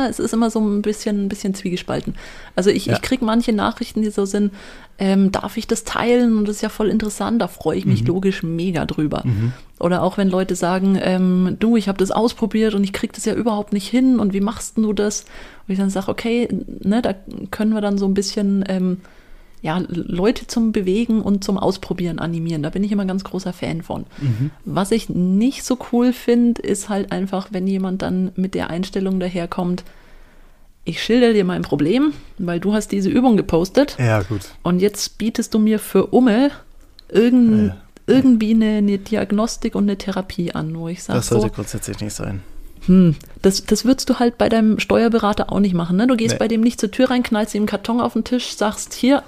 [0.10, 2.14] es ist immer so ein bisschen, ein bisschen zwiegespalten.
[2.56, 2.94] Also ich, ja.
[2.94, 4.54] ich kriege manche Nachrichten, die so sind,
[5.00, 6.38] ähm, darf ich das teilen?
[6.38, 8.08] Und das ist ja voll interessant, da freue ich mich mhm.
[8.08, 9.24] logisch mega drüber.
[9.26, 9.54] Mhm.
[9.80, 13.26] Oder auch wenn Leute sagen, ähm, du, ich habe das ausprobiert und ich kriege das
[13.26, 15.26] ja überhaupt nicht hin und wie machst du das?
[15.68, 16.48] Und ich dann sage, okay,
[16.82, 17.16] ne, da
[17.50, 19.02] können wir dann so ein bisschen ähm,
[19.62, 22.64] ja, Leute zum Bewegen und zum Ausprobieren animieren.
[22.64, 24.06] Da bin ich immer ganz großer Fan von.
[24.20, 24.50] Mhm.
[24.66, 29.20] Was ich nicht so cool finde, ist halt einfach, wenn jemand dann mit der Einstellung
[29.20, 29.84] daherkommt,
[30.84, 33.98] ich schilder dir mein Problem, weil du hast diese Übung gepostet.
[34.00, 34.42] Ja, gut.
[34.64, 36.50] Und jetzt bietest du mir für Umme
[37.08, 37.78] irgend, ja.
[38.08, 41.20] irgendwie eine, eine, Diagnostik und eine Therapie an, wo ich sage.
[41.20, 42.42] Das sollte so, grundsätzlich nicht sein.
[42.88, 45.98] Hm, das, das würdest du halt bei deinem Steuerberater auch nicht machen.
[45.98, 46.08] Ne?
[46.08, 46.40] Du gehst nee.
[46.40, 49.22] bei dem nicht zur Tür rein, knallst ihm einen Karton auf den Tisch, sagst, hier,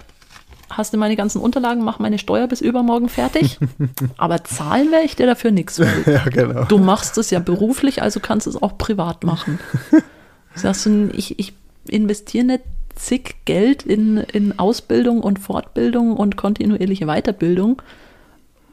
[0.78, 3.60] hast du meine ganzen Unterlagen, mach meine Steuer bis übermorgen fertig.
[4.18, 5.82] Aber zahlen werde ich dir dafür nichts.
[6.06, 6.66] Ja, genau.
[6.66, 9.60] Du machst es ja beruflich, also kannst du es auch privat machen.
[10.56, 11.54] Sagst du, ich, ich
[11.88, 12.64] investiere nicht
[12.96, 17.82] zig Geld in, in Ausbildung und Fortbildung und kontinuierliche Weiterbildung,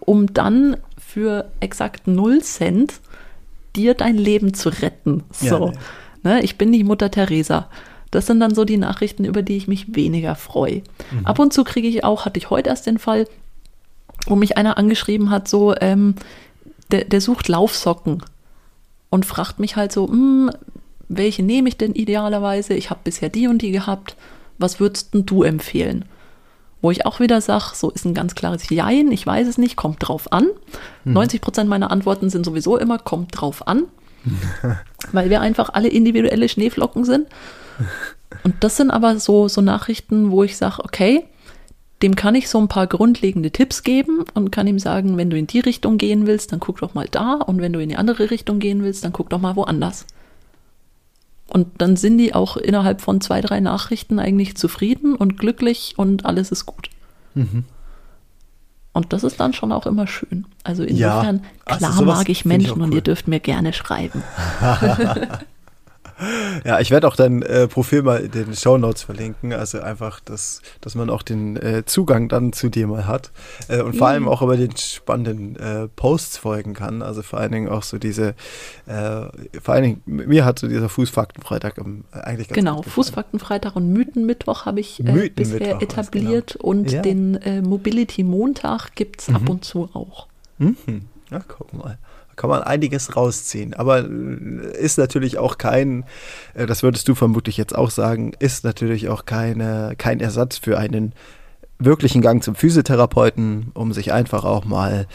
[0.00, 3.00] um dann für exakt null Cent
[3.76, 5.22] dir dein Leben zu retten.
[5.32, 5.72] So.
[6.24, 7.68] Ja, ne, ich bin nicht Mutter Teresa.
[8.10, 10.82] Das sind dann so die Nachrichten, über die ich mich weniger freue.
[11.12, 11.26] Mhm.
[11.26, 13.26] Ab und zu kriege ich auch, hatte ich heute erst den Fall,
[14.26, 16.14] wo mich einer angeschrieben hat, so, ähm,
[16.90, 18.22] der, der sucht Laufsocken
[19.10, 20.50] und fragt mich halt so, hm,
[21.08, 22.74] welche nehme ich denn idealerweise?
[22.74, 24.16] Ich habe bisher die und die gehabt.
[24.58, 26.04] Was würdest denn du empfehlen?
[26.82, 29.76] Wo ich auch wieder sage, so ist ein ganz klares Jein, ich weiß es nicht,
[29.76, 30.46] kommt drauf an.
[31.04, 31.14] Mhm.
[31.14, 33.84] 90 Prozent meiner Antworten sind sowieso immer, kommt drauf an.
[35.12, 37.26] weil wir einfach alle individuelle Schneeflocken sind.
[38.44, 41.24] Und das sind aber so, so Nachrichten, wo ich sage, okay,
[42.02, 45.36] dem kann ich so ein paar grundlegende Tipps geben und kann ihm sagen, wenn du
[45.36, 47.96] in die Richtung gehen willst, dann guck doch mal da und wenn du in die
[47.96, 50.06] andere Richtung gehen willst, dann guck doch mal woanders.
[51.48, 56.24] Und dann sind die auch innerhalb von zwei, drei Nachrichten eigentlich zufrieden und glücklich und
[56.24, 56.88] alles ist gut.
[57.34, 57.64] Mhm.
[58.92, 60.46] Und das ist dann schon auch immer schön.
[60.64, 62.82] Also insofern, ja, also klar mag ich Menschen ich cool.
[62.82, 64.22] und ihr dürft mir gerne schreiben.
[66.64, 69.52] Ja, ich werde auch dein äh, Profil mal in den Show Notes verlinken.
[69.52, 73.30] Also einfach, dass, dass man auch den äh, Zugang dann zu dir mal hat.
[73.68, 74.12] Äh, und vor mhm.
[74.12, 77.02] allem auch über den spannenden äh, Posts folgen kann.
[77.02, 78.34] Also vor allen Dingen auch so diese,
[78.86, 79.26] äh,
[79.60, 84.66] vor allen Dingen, mir hat so dieser Fußfaktenfreitag ähm, eigentlich ganz Genau, Fußfaktenfreitag und Mythenmittwoch
[84.66, 86.52] habe ich äh, bisher etabliert.
[86.52, 86.70] Genau.
[86.70, 87.02] Und ja.
[87.02, 89.36] den Mobility Montag gibt es mhm.
[89.36, 90.26] ab und zu auch.
[90.58, 91.06] Mhm.
[91.30, 91.98] Ja, guck mal
[92.40, 93.74] kann man einiges rausziehen.
[93.74, 96.04] Aber äh, ist natürlich auch kein,
[96.54, 100.78] äh, das würdest du vermutlich jetzt auch sagen, ist natürlich auch keine, kein Ersatz für
[100.78, 101.12] einen
[101.78, 105.06] wirklich einen Gang zum Physiotherapeuten, um sich einfach auch mal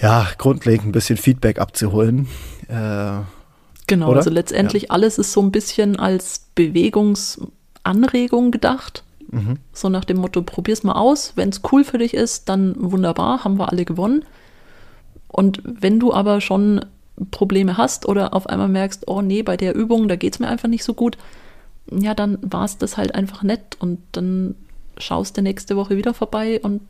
[0.00, 2.28] ja, grundlegend ein bisschen Feedback abzuholen.
[2.68, 3.20] Äh,
[3.86, 4.16] genau, oder?
[4.18, 9.04] also letztendlich alles ist so ein bisschen als Bewegungsanregung gedacht.
[9.30, 9.58] mhm.
[9.74, 11.34] So nach dem Motto, probier's mal aus.
[11.36, 14.24] Wenn es cool für dich ist, dann wunderbar, haben wir alle gewonnen.
[15.32, 16.84] Und wenn du aber schon
[17.30, 20.68] Probleme hast oder auf einmal merkst, oh nee, bei der Übung, da geht's mir einfach
[20.68, 21.18] nicht so gut,
[21.90, 24.54] ja, dann war es das halt einfach nett und dann
[24.98, 26.80] schaust du nächste Woche wieder vorbei und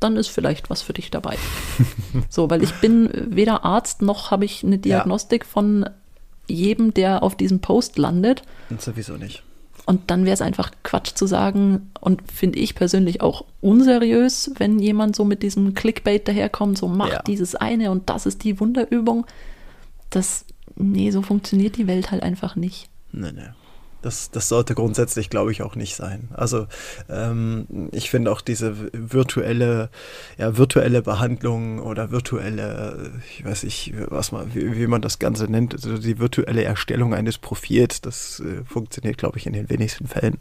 [0.00, 1.36] dann ist vielleicht was für dich dabei.
[2.28, 5.88] so, weil ich bin weder Arzt noch habe ich eine Diagnostik von
[6.46, 8.42] jedem, der auf diesem Post landet.
[8.70, 9.42] Und sowieso nicht.
[9.88, 14.78] Und dann wäre es einfach Quatsch zu sagen und finde ich persönlich auch unseriös, wenn
[14.78, 17.22] jemand so mit diesem Clickbait daherkommt, so macht Ja.
[17.22, 19.24] dieses eine und das ist die Wunderübung.
[20.10, 20.44] Das,
[20.76, 22.90] nee, so funktioniert die Welt halt einfach nicht.
[23.12, 23.48] Nee, nee.
[24.00, 26.28] Das, das sollte grundsätzlich, glaube ich, auch nicht sein.
[26.34, 26.66] Also
[27.08, 29.90] ähm, ich finde auch diese virtuelle,
[30.36, 35.50] ja, virtuelle Behandlung oder virtuelle, ich weiß nicht, was man, wie, wie man das Ganze
[35.50, 40.06] nennt, also die virtuelle Erstellung eines Profils, das äh, funktioniert, glaube ich, in den wenigsten
[40.06, 40.38] Fällen.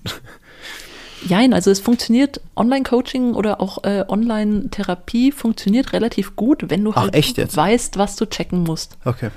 [1.26, 7.12] Jein, also es funktioniert, Online-Coaching oder auch äh, Online-Therapie funktioniert relativ gut, wenn du Ach,
[7.12, 8.98] halt weißt, was du checken musst.
[9.04, 9.32] Okay.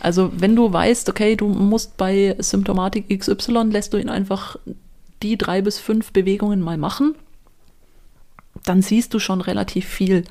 [0.00, 4.56] Also wenn du weißt, okay, du musst bei Symptomatik XY, lässt du ihn einfach
[5.22, 7.14] die drei bis fünf Bewegungen mal machen,
[8.64, 10.24] dann siehst du schon relativ viel.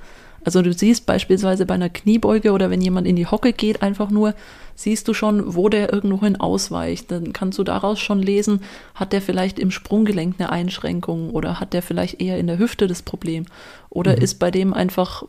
[0.45, 4.09] Also du siehst beispielsweise bei einer Kniebeuge oder wenn jemand in die Hocke geht, einfach
[4.09, 4.33] nur,
[4.75, 7.11] siehst du schon, wo der irgendwohin ausweicht.
[7.11, 8.61] Dann kannst du daraus schon lesen,
[8.95, 12.87] hat der vielleicht im Sprunggelenk eine Einschränkung oder hat der vielleicht eher in der Hüfte
[12.87, 13.45] das Problem
[13.89, 15.23] oder ist bei dem einfach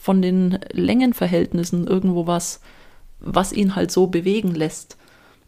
[0.00, 2.60] von den Längenverhältnissen irgendwo was,
[3.20, 4.96] was ihn halt so bewegen lässt.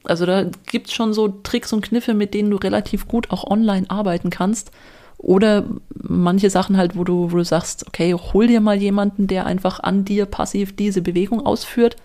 [0.05, 3.45] Also da gibt es schon so Tricks und Kniffe, mit denen du relativ gut auch
[3.45, 4.71] online arbeiten kannst.
[5.19, 9.45] Oder manche Sachen halt, wo du, wo du sagst, okay, hol dir mal jemanden, der
[9.45, 11.97] einfach an dir passiv diese Bewegung ausführt.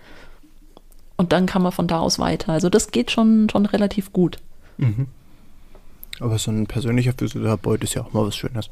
[1.16, 2.52] Und dann kann man von da aus weiter.
[2.52, 4.40] Also das geht schon, schon relativ gut.
[6.20, 8.70] Aber so ein persönlicher Physiotherapeut ist ja auch mal was Schönes.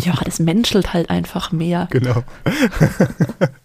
[0.00, 1.88] Ja, das menschelt halt einfach mehr.
[1.90, 2.24] Genau.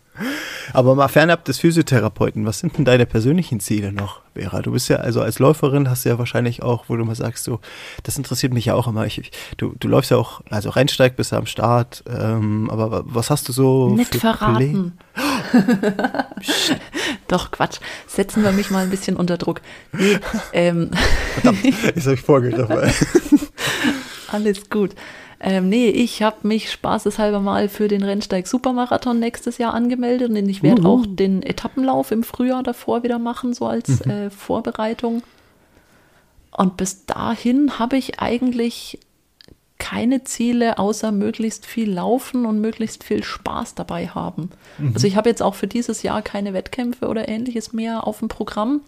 [0.74, 4.62] Aber mal fernab des Physiotherapeuten, was sind denn deine persönlichen Ziele noch, Vera?
[4.62, 7.44] Du bist ja, also als Läuferin hast du ja wahrscheinlich auch, wo du mal sagst,
[7.44, 7.60] so,
[8.04, 9.06] das interessiert mich ja auch immer.
[9.06, 12.92] Ich, ich, du, du läufst ja auch, also Rennsteig bist du am Start, ähm, aber
[12.92, 14.98] wa- was hast du so Nicht für verraten.
[17.28, 17.80] Doch, Quatsch.
[18.08, 19.62] Setzen wir mich mal ein bisschen unter Druck.
[19.92, 20.20] Nee,
[20.54, 20.92] ähm,
[21.42, 21.74] Pläne?
[21.96, 22.92] Ist euch vorgegriffen.
[24.32, 24.92] Alles gut.
[25.42, 30.50] Ähm, nee, ich habe mich spaßeshalber mal für den Rennsteig Supermarathon nächstes Jahr angemeldet und
[30.50, 35.24] ich werde auch den Etappenlauf im Frühjahr davor wieder machen, so als äh, Vorbereitung.
[36.52, 39.00] Und bis dahin habe ich eigentlich
[39.78, 44.50] keine Ziele, außer möglichst viel laufen und möglichst viel Spaß dabei haben.
[44.94, 48.28] Also ich habe jetzt auch für dieses Jahr keine Wettkämpfe oder ähnliches mehr auf dem
[48.28, 48.82] Programm,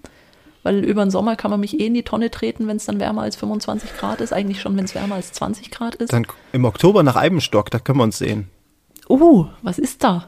[0.64, 3.00] weil über den Sommer kann man mich eh in die Tonne treten, wenn es dann
[3.00, 4.34] wärmer als 25 Grad ist.
[4.34, 6.14] Eigentlich schon, wenn es wärmer als 20 Grad ist.
[6.14, 8.50] Dann im Oktober nach Eibenstock, da können wir uns sehen.
[9.10, 10.28] Uh, was ist da?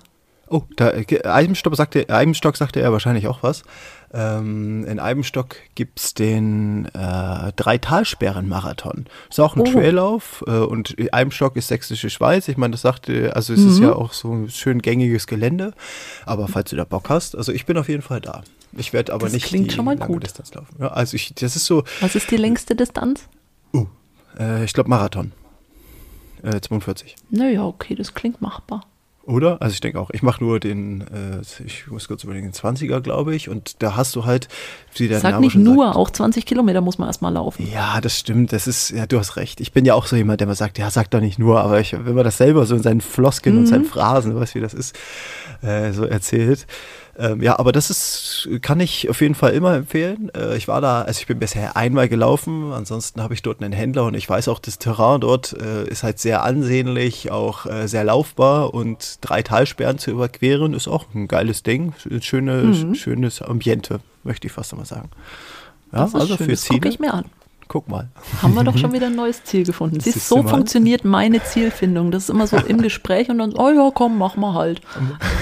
[0.50, 3.64] Oh, da, äh, Eibenstock sagte, Eibenstock sagte er wahrscheinlich auch was.
[4.14, 9.06] Ähm, in Eibenstock gibt es den äh, Drei-Talsperren-Marathon.
[9.30, 9.64] Ist auch ein Oh.
[9.64, 12.48] Traillauf äh, und Eibenstock ist sächsische Schweiz.
[12.50, 15.74] Ich meine, das sagte, also es ist ja auch so ein schön gängiges Gelände.
[16.26, 18.44] Aber falls du da Bock hast, also ich bin auf jeden Fall da.
[18.78, 20.24] Ich werde aber Das nicht klingt die schon mal lange gut.
[20.24, 20.76] Distanz laufen.
[20.80, 23.28] Ja, also ich, das ist so, Was ist die längste Distanz?
[23.74, 23.86] uh,
[24.40, 25.32] äh, ich glaube Marathon.
[26.44, 27.16] Äh, 42.
[27.30, 28.86] Naja, okay, das klingt machbar.
[29.26, 29.62] Oder?
[29.62, 33.00] Also ich denke auch, ich mache nur den, äh, ich muss kurz überlegen, den 20er,
[33.00, 33.48] glaube ich.
[33.48, 34.50] Und da hast du halt,
[34.98, 35.96] wie der Sag Name nicht nur, sagt.
[35.96, 37.66] auch 20 Kilometer muss man erstmal laufen.
[37.72, 38.52] Ja, das stimmt.
[38.52, 39.62] Das ist, ja, du hast recht.
[39.62, 41.80] Ich bin ja auch so jemand, der mal sagt, ja, sag doch nicht nur, aber
[41.80, 43.68] ich, wenn man das selber so in seinen Floskeln und Mhm.
[43.68, 44.94] seinen Phrasen, du weißt, wie das ist,
[45.62, 46.68] äh, so erzählt.
[47.18, 50.32] Ähm, ja, aber das ist, kann ich auf jeden Fall immer empfehlen.
[50.36, 53.72] Äh, ich war da, also ich bin bisher einmal gelaufen, ansonsten habe ich dort einen
[53.72, 57.88] Händler und ich weiß auch, das Terrain dort äh, ist halt sehr ansehnlich, auch äh,
[57.88, 61.94] sehr laufbar und drei Talsperren zu überqueren ist auch ein geiles Ding.
[62.10, 62.96] Ein schöne, Mhm.
[62.96, 65.10] schönes Ambiente, möchte ich fast mal sagen.
[65.92, 67.26] Ja, also schön, für das gucke Ziele, ich mir an.
[67.68, 68.10] Guck mal.
[68.42, 70.00] Haben wir doch schon wieder ein neues Ziel gefunden.
[70.00, 72.12] Siehst, Siehst so funktioniert meine Zielfindung.
[72.12, 74.82] Das ist immer so im Gespräch und dann, oh ja, komm, mach mal halt.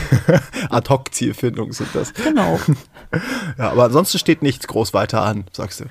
[0.70, 2.14] Ad-Hoc-Zielfindungen sind das.
[2.14, 2.60] Genau.
[3.58, 5.86] Ja, aber ansonsten steht nichts groß weiter an, sagst du.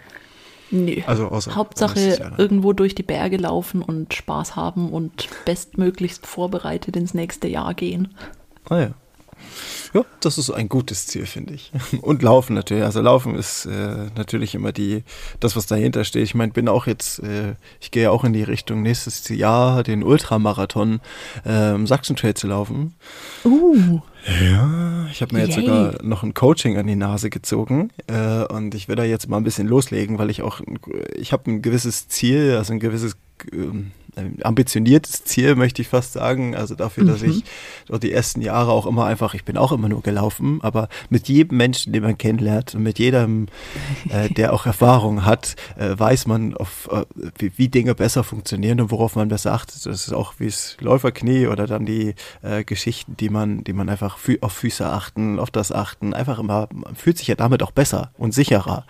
[0.70, 1.04] Nee.
[1.06, 7.12] Also außer Hauptsache irgendwo durch die Berge laufen und Spaß haben und bestmöglichst vorbereitet ins
[7.12, 8.14] nächste Jahr gehen.
[8.70, 8.90] Ah ja.
[9.92, 11.72] Ja, das ist ein gutes Ziel, finde ich.
[12.02, 12.84] Und Laufen natürlich.
[12.84, 15.04] Also Laufen ist äh, natürlich immer die,
[15.40, 16.22] das, was dahinter steht.
[16.22, 20.02] Ich meine, bin auch jetzt, äh, ich gehe auch in die Richtung nächstes Jahr den
[20.02, 21.00] Ultramarathon
[21.44, 22.94] äh, Sachsen-Trail zu laufen.
[23.44, 24.00] Uh.
[24.26, 25.64] Ja, ich habe mir jetzt Yay.
[25.64, 29.38] sogar noch ein Coaching an die Nase gezogen äh, und ich will da jetzt mal
[29.38, 30.60] ein bisschen loslegen, weil ich auch,
[31.16, 33.16] ich habe ein gewisses Ziel, also ein gewisses
[33.52, 33.92] ähm,
[34.42, 36.56] ambitioniertes Ziel, möchte ich fast sagen.
[36.56, 37.30] Also dafür, dass Mhm.
[37.30, 37.44] ich
[37.86, 41.28] dort die ersten Jahre auch immer einfach, ich bin auch immer nur gelaufen, aber mit
[41.28, 43.46] jedem Menschen, den man kennenlernt und mit jedem,
[44.08, 47.04] äh, der auch Erfahrung hat, äh, weiß man, auf, äh,
[47.38, 49.86] wie, wie Dinge besser funktionieren und worauf man besser achtet.
[49.86, 53.88] Das ist auch wie es Läuferknie oder dann die äh, Geschichten, die man, die man
[53.88, 57.62] einfach fü auf Füße achten, auf das achten, einfach immer, man fühlt sich ja damit
[57.62, 58.86] auch besser und sicherer.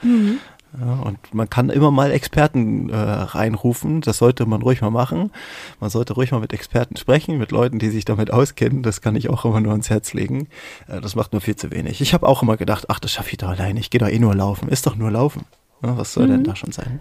[0.78, 5.32] Ja, und man kann immer mal Experten äh, reinrufen, das sollte man ruhig mal machen.
[5.80, 8.84] Man sollte ruhig mal mit Experten sprechen, mit Leuten, die sich damit auskennen.
[8.84, 10.48] Das kann ich auch immer nur ans Herz legen.
[10.86, 12.01] Äh, das macht nur viel zu wenig.
[12.01, 13.80] Ich habe auch immer gedacht, ach, das schaffe ich doch alleine.
[13.80, 14.68] Ich gehe doch eh nur laufen.
[14.68, 15.44] Ist doch nur laufen.
[15.82, 17.01] Ja, was soll denn da schon sein?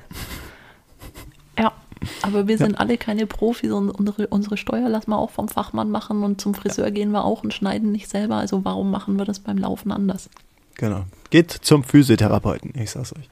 [1.57, 1.73] Ja,
[2.21, 5.91] aber wir sind alle keine Profis und unsere, unsere Steuer lassen wir auch vom Fachmann
[5.91, 8.35] machen und zum Friseur gehen wir auch und schneiden nicht selber.
[8.35, 10.29] Also warum machen wir das beim Laufen anders?
[10.75, 11.03] Genau.
[11.29, 13.29] Geht zum Physiotherapeuten, ich sag's euch.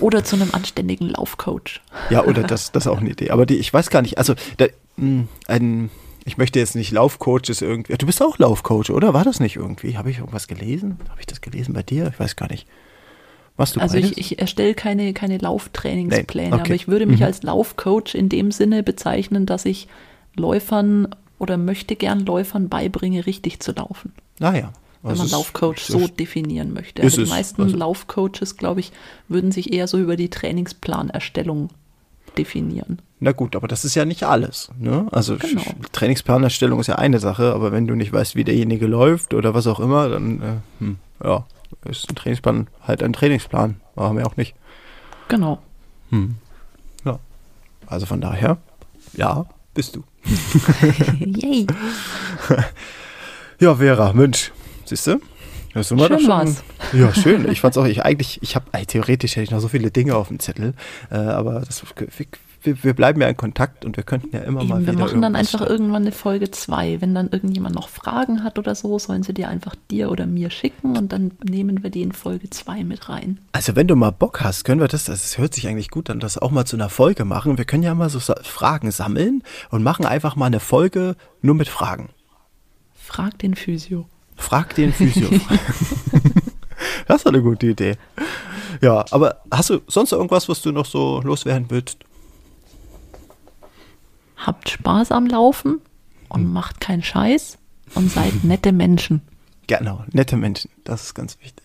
[0.00, 1.80] Oder zu einem anständigen Laufcoach.
[2.10, 3.30] Ja, oder das, das ist auch eine Idee.
[3.30, 4.66] Aber die, ich weiß gar nicht, also da,
[4.96, 5.90] mh, ein,
[6.24, 7.94] ich möchte jetzt nicht Laufcoaches irgendwie.
[7.96, 9.14] Du bist auch Laufcoach, oder?
[9.14, 9.98] War das nicht irgendwie?
[9.98, 10.98] Habe ich irgendwas gelesen?
[11.08, 12.10] Habe ich das gelesen bei dir?
[12.12, 12.66] Ich weiß gar nicht.
[13.56, 14.12] Machst du Also beides?
[14.12, 16.62] ich, ich erstelle keine, keine Lauftrainingspläne, okay.
[16.64, 17.26] aber ich würde mich Mhm.
[17.26, 19.88] als Laufcoach in dem Sinne bezeichnen, dass ich
[20.36, 21.08] Läufern
[21.40, 24.12] oder möchte gern Läufern beibringe, richtig zu laufen.
[24.40, 24.72] Ah ja.
[25.02, 27.02] Wenn Also man Laufcoach so definieren möchte.
[27.02, 28.92] Aber die meisten also- Laufcoaches, glaube ich,
[29.28, 31.68] würden sich eher so über die Trainingsplanerstellung
[32.36, 33.00] definieren.
[33.20, 34.70] Na gut, aber das ist ja nicht alles.
[34.78, 35.06] Ne?
[35.10, 35.62] Also Genau.
[35.92, 39.66] Trainingsplanerstellung ist ja eine Sache, aber wenn du nicht weißt, wie derjenige läuft oder was
[39.66, 41.44] auch immer, dann äh, hm, ja,
[41.84, 43.80] ist ein Trainingsplan halt ein Trainingsplan.
[43.96, 44.54] Machen wir auch nicht.
[45.28, 45.58] Genau.
[46.10, 46.36] Hm.
[47.04, 47.18] Ja.
[47.86, 48.58] Also von daher,
[49.14, 50.04] ja, bist du.
[51.18, 51.66] Yay.
[53.60, 54.52] Ja, Vera, Mensch,
[54.88, 55.20] siehst du?
[55.74, 56.28] Das sind wir Schön schon.
[56.28, 56.64] war's.
[56.92, 57.48] Ja, schön.
[57.50, 60.28] Ich fand's auch, ich eigentlich, ich habe, theoretisch hätte ich noch so viele Dinge auf
[60.28, 60.74] dem Zettel,
[61.10, 61.82] äh, aber das,
[62.62, 65.04] wir, wir bleiben ja in Kontakt und wir könnten ja immer mal Eben, wir wieder
[65.04, 67.00] machen dann einfach irgendwann eine Folge 2.
[67.00, 70.50] Wenn dann irgendjemand noch Fragen hat oder so, sollen sie dir einfach dir oder mir
[70.50, 73.38] schicken und dann nehmen wir die in Folge 2 mit rein.
[73.52, 76.20] Also wenn du mal Bock hast, können wir das, das hört sich eigentlich gut an,
[76.20, 77.58] das auch mal zu einer Folge machen.
[77.58, 81.68] Wir können ja mal so Fragen sammeln und machen einfach mal eine Folge nur mit
[81.68, 82.10] Fragen.
[82.94, 84.06] Frag den Physio.
[84.38, 85.28] Frag den Physio.
[87.06, 87.96] das ist eine gute Idee.
[88.80, 91.98] Ja, aber hast du sonst irgendwas, was du noch so loswerden willst?
[94.36, 95.80] Habt Spaß am Laufen
[96.28, 96.52] und Hm.
[96.52, 97.58] macht keinen Scheiß
[97.94, 99.20] und seid nette Menschen.
[99.66, 101.64] Genau, nette Menschen, das ist ganz wichtig.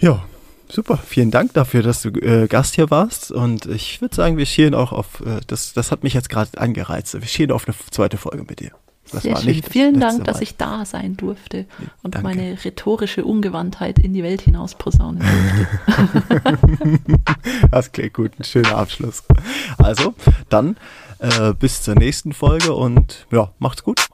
[0.00, 0.24] Ja,
[0.68, 0.98] super.
[0.98, 3.30] Vielen Dank dafür, dass du äh, Gast hier warst.
[3.30, 6.58] Und ich würde sagen, wir schielen auch auf, äh, das, das hat mich jetzt gerade
[6.60, 7.14] angereizt.
[7.14, 8.72] Wir schielen auf eine zweite Folge mit dir.
[9.12, 9.50] Das Sehr war schön.
[9.50, 10.42] nicht Vielen Dank, dass Mal.
[10.42, 11.66] ich da sein durfte
[12.02, 12.26] und danke.
[12.26, 16.98] meine rhetorische Ungewandtheit in die Welt hinaus posaunen durfte.
[17.70, 19.24] Das klingt gut, ein schöner Abschluss.
[19.78, 20.14] Also,
[20.48, 20.76] dann
[21.18, 24.08] äh, bis zur nächsten Folge und ja, macht's gut.